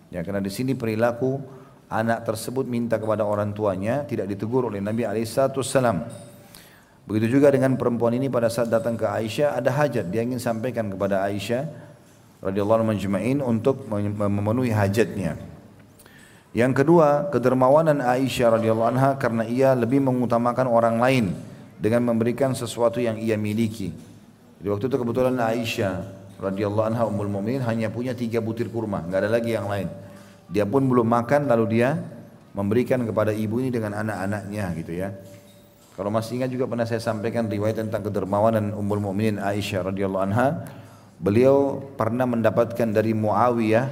Ya, 0.09 0.25
karena 0.25 0.41
di 0.41 0.49
sini 0.49 0.73
perilaku 0.73 1.37
anak 1.93 2.25
tersebut 2.25 2.65
minta 2.65 2.97
kepada 2.97 3.21
orang 3.21 3.53
tuanya 3.53 4.01
tidak 4.09 4.33
ditegur 4.33 4.65
oleh 4.73 4.81
Nabi 4.81 5.05
Alaihissalam. 5.05 6.25
Begitu 7.07 7.39
juga 7.39 7.53
dengan 7.53 7.77
perempuan 7.79 8.17
ini 8.17 8.27
pada 8.27 8.51
saat 8.51 8.67
datang 8.67 8.99
ke 8.99 9.07
Aisyah 9.07 9.55
ada 9.55 9.71
hajat 9.71 10.11
dia 10.11 10.25
ingin 10.27 10.43
sampaikan 10.43 10.91
kepada 10.91 11.23
Aisyah 11.23 11.86
radhiyallahu 12.41 12.85
anhu 12.85 13.41
untuk 13.41 13.89
memenuhi 13.89 14.69
hajatnya. 14.69 15.37
Yang 16.57 16.83
kedua, 16.83 17.29
kedermawanan 17.29 18.01
Aisyah 18.01 18.57
radhiyallahu 18.57 18.89
anha 18.89 19.09
karena 19.21 19.45
ia 19.45 19.77
lebih 19.77 20.01
mengutamakan 20.01 20.65
orang 20.65 20.97
lain 20.97 21.25
dengan 21.77 22.01
memberikan 22.09 22.57
sesuatu 22.57 22.97
yang 22.97 23.21
ia 23.21 23.37
miliki. 23.37 23.93
Di 24.57 24.65
waktu 24.65 24.89
itu 24.89 24.97
kebetulan 24.97 25.37
Aisyah 25.37 26.01
radhiyallahu 26.41 26.87
anha 26.87 27.03
ummul 27.05 27.29
mukminin 27.29 27.61
hanya 27.61 27.93
punya 27.93 28.17
tiga 28.17 28.41
butir 28.41 28.73
kurma, 28.73 29.05
nggak 29.05 29.19
ada 29.21 29.29
lagi 29.29 29.53
yang 29.53 29.69
lain. 29.69 29.89
Dia 30.49 30.65
pun 30.65 30.87
belum 30.87 31.05
makan 31.05 31.45
lalu 31.45 31.77
dia 31.77 31.99
memberikan 32.57 33.05
kepada 33.05 33.29
ibu 33.29 33.61
ini 33.61 33.69
dengan 33.69 33.93
anak-anaknya 34.01 34.65
gitu 34.81 34.93
ya. 34.97 35.13
Kalau 35.93 36.13
masih 36.13 36.41
ingat 36.41 36.49
juga 36.53 36.69
pernah 36.69 36.85
saya 36.85 37.01
sampaikan 37.01 37.49
riwayat 37.49 37.81
tentang 37.81 38.05
kedermawanan 38.05 38.73
ummul 38.73 39.01
mukminin 39.01 39.37
Aisyah 39.41 39.93
radhiyallahu 39.93 40.25
anha 40.29 40.65
Beliau 41.17 41.81
pernah 41.97 42.29
mendapatkan 42.29 42.93
dari 42.93 43.17
Muawiyah 43.17 43.89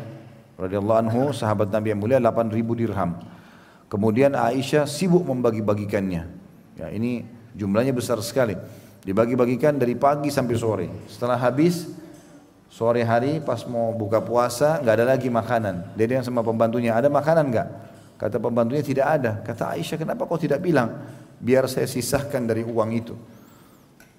radhiyallahu 0.62 1.00
anhu 1.10 1.22
sahabat 1.34 1.74
Nabi 1.74 1.92
yang 1.92 2.00
mulia 2.00 2.22
8000 2.22 2.54
dirham. 2.78 3.18
Kemudian 3.90 4.38
Aisyah 4.38 4.86
sibuk 4.86 5.26
membagi-bagikannya. 5.26 6.24
Ya, 6.78 6.88
ini 6.94 7.26
jumlahnya 7.58 7.94
besar 7.98 8.22
sekali. 8.22 8.54
Dibagi-bagikan 9.06 9.78
dari 9.78 9.94
pagi 9.98 10.30
sampai 10.34 10.56
sore. 10.58 10.88
Setelah 11.10 11.38
habis 11.38 11.90
sore 12.70 13.06
hari 13.06 13.42
pas 13.42 13.62
mau 13.70 13.94
buka 13.94 14.22
puasa 14.22 14.82
nggak 14.82 14.96
ada 15.02 15.06
lagi 15.18 15.30
makanan. 15.30 15.98
Dia 15.98 16.22
yang 16.22 16.26
sama 16.26 16.42
pembantunya, 16.42 16.94
ada 16.94 17.10
makanan 17.10 17.46
nggak? 17.50 17.68
Kata 18.22 18.38
pembantunya 18.38 18.82
tidak 18.86 19.06
ada. 19.22 19.32
Kata 19.42 19.74
Aisyah, 19.74 19.98
kenapa 19.98 20.26
kau 20.30 20.38
tidak 20.38 20.62
bilang? 20.62 21.04
Biar 21.42 21.68
saya 21.68 21.86
sisahkan 21.90 22.46
dari 22.48 22.64
uang 22.64 22.90
itu. 22.96 23.14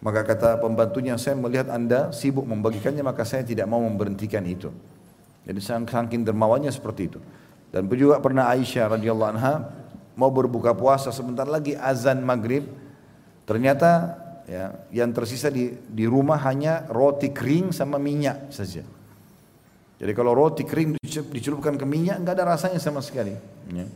Maka 0.05 0.22
kata 0.22 0.61
pembantunya, 0.61 1.16
saya 1.16 1.34
melihat 1.34 1.72
anda 1.72 2.12
sibuk 2.12 2.44
membagikannya, 2.44 3.01
maka 3.01 3.24
saya 3.24 3.42
tidak 3.42 3.64
mau 3.66 3.80
memberhentikan 3.80 4.44
itu. 4.44 4.68
Jadi 5.47 5.61
saking 5.62 6.22
dermawannya 6.26 6.68
seperti 6.68 7.03
itu. 7.09 7.20
Dan 7.70 7.86
juga 7.90 8.18
pernah 8.20 8.51
Aisyah 8.51 8.99
radhiyallahu 8.99 9.30
anha 9.36 9.55
mau 10.16 10.32
berbuka 10.32 10.72
puasa 10.72 11.12
sebentar 11.12 11.44
lagi 11.44 11.76
azan 11.76 12.24
maghrib, 12.24 12.64
ternyata 13.44 14.16
ya, 14.49 14.72
yang 14.90 15.12
tersisa 15.12 15.53
di, 15.53 15.76
di 15.86 16.05
rumah 16.09 16.40
hanya 16.47 16.88
roti 16.88 17.30
kering 17.30 17.70
sama 17.74 18.01
minyak 18.01 18.49
saja. 18.51 18.82
Jadi 19.97 20.12
kalau 20.12 20.36
roti 20.36 20.64
kering 20.64 21.01
dicelupkan 21.05 21.76
ke 21.80 21.86
minyak 21.88 22.20
nggak 22.20 22.36
ada 22.36 22.44
rasanya 22.57 22.80
sama 22.80 23.01
sekali. 23.01 23.32
Ya. 23.72 23.86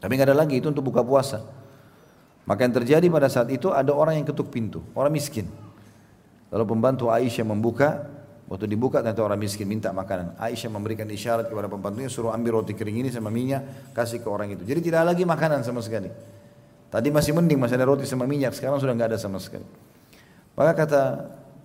Tapi 0.00 0.12
nggak 0.16 0.28
ada 0.32 0.36
lagi 0.36 0.60
itu 0.60 0.68
untuk 0.68 0.88
buka 0.88 1.04
puasa. 1.04 1.44
Maka 2.46 2.62
yang 2.62 2.74
terjadi 2.78 3.06
pada 3.10 3.26
saat 3.26 3.50
itu 3.50 3.74
ada 3.74 3.90
orang 3.90 4.22
yang 4.22 4.26
ketuk 4.26 4.54
pintu, 4.54 4.80
orang 4.94 5.10
miskin. 5.10 5.50
Lalu 6.54 6.64
pembantu 6.78 7.10
Aisyah 7.10 7.42
membuka, 7.42 8.06
waktu 8.46 8.70
dibuka 8.70 9.02
ternyata 9.02 9.26
orang 9.26 9.42
miskin 9.42 9.66
minta 9.66 9.90
makanan. 9.90 10.38
Aisyah 10.38 10.70
memberikan 10.70 11.10
isyarat 11.10 11.50
kepada 11.50 11.66
pembantunya 11.66 12.06
suruh 12.06 12.30
ambil 12.30 12.62
roti 12.62 12.78
kering 12.78 13.02
ini 13.02 13.10
sama 13.10 13.34
minyak, 13.34 13.90
kasih 13.90 14.22
ke 14.22 14.28
orang 14.30 14.54
itu. 14.54 14.62
Jadi 14.62 14.78
tidak 14.78 15.10
lagi 15.10 15.26
makanan 15.26 15.66
sama 15.66 15.82
sekali. 15.82 16.06
Tadi 16.86 17.08
masih 17.10 17.34
mending 17.34 17.58
masih 17.58 17.82
ada 17.82 17.86
roti 17.90 18.06
sama 18.06 18.30
minyak, 18.30 18.54
sekarang 18.54 18.78
sudah 18.78 18.94
nggak 18.94 19.10
ada 19.10 19.18
sama 19.18 19.42
sekali. 19.42 19.66
Maka 20.54 20.72
kata 20.86 21.02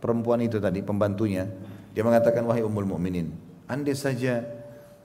perempuan 0.01 0.41
itu 0.41 0.57
tadi, 0.57 0.81
pembantunya, 0.81 1.45
dia 1.93 2.01
mengatakan 2.01 2.41
wahai 2.49 2.65
ummul 2.65 2.89
mukminin, 2.89 3.29
andai 3.69 3.93
saja 3.93 4.41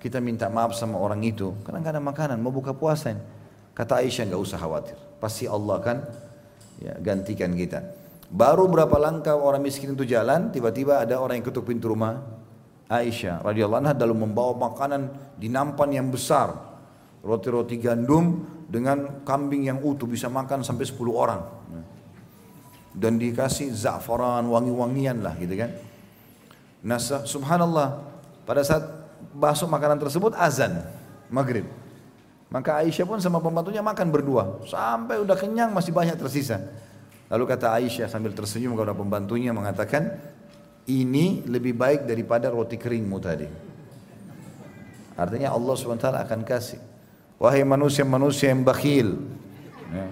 kita 0.00 0.24
minta 0.24 0.48
maaf 0.48 0.72
sama 0.72 0.96
orang 0.96 1.20
itu, 1.20 1.52
karena 1.68 1.84
nggak 1.84 1.94
ada 1.94 2.02
makanan, 2.02 2.36
mau 2.40 2.48
buka 2.48 2.72
puasa. 2.72 3.12
Kata 3.76 4.00
Aisyah 4.00 4.32
nggak 4.32 4.40
usah 4.40 4.56
khawatir, 4.56 4.96
pasti 5.18 5.48
Allah 5.48 5.80
akan 5.80 5.96
ya, 6.80 6.92
gantikan 7.00 7.52
kita. 7.56 7.82
Baru 8.26 8.66
berapa 8.66 8.98
langkah 8.98 9.38
orang 9.38 9.62
miskin 9.62 9.94
itu 9.94 10.02
jalan, 10.02 10.50
tiba-tiba 10.50 10.98
ada 11.02 11.22
orang 11.22 11.38
yang 11.38 11.46
ketuk 11.46 11.70
pintu 11.70 11.94
rumah 11.94 12.18
Aisyah 12.86 13.42
radhiyallahu 13.42 13.82
anha 13.82 13.94
dalam 13.94 14.18
membawa 14.18 14.54
makanan 14.70 15.10
di 15.38 15.50
nampan 15.50 15.90
yang 15.90 16.06
besar, 16.10 16.54
roti-roti 17.22 17.78
gandum 17.78 18.46
dengan 18.66 19.22
kambing 19.22 19.66
yang 19.66 19.78
utuh 19.82 20.06
bisa 20.06 20.26
makan 20.26 20.62
sampai 20.62 20.86
10 20.86 20.98
orang. 21.14 21.42
Dan 22.96 23.20
dikasih 23.20 23.70
za'faran, 23.76 24.46
wangi-wangian 24.48 25.20
lah 25.20 25.36
gitu 25.36 25.54
kan. 25.58 25.70
Nah 26.86 26.98
subhanallah 27.02 28.00
pada 28.46 28.62
saat 28.62 28.86
masuk 29.34 29.68
makanan 29.68 29.98
tersebut 30.00 30.32
azan 30.38 30.80
maghrib. 31.28 31.66
Maka 32.46 32.78
Aisyah 32.82 33.06
pun 33.06 33.18
sama 33.18 33.42
pembantunya 33.42 33.82
makan 33.82 34.06
berdua. 34.14 34.62
Sampai 34.70 35.18
udah 35.18 35.34
kenyang 35.34 35.74
masih 35.74 35.90
banyak 35.90 36.14
tersisa. 36.14 36.62
Lalu 37.26 37.44
kata 37.50 37.74
Aisyah 37.74 38.06
sambil 38.06 38.30
tersenyum 38.30 38.78
kepada 38.78 38.94
pembantunya 38.94 39.50
mengatakan, 39.50 40.14
ini 40.86 41.42
lebih 41.42 41.74
baik 41.74 42.06
daripada 42.06 42.46
roti 42.46 42.78
keringmu 42.78 43.18
tadi. 43.18 43.48
Artinya 45.18 45.50
Allah 45.50 45.74
SWT 45.74 46.06
akan 46.06 46.40
kasih. 46.46 46.78
Wahai 47.42 47.66
manusia-manusia 47.66 48.54
yang 48.54 48.62
bakhil. 48.62 49.18
Ya. 49.90 50.06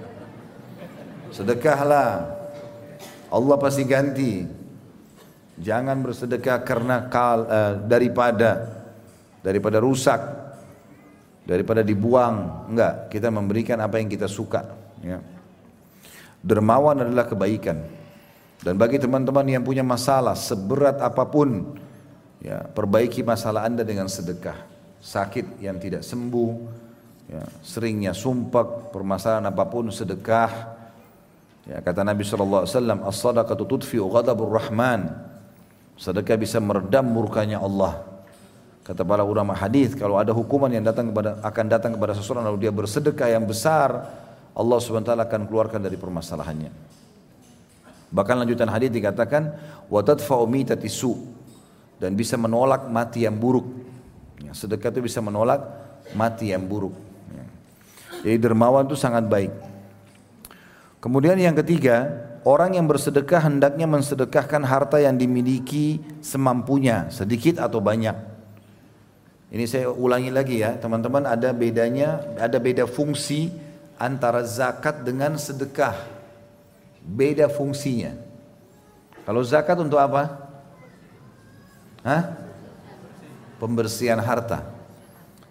Sedekahlah. 1.30 2.35
Allah 3.30 3.57
pasti 3.62 3.87
ganti. 3.87 4.43
Jangan 5.55 6.03
bersedekah 6.03 6.66
karena 6.66 7.07
kal, 7.07 7.47
uh, 7.47 7.72
daripada 7.87 8.82
daripada 9.39 9.78
rusak 9.78 10.43
daripada 11.45 11.84
dibuang. 11.84 12.68
Enggak, 12.72 13.12
kita 13.12 13.28
memberikan 13.28 13.78
apa 13.80 14.01
yang 14.01 14.09
kita 14.09 14.28
suka. 14.28 14.64
Ya. 15.05 15.20
Dermawan 16.45 17.05
adalah 17.05 17.24
kebaikan. 17.28 17.84
Dan 18.64 18.80
bagi 18.80 18.97
teman-teman 18.97 19.45
yang 19.45 19.64
punya 19.64 19.84
masalah 19.84 20.32
seberat 20.32 20.97
apa 21.01 21.28
pun, 21.28 21.76
ya, 22.40 22.64
perbaiki 22.64 23.20
masalah 23.20 23.68
anda 23.68 23.84
dengan 23.84 24.09
sedekah. 24.09 24.57
Sakit 25.05 25.61
yang 25.61 25.76
tidak 25.76 26.01
sembuh, 26.01 26.53
ya, 27.28 27.45
seringnya 27.61 28.16
sumpah, 28.16 28.88
permasalahan 28.88 29.53
apa 29.53 29.64
pun 29.68 29.92
sedekah. 29.92 30.72
Ya, 31.68 31.80
kata 31.80 32.05
Nabi 32.05 32.24
SAW, 32.24 32.64
As-sadaqatu 33.05 33.64
ghadabur 34.09 34.49
rahman. 34.49 35.12
Sedekah 36.01 36.40
bisa 36.40 36.57
meredam 36.57 37.05
murkanya 37.05 37.61
Allah. 37.61 38.13
Kata 38.85 39.01
para 39.01 39.24
ulama 39.24 39.57
hadis, 39.57 39.97
kalau 39.97 40.20
ada 40.20 40.28
hukuman 40.37 40.68
yang 40.68 40.85
datang 40.85 41.09
kepada 41.09 41.41
akan 41.41 41.66
datang 41.72 41.97
kepada 41.97 42.12
seseorang 42.12 42.45
lalu 42.45 42.68
dia 42.68 42.72
bersedekah 42.72 43.32
yang 43.32 43.49
besar, 43.49 44.12
Allah 44.53 44.76
SWT 44.76 45.09
akan 45.09 45.41
keluarkan 45.49 45.80
dari 45.80 45.97
permasalahannya. 45.97 46.68
Bahkan 48.12 48.35
lanjutan 48.45 48.68
hadis 48.68 48.93
dikatakan 48.93 49.57
wa 49.89 50.01
tadfa'u 50.05 50.45
mitatisu 50.45 51.16
dan 51.97 52.12
bisa 52.12 52.37
menolak 52.37 52.85
mati 52.93 53.24
yang 53.24 53.41
buruk. 53.41 53.64
Ya, 54.45 54.53
sedekah 54.53 54.93
itu 54.93 55.09
bisa 55.09 55.24
menolak 55.24 55.64
mati 56.12 56.53
yang 56.53 56.68
buruk. 56.68 56.93
Ya. 57.32 57.47
Jadi 58.20 58.37
dermawan 58.37 58.85
itu 58.85 59.01
sangat 59.01 59.24
baik. 59.24 59.51
Kemudian 61.01 61.41
yang 61.41 61.57
ketiga, 61.57 62.12
orang 62.45 62.76
yang 62.76 62.85
bersedekah 62.85 63.49
hendaknya 63.49 63.89
mensedekahkan 63.89 64.61
harta 64.61 65.01
yang 65.01 65.16
dimiliki 65.16 66.05
semampunya, 66.20 67.09
sedikit 67.09 67.64
atau 67.64 67.80
banyak. 67.80 68.34
Ini 69.55 69.70
saya 69.70 69.86
ulangi 69.86 70.34
lagi 70.34 70.66
ya, 70.66 70.74
teman-teman 70.74 71.30
ada 71.30 71.55
bedanya, 71.55 72.26
ada 72.42 72.59
beda 72.59 72.90
fungsi 72.90 73.55
antara 73.94 74.42
zakat 74.42 75.07
dengan 75.07 75.38
sedekah. 75.38 75.94
Beda 77.07 77.46
fungsinya. 77.46 78.18
Kalau 79.22 79.46
zakat 79.46 79.78
untuk 79.78 80.02
apa? 80.02 80.50
Hah? 82.02 82.34
Pembersihan 83.62 84.18
harta. 84.18 84.66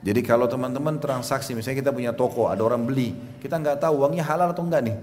Jadi 0.03 0.19
kalau 0.19 0.51
teman-teman 0.51 0.99
transaksi, 0.99 1.55
misalnya 1.55 1.87
kita 1.87 1.95
punya 1.95 2.11
toko, 2.11 2.51
ada 2.51 2.59
orang 2.59 2.83
beli, 2.83 3.15
kita 3.39 3.55
nggak 3.55 3.87
tahu 3.87 4.03
uangnya 4.03 4.27
halal 4.27 4.51
atau 4.51 4.67
enggak 4.67 4.83
nih. 4.83 4.97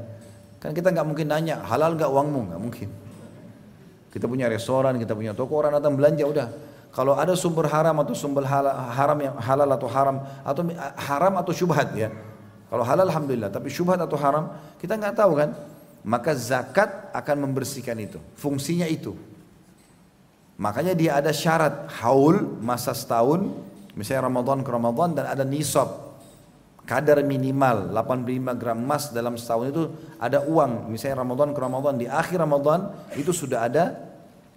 Kan 0.61 0.76
kita 0.76 0.92
nggak 0.92 1.07
mungkin 1.09 1.24
nanya, 1.32 1.64
halal 1.64 1.96
nggak 1.96 2.11
uangmu? 2.12 2.53
Nggak 2.53 2.61
mungkin. 2.61 2.88
Kita 4.12 4.28
punya 4.28 4.44
restoran, 4.44 5.01
kita 5.01 5.16
punya 5.16 5.32
toko, 5.32 5.57
orang 5.57 5.80
datang 5.80 5.96
belanja, 5.96 6.28
udah 6.28 6.48
kalau 6.91 7.14
ada 7.14 7.38
sumber 7.38 7.70
haram 7.70 7.95
atau 8.03 8.14
sumber 8.18 8.43
halal, 8.43 8.74
haram 8.74 9.18
yang 9.22 9.34
halal 9.38 9.70
atau 9.70 9.86
haram 9.86 10.16
atau 10.43 10.62
haram 10.99 11.34
atau 11.38 11.53
syubhat 11.55 11.95
ya. 11.95 12.11
Kalau 12.66 12.82
halal 12.82 13.07
alhamdulillah, 13.07 13.51
tapi 13.51 13.70
syubhat 13.70 13.99
atau 13.99 14.18
haram 14.18 14.51
kita 14.82 14.99
nggak 14.99 15.14
tahu 15.14 15.38
kan. 15.38 15.55
Maka 16.03 16.34
zakat 16.34 17.12
akan 17.12 17.47
membersihkan 17.47 17.95
itu. 18.01 18.18
Fungsinya 18.34 18.88
itu. 18.88 19.14
Makanya 20.61 20.97
dia 20.97 21.16
ada 21.16 21.30
syarat 21.30 21.88
haul 22.03 22.59
masa 22.59 22.93
setahun, 22.93 23.49
misalnya 23.95 24.28
Ramadan 24.28 24.61
ke 24.61 24.70
Ramadan 24.72 25.16
dan 25.16 25.24
ada 25.30 25.45
nisab. 25.47 26.11
Kadar 26.88 27.22
minimal 27.22 27.95
85 27.95 28.59
gram 28.59 28.78
emas 28.82 29.14
dalam 29.14 29.38
setahun 29.38 29.66
itu 29.70 29.82
ada 30.18 30.43
uang, 30.43 30.91
misalnya 30.91 31.22
Ramadan 31.22 31.55
ke 31.55 31.61
Ramadan 31.62 31.95
di 31.95 32.11
akhir 32.11 32.43
Ramadan 32.43 32.91
itu 33.14 33.30
sudah 33.30 33.70
ada 33.70 33.95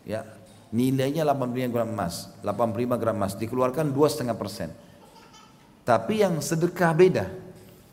ya 0.01 0.25
nilainya 0.73 1.21
85 1.21 1.69
gram 1.69 1.85
emas, 1.85 2.33
85 2.41 2.97
gram 2.97 3.13
emas 3.13 3.37
dikeluarkan 3.37 3.93
2,5 3.93 4.33
persen. 4.33 4.73
Tapi 5.85 6.25
yang 6.25 6.41
sedekah 6.41 6.91
beda. 6.97 7.25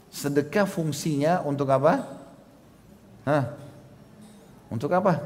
Sedekah 0.08 0.64
fungsinya 0.64 1.44
untuk 1.44 1.68
apa? 1.68 2.08
Hah? 3.28 3.52
Untuk 4.72 4.88
apa? 4.96 5.20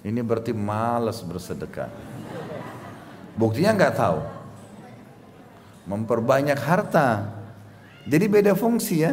Ini 0.00 0.22
berarti 0.24 0.56
malas 0.56 1.20
bersedekah. 1.20 1.92
Buktinya 3.36 3.76
nggak 3.76 3.94
tahu. 4.00 4.18
Memperbanyak 5.86 6.56
harta. 6.56 7.36
Jadi 8.06 8.24
beda 8.30 8.56
fungsi 8.56 9.04
ya. 9.04 9.12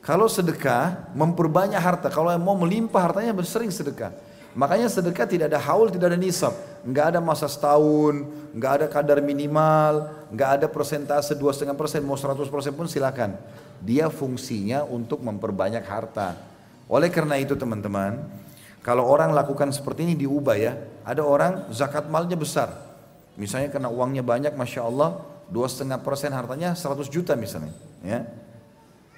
Kalau 0.00 0.30
sedekah 0.30 1.12
memperbanyak 1.12 1.78
harta. 1.82 2.08
Kalau 2.08 2.30
yang 2.30 2.42
mau 2.42 2.56
melimpah 2.56 3.10
hartanya 3.10 3.34
bersering 3.34 3.74
sedekah. 3.74 4.14
Makanya 4.54 4.86
sedekah 4.86 5.26
tidak 5.26 5.50
ada 5.50 5.58
haul, 5.58 5.90
tidak 5.90 6.14
ada 6.14 6.18
nisab. 6.18 6.54
Nggak 6.86 7.06
ada 7.14 7.20
masa 7.20 7.50
setahun, 7.50 8.22
nggak 8.54 8.72
ada 8.78 8.86
kadar 8.86 9.18
minimal, 9.18 10.06
nggak 10.30 10.50
ada 10.62 10.66
persentase 10.70 11.34
dua 11.34 11.50
setengah 11.50 11.74
persen, 11.74 12.06
mau 12.06 12.14
100 12.14 12.46
persen 12.46 12.70
pun 12.70 12.86
silakan. 12.86 13.34
Dia 13.82 14.06
fungsinya 14.06 14.86
untuk 14.86 15.18
memperbanyak 15.26 15.82
harta. 15.82 16.38
Oleh 16.86 17.10
karena 17.10 17.34
itu 17.34 17.58
teman-teman, 17.58 18.22
kalau 18.84 19.08
orang 19.08 19.34
lakukan 19.34 19.72
seperti 19.74 20.06
ini 20.06 20.14
diubah 20.14 20.56
ya. 20.60 20.76
Ada 21.02 21.24
orang 21.24 21.72
zakat 21.74 22.06
malnya 22.06 22.36
besar. 22.36 22.70
Misalnya 23.34 23.72
karena 23.74 23.90
uangnya 23.90 24.22
banyak, 24.22 24.54
Masya 24.54 24.86
Allah, 24.86 25.18
dua 25.50 25.66
setengah 25.66 25.98
persen 25.98 26.30
hartanya 26.30 26.76
100 26.76 27.10
juta 27.10 27.34
misalnya. 27.34 27.74
Ya. 28.06 28.22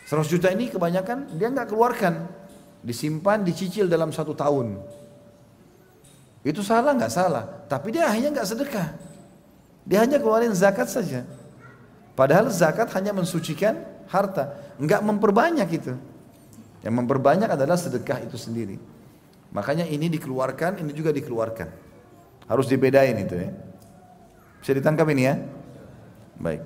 100 0.07 0.32
juta 0.32 0.49
ini 0.55 0.70
kebanyakan 0.70 1.34
dia 1.34 1.51
nggak 1.51 1.68
keluarkan. 1.68 2.24
Disimpan, 2.87 3.43
dicicil 3.43 3.91
dalam 3.91 4.14
satu 4.14 4.39
tahun. 4.39 4.78
Itu 6.47 6.62
salah 6.62 6.94
nggak 6.94 7.11
salah. 7.11 7.66
Tapi 7.66 7.90
dia 7.90 8.07
hanya 8.07 8.30
nggak 8.30 8.47
sedekah. 8.47 8.94
Dia 9.82 10.07
hanya 10.07 10.22
keluarin 10.22 10.55
zakat 10.55 10.86
saja. 10.86 11.26
Padahal 12.14 12.47
zakat 12.55 12.86
hanya 12.94 13.11
mensucikan 13.11 13.82
harta. 14.07 14.55
Nggak 14.78 15.03
memperbanyak 15.03 15.68
itu. 15.74 15.99
Yang 16.86 16.94
memperbanyak 17.03 17.51
adalah 17.51 17.74
sedekah 17.74 18.22
itu 18.22 18.38
sendiri. 18.38 18.78
Makanya 19.51 19.90
ini 19.90 20.07
dikeluarkan, 20.07 20.78
ini 20.86 20.94
juga 20.94 21.11
dikeluarkan. 21.11 21.66
Harus 22.47 22.70
dibedain 22.70 23.18
itu 23.18 23.34
ya. 23.34 23.51
Bisa 24.62 24.70
ditangkap 24.70 25.11
ini 25.11 25.22
ya? 25.26 25.34
Baik. 26.38 26.62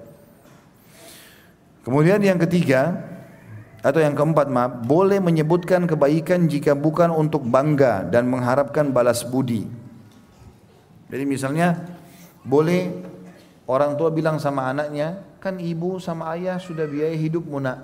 Kemudian 1.80 2.20
yang 2.20 2.36
ketiga 2.36 3.00
atau 3.80 4.00
yang 4.00 4.12
keempat 4.12 4.52
maaf, 4.52 4.84
boleh 4.84 5.18
menyebutkan 5.18 5.88
kebaikan 5.88 6.48
jika 6.48 6.76
bukan 6.76 7.08
untuk 7.12 7.44
bangga 7.48 8.04
dan 8.04 8.28
mengharapkan 8.28 8.92
balas 8.92 9.24
budi. 9.24 9.64
Jadi 11.10 11.24
misalnya 11.26 11.80
boleh 12.44 12.92
orang 13.64 13.96
tua 13.96 14.12
bilang 14.12 14.36
sama 14.38 14.68
anaknya, 14.68 15.20
kan 15.40 15.56
ibu 15.56 15.96
sama 15.98 16.36
ayah 16.36 16.60
sudah 16.60 16.84
biaya 16.84 17.16
hidupmu 17.16 17.58
nak. 17.58 17.78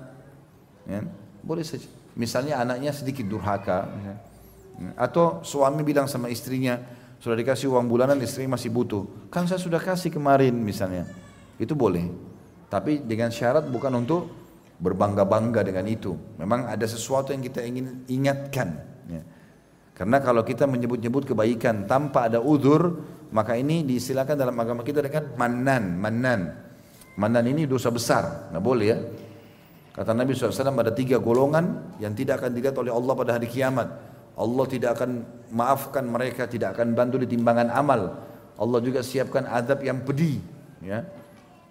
Ya, 0.87 1.03
boleh 1.43 1.65
saja. 1.65 1.89
Misalnya 2.17 2.61
anaknya 2.61 2.93
sedikit 2.93 3.27
durhaka. 3.27 3.89
Misalnya 3.91 4.37
atau 4.93 5.41
suami 5.41 5.81
bilang 5.81 6.05
sama 6.05 6.29
istrinya, 6.29 6.77
sudah 7.17 7.33
dikasih 7.33 7.73
uang 7.73 7.89
bulanan 7.89 8.21
istri 8.21 8.45
masih 8.45 8.69
butuh. 8.69 9.09
Kan 9.33 9.49
saya 9.49 9.57
sudah 9.57 9.81
kasih 9.81 10.13
kemarin 10.13 10.53
misalnya. 10.53 11.09
Itu 11.57 11.73
boleh. 11.73 12.05
Tapi 12.69 13.01
dengan 13.01 13.33
syarat 13.33 13.65
bukan 13.65 13.89
untuk 13.97 14.29
berbangga-bangga 14.77 15.65
dengan 15.65 15.85
itu. 15.89 16.13
Memang 16.37 16.69
ada 16.69 16.85
sesuatu 16.85 17.33
yang 17.33 17.41
kita 17.41 17.65
ingin 17.65 18.05
ingatkan. 18.09 18.77
Ya. 19.09 19.21
Karena 19.97 20.21
kalau 20.21 20.45
kita 20.45 20.69
menyebut-nyebut 20.69 21.25
kebaikan 21.25 21.89
tanpa 21.89 22.29
ada 22.29 22.37
udur, 22.37 23.01
maka 23.33 23.57
ini 23.57 23.81
diistilahkan 23.81 24.37
dalam 24.37 24.53
agama 24.61 24.85
kita 24.85 25.01
dengan 25.01 25.33
manan, 25.33 25.83
manan. 25.97 26.41
Manan 27.17 27.45
ini 27.49 27.65
dosa 27.65 27.89
besar, 27.89 28.53
nggak 28.53 28.61
boleh 28.61 28.85
ya. 28.85 28.97
Kata 29.97 30.13
Nabi 30.13 30.37
SAW 30.37 30.53
ada 30.77 30.93
tiga 30.93 31.17
golongan 31.17 31.97
yang 31.97 32.13
tidak 32.13 32.45
akan 32.45 32.53
dilihat 32.53 32.77
oleh 32.77 32.93
Allah 32.93 33.13
pada 33.17 33.41
hari 33.41 33.49
kiamat. 33.49 33.89
Allah 34.37 34.65
tidak 34.69 35.01
akan 35.01 35.25
maafkan 35.49 36.05
mereka, 36.05 36.45
tidak 36.45 36.77
akan 36.77 36.93
bantu 36.93 37.17
di 37.25 37.33
timbangan 37.33 37.73
amal. 37.73 38.21
Allah 38.61 38.79
juga 38.85 39.01
siapkan 39.01 39.49
adab 39.49 39.81
yang 39.81 40.05
pedih. 40.05 40.37
Ya. 40.85 41.01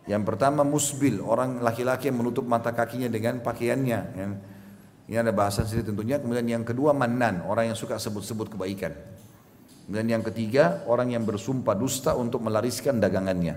Yang 0.06 0.22
pertama 0.22 0.62
musbil, 0.62 1.18
orang 1.18 1.58
laki-laki 1.58 2.08
yang 2.08 2.22
menutup 2.22 2.46
mata 2.46 2.70
kakinya 2.70 3.10
dengan 3.10 3.42
pakaiannya. 3.42 4.00
Ya. 4.14 4.26
Ini 5.06 5.16
ada 5.22 5.34
bahasa 5.34 5.66
sendiri 5.66 5.90
tentunya. 5.90 6.18
Kemudian 6.22 6.46
yang 6.46 6.64
kedua 6.66 6.94
manan, 6.94 7.42
orang 7.46 7.74
yang 7.74 7.78
suka 7.78 7.98
sebut-sebut 7.98 8.54
kebaikan. 8.54 8.94
Kemudian 9.86 10.18
yang 10.18 10.22
ketiga, 10.26 10.82
orang 10.86 11.14
yang 11.14 11.22
bersumpah 11.22 11.74
dusta 11.74 12.14
untuk 12.14 12.42
melariskan 12.42 12.98
dagangannya. 12.98 13.54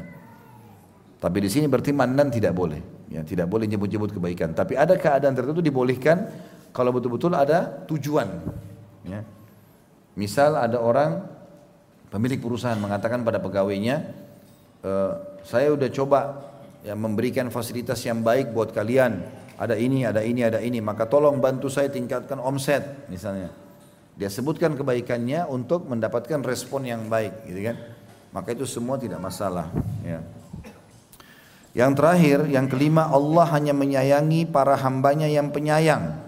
Tapi 1.18 1.38
di 1.42 1.50
sini 1.50 1.66
berarti 1.66 1.90
manan 1.94 2.30
tidak 2.30 2.54
boleh. 2.54 2.82
Ya, 3.10 3.26
tidak 3.26 3.50
boleh 3.50 3.66
nyebut-nyebut 3.66 4.14
kebaikan. 4.14 4.54
Tapi 4.54 4.78
ada 4.78 4.94
keadaan 4.94 5.34
tertentu 5.34 5.62
dibolehkan 5.62 6.30
kalau 6.70 6.94
betul-betul 6.94 7.34
ada 7.34 7.86
tujuan. 7.90 8.30
Ya. 9.06 9.26
Misal 10.14 10.54
ada 10.54 10.78
orang 10.78 11.26
pemilik 12.14 12.38
perusahaan 12.38 12.78
mengatakan 12.78 13.26
pada 13.26 13.42
pegawainya, 13.42 14.06
e, 14.86 14.92
saya 15.44 15.72
udah 15.74 15.90
coba 15.92 16.20
ya 16.82 16.96
memberikan 16.96 17.52
fasilitas 17.54 18.00
yang 18.08 18.24
baik 18.24 18.52
buat 18.56 18.72
kalian. 18.72 19.22
Ada 19.60 19.76
ini, 19.76 20.08
ada 20.08 20.24
ini, 20.24 20.42
ada 20.42 20.64
ini. 20.64 20.80
Maka 20.80 21.04
tolong 21.04 21.38
bantu 21.44 21.68
saya 21.68 21.92
tingkatkan 21.92 22.40
omset 22.40 23.08
misalnya. 23.12 23.52
Dia 24.16 24.28
sebutkan 24.32 24.76
kebaikannya 24.76 25.48
untuk 25.48 25.88
mendapatkan 25.88 26.44
respon 26.44 26.84
yang 26.88 27.08
baik, 27.08 27.48
gitu 27.48 27.72
kan? 27.72 27.78
Maka 28.36 28.52
itu 28.52 28.68
semua 28.68 29.00
tidak 29.00 29.20
masalah. 29.20 29.72
Ya. 30.04 30.20
Yang 31.72 31.92
terakhir, 31.96 32.40
yang 32.52 32.68
kelima, 32.68 33.08
Allah 33.08 33.48
hanya 33.56 33.72
menyayangi 33.72 34.48
para 34.52 34.76
hambanya 34.76 35.28
yang 35.28 35.52
penyayang. 35.56 36.20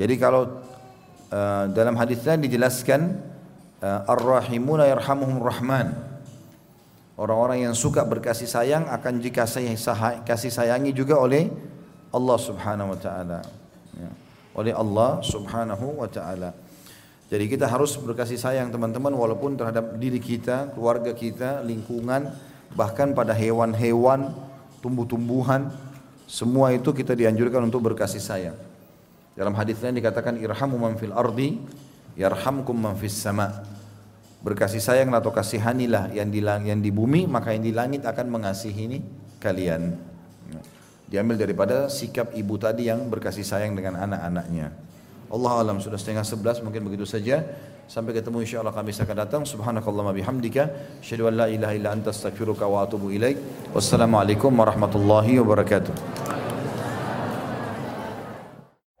Jadi 0.00 0.16
kalau 0.16 0.64
uh, 1.28 1.64
dalam 1.76 1.92
hadis 2.00 2.24
lain 2.24 2.40
dijelaskan 2.48 3.20
uh, 3.84 4.08
ar-rahimuna 4.08 4.88
yarhamuhum 4.88 5.44
rahman. 5.44 6.09
Orang-orang 7.20 7.68
yang 7.68 7.76
suka 7.76 8.00
berkasih 8.00 8.48
sayang 8.48 8.88
akan 8.88 9.20
jika 9.20 9.44
saya 9.44 9.76
kasih 10.24 10.48
sayangi 10.48 10.96
juga 10.96 11.20
oleh 11.20 11.52
Allah 12.16 12.38
Subhanahu 12.40 12.96
wa 12.96 12.98
taala. 12.98 13.44
Ya. 13.92 14.10
Oleh 14.56 14.72
Allah 14.72 15.20
Subhanahu 15.20 16.00
wa 16.00 16.08
taala. 16.08 16.56
Jadi 17.28 17.44
kita 17.44 17.68
harus 17.68 17.92
berkasih 18.00 18.40
sayang 18.40 18.72
teman-teman 18.72 19.12
walaupun 19.12 19.52
terhadap 19.52 20.00
diri 20.00 20.16
kita, 20.16 20.72
keluarga 20.72 21.12
kita, 21.12 21.60
lingkungan, 21.60 22.32
bahkan 22.72 23.12
pada 23.12 23.36
hewan-hewan, 23.36 24.32
tumbuh-tumbuhan, 24.80 25.68
semua 26.24 26.72
itu 26.72 26.88
kita 26.88 27.12
dianjurkan 27.12 27.68
untuk 27.68 27.84
berkasih 27.84 28.24
sayang. 28.24 28.56
Dalam 29.36 29.52
hadis 29.60 29.76
lain 29.84 30.00
dikatakan 30.00 30.40
irhamu 30.40 30.80
man 30.80 30.96
fil 30.96 31.12
ardi 31.12 31.60
yarhamkum 32.16 32.80
man 32.80 32.96
fis 32.96 33.12
sama. 33.12 33.60
Berkasih 34.40 34.80
sayang 34.80 35.12
atau 35.12 35.28
kasihanilah 35.28 36.16
yang 36.16 36.32
di 36.32 36.40
yang 36.40 36.80
di 36.80 36.88
bumi 36.88 37.28
maka 37.28 37.52
yang 37.52 37.60
di 37.60 37.76
langit 37.76 38.08
akan 38.08 38.26
mengasihi 38.32 38.80
ini 38.88 38.98
kalian. 39.36 39.96
Diambil 41.10 41.36
daripada 41.42 41.90
sikap 41.90 42.32
ibu 42.38 42.54
tadi 42.54 42.86
yang 42.86 43.10
berkasih 43.10 43.42
sayang 43.42 43.74
dengan 43.74 43.98
anak-anaknya. 43.98 44.70
Allah 45.30 45.52
alam 45.62 45.78
sudah 45.82 45.98
setengah 45.98 46.22
sebelas 46.22 46.62
mungkin 46.62 46.86
begitu 46.86 47.02
saja. 47.04 47.42
Sampai 47.90 48.14
ketemu 48.14 48.46
insya 48.46 48.62
Allah 48.62 48.70
kami 48.70 48.94
akan 48.94 49.16
datang. 49.18 49.42
Subhanakallahumma 49.42 50.14
bihamdika. 50.14 50.70
Asyhadu 51.02 51.26
an 51.26 51.34
la 51.34 51.46
ilaha 51.50 51.74
illa 51.74 51.90
anta 51.90 52.14
astaghfiruka 52.14 52.62
wa 52.70 52.86
atubu 52.86 53.10
ilaik. 53.10 53.38
Wassalamualaikum 53.74 54.54
warahmatullahi 54.54 55.42
wabarakatuh. 55.42 56.39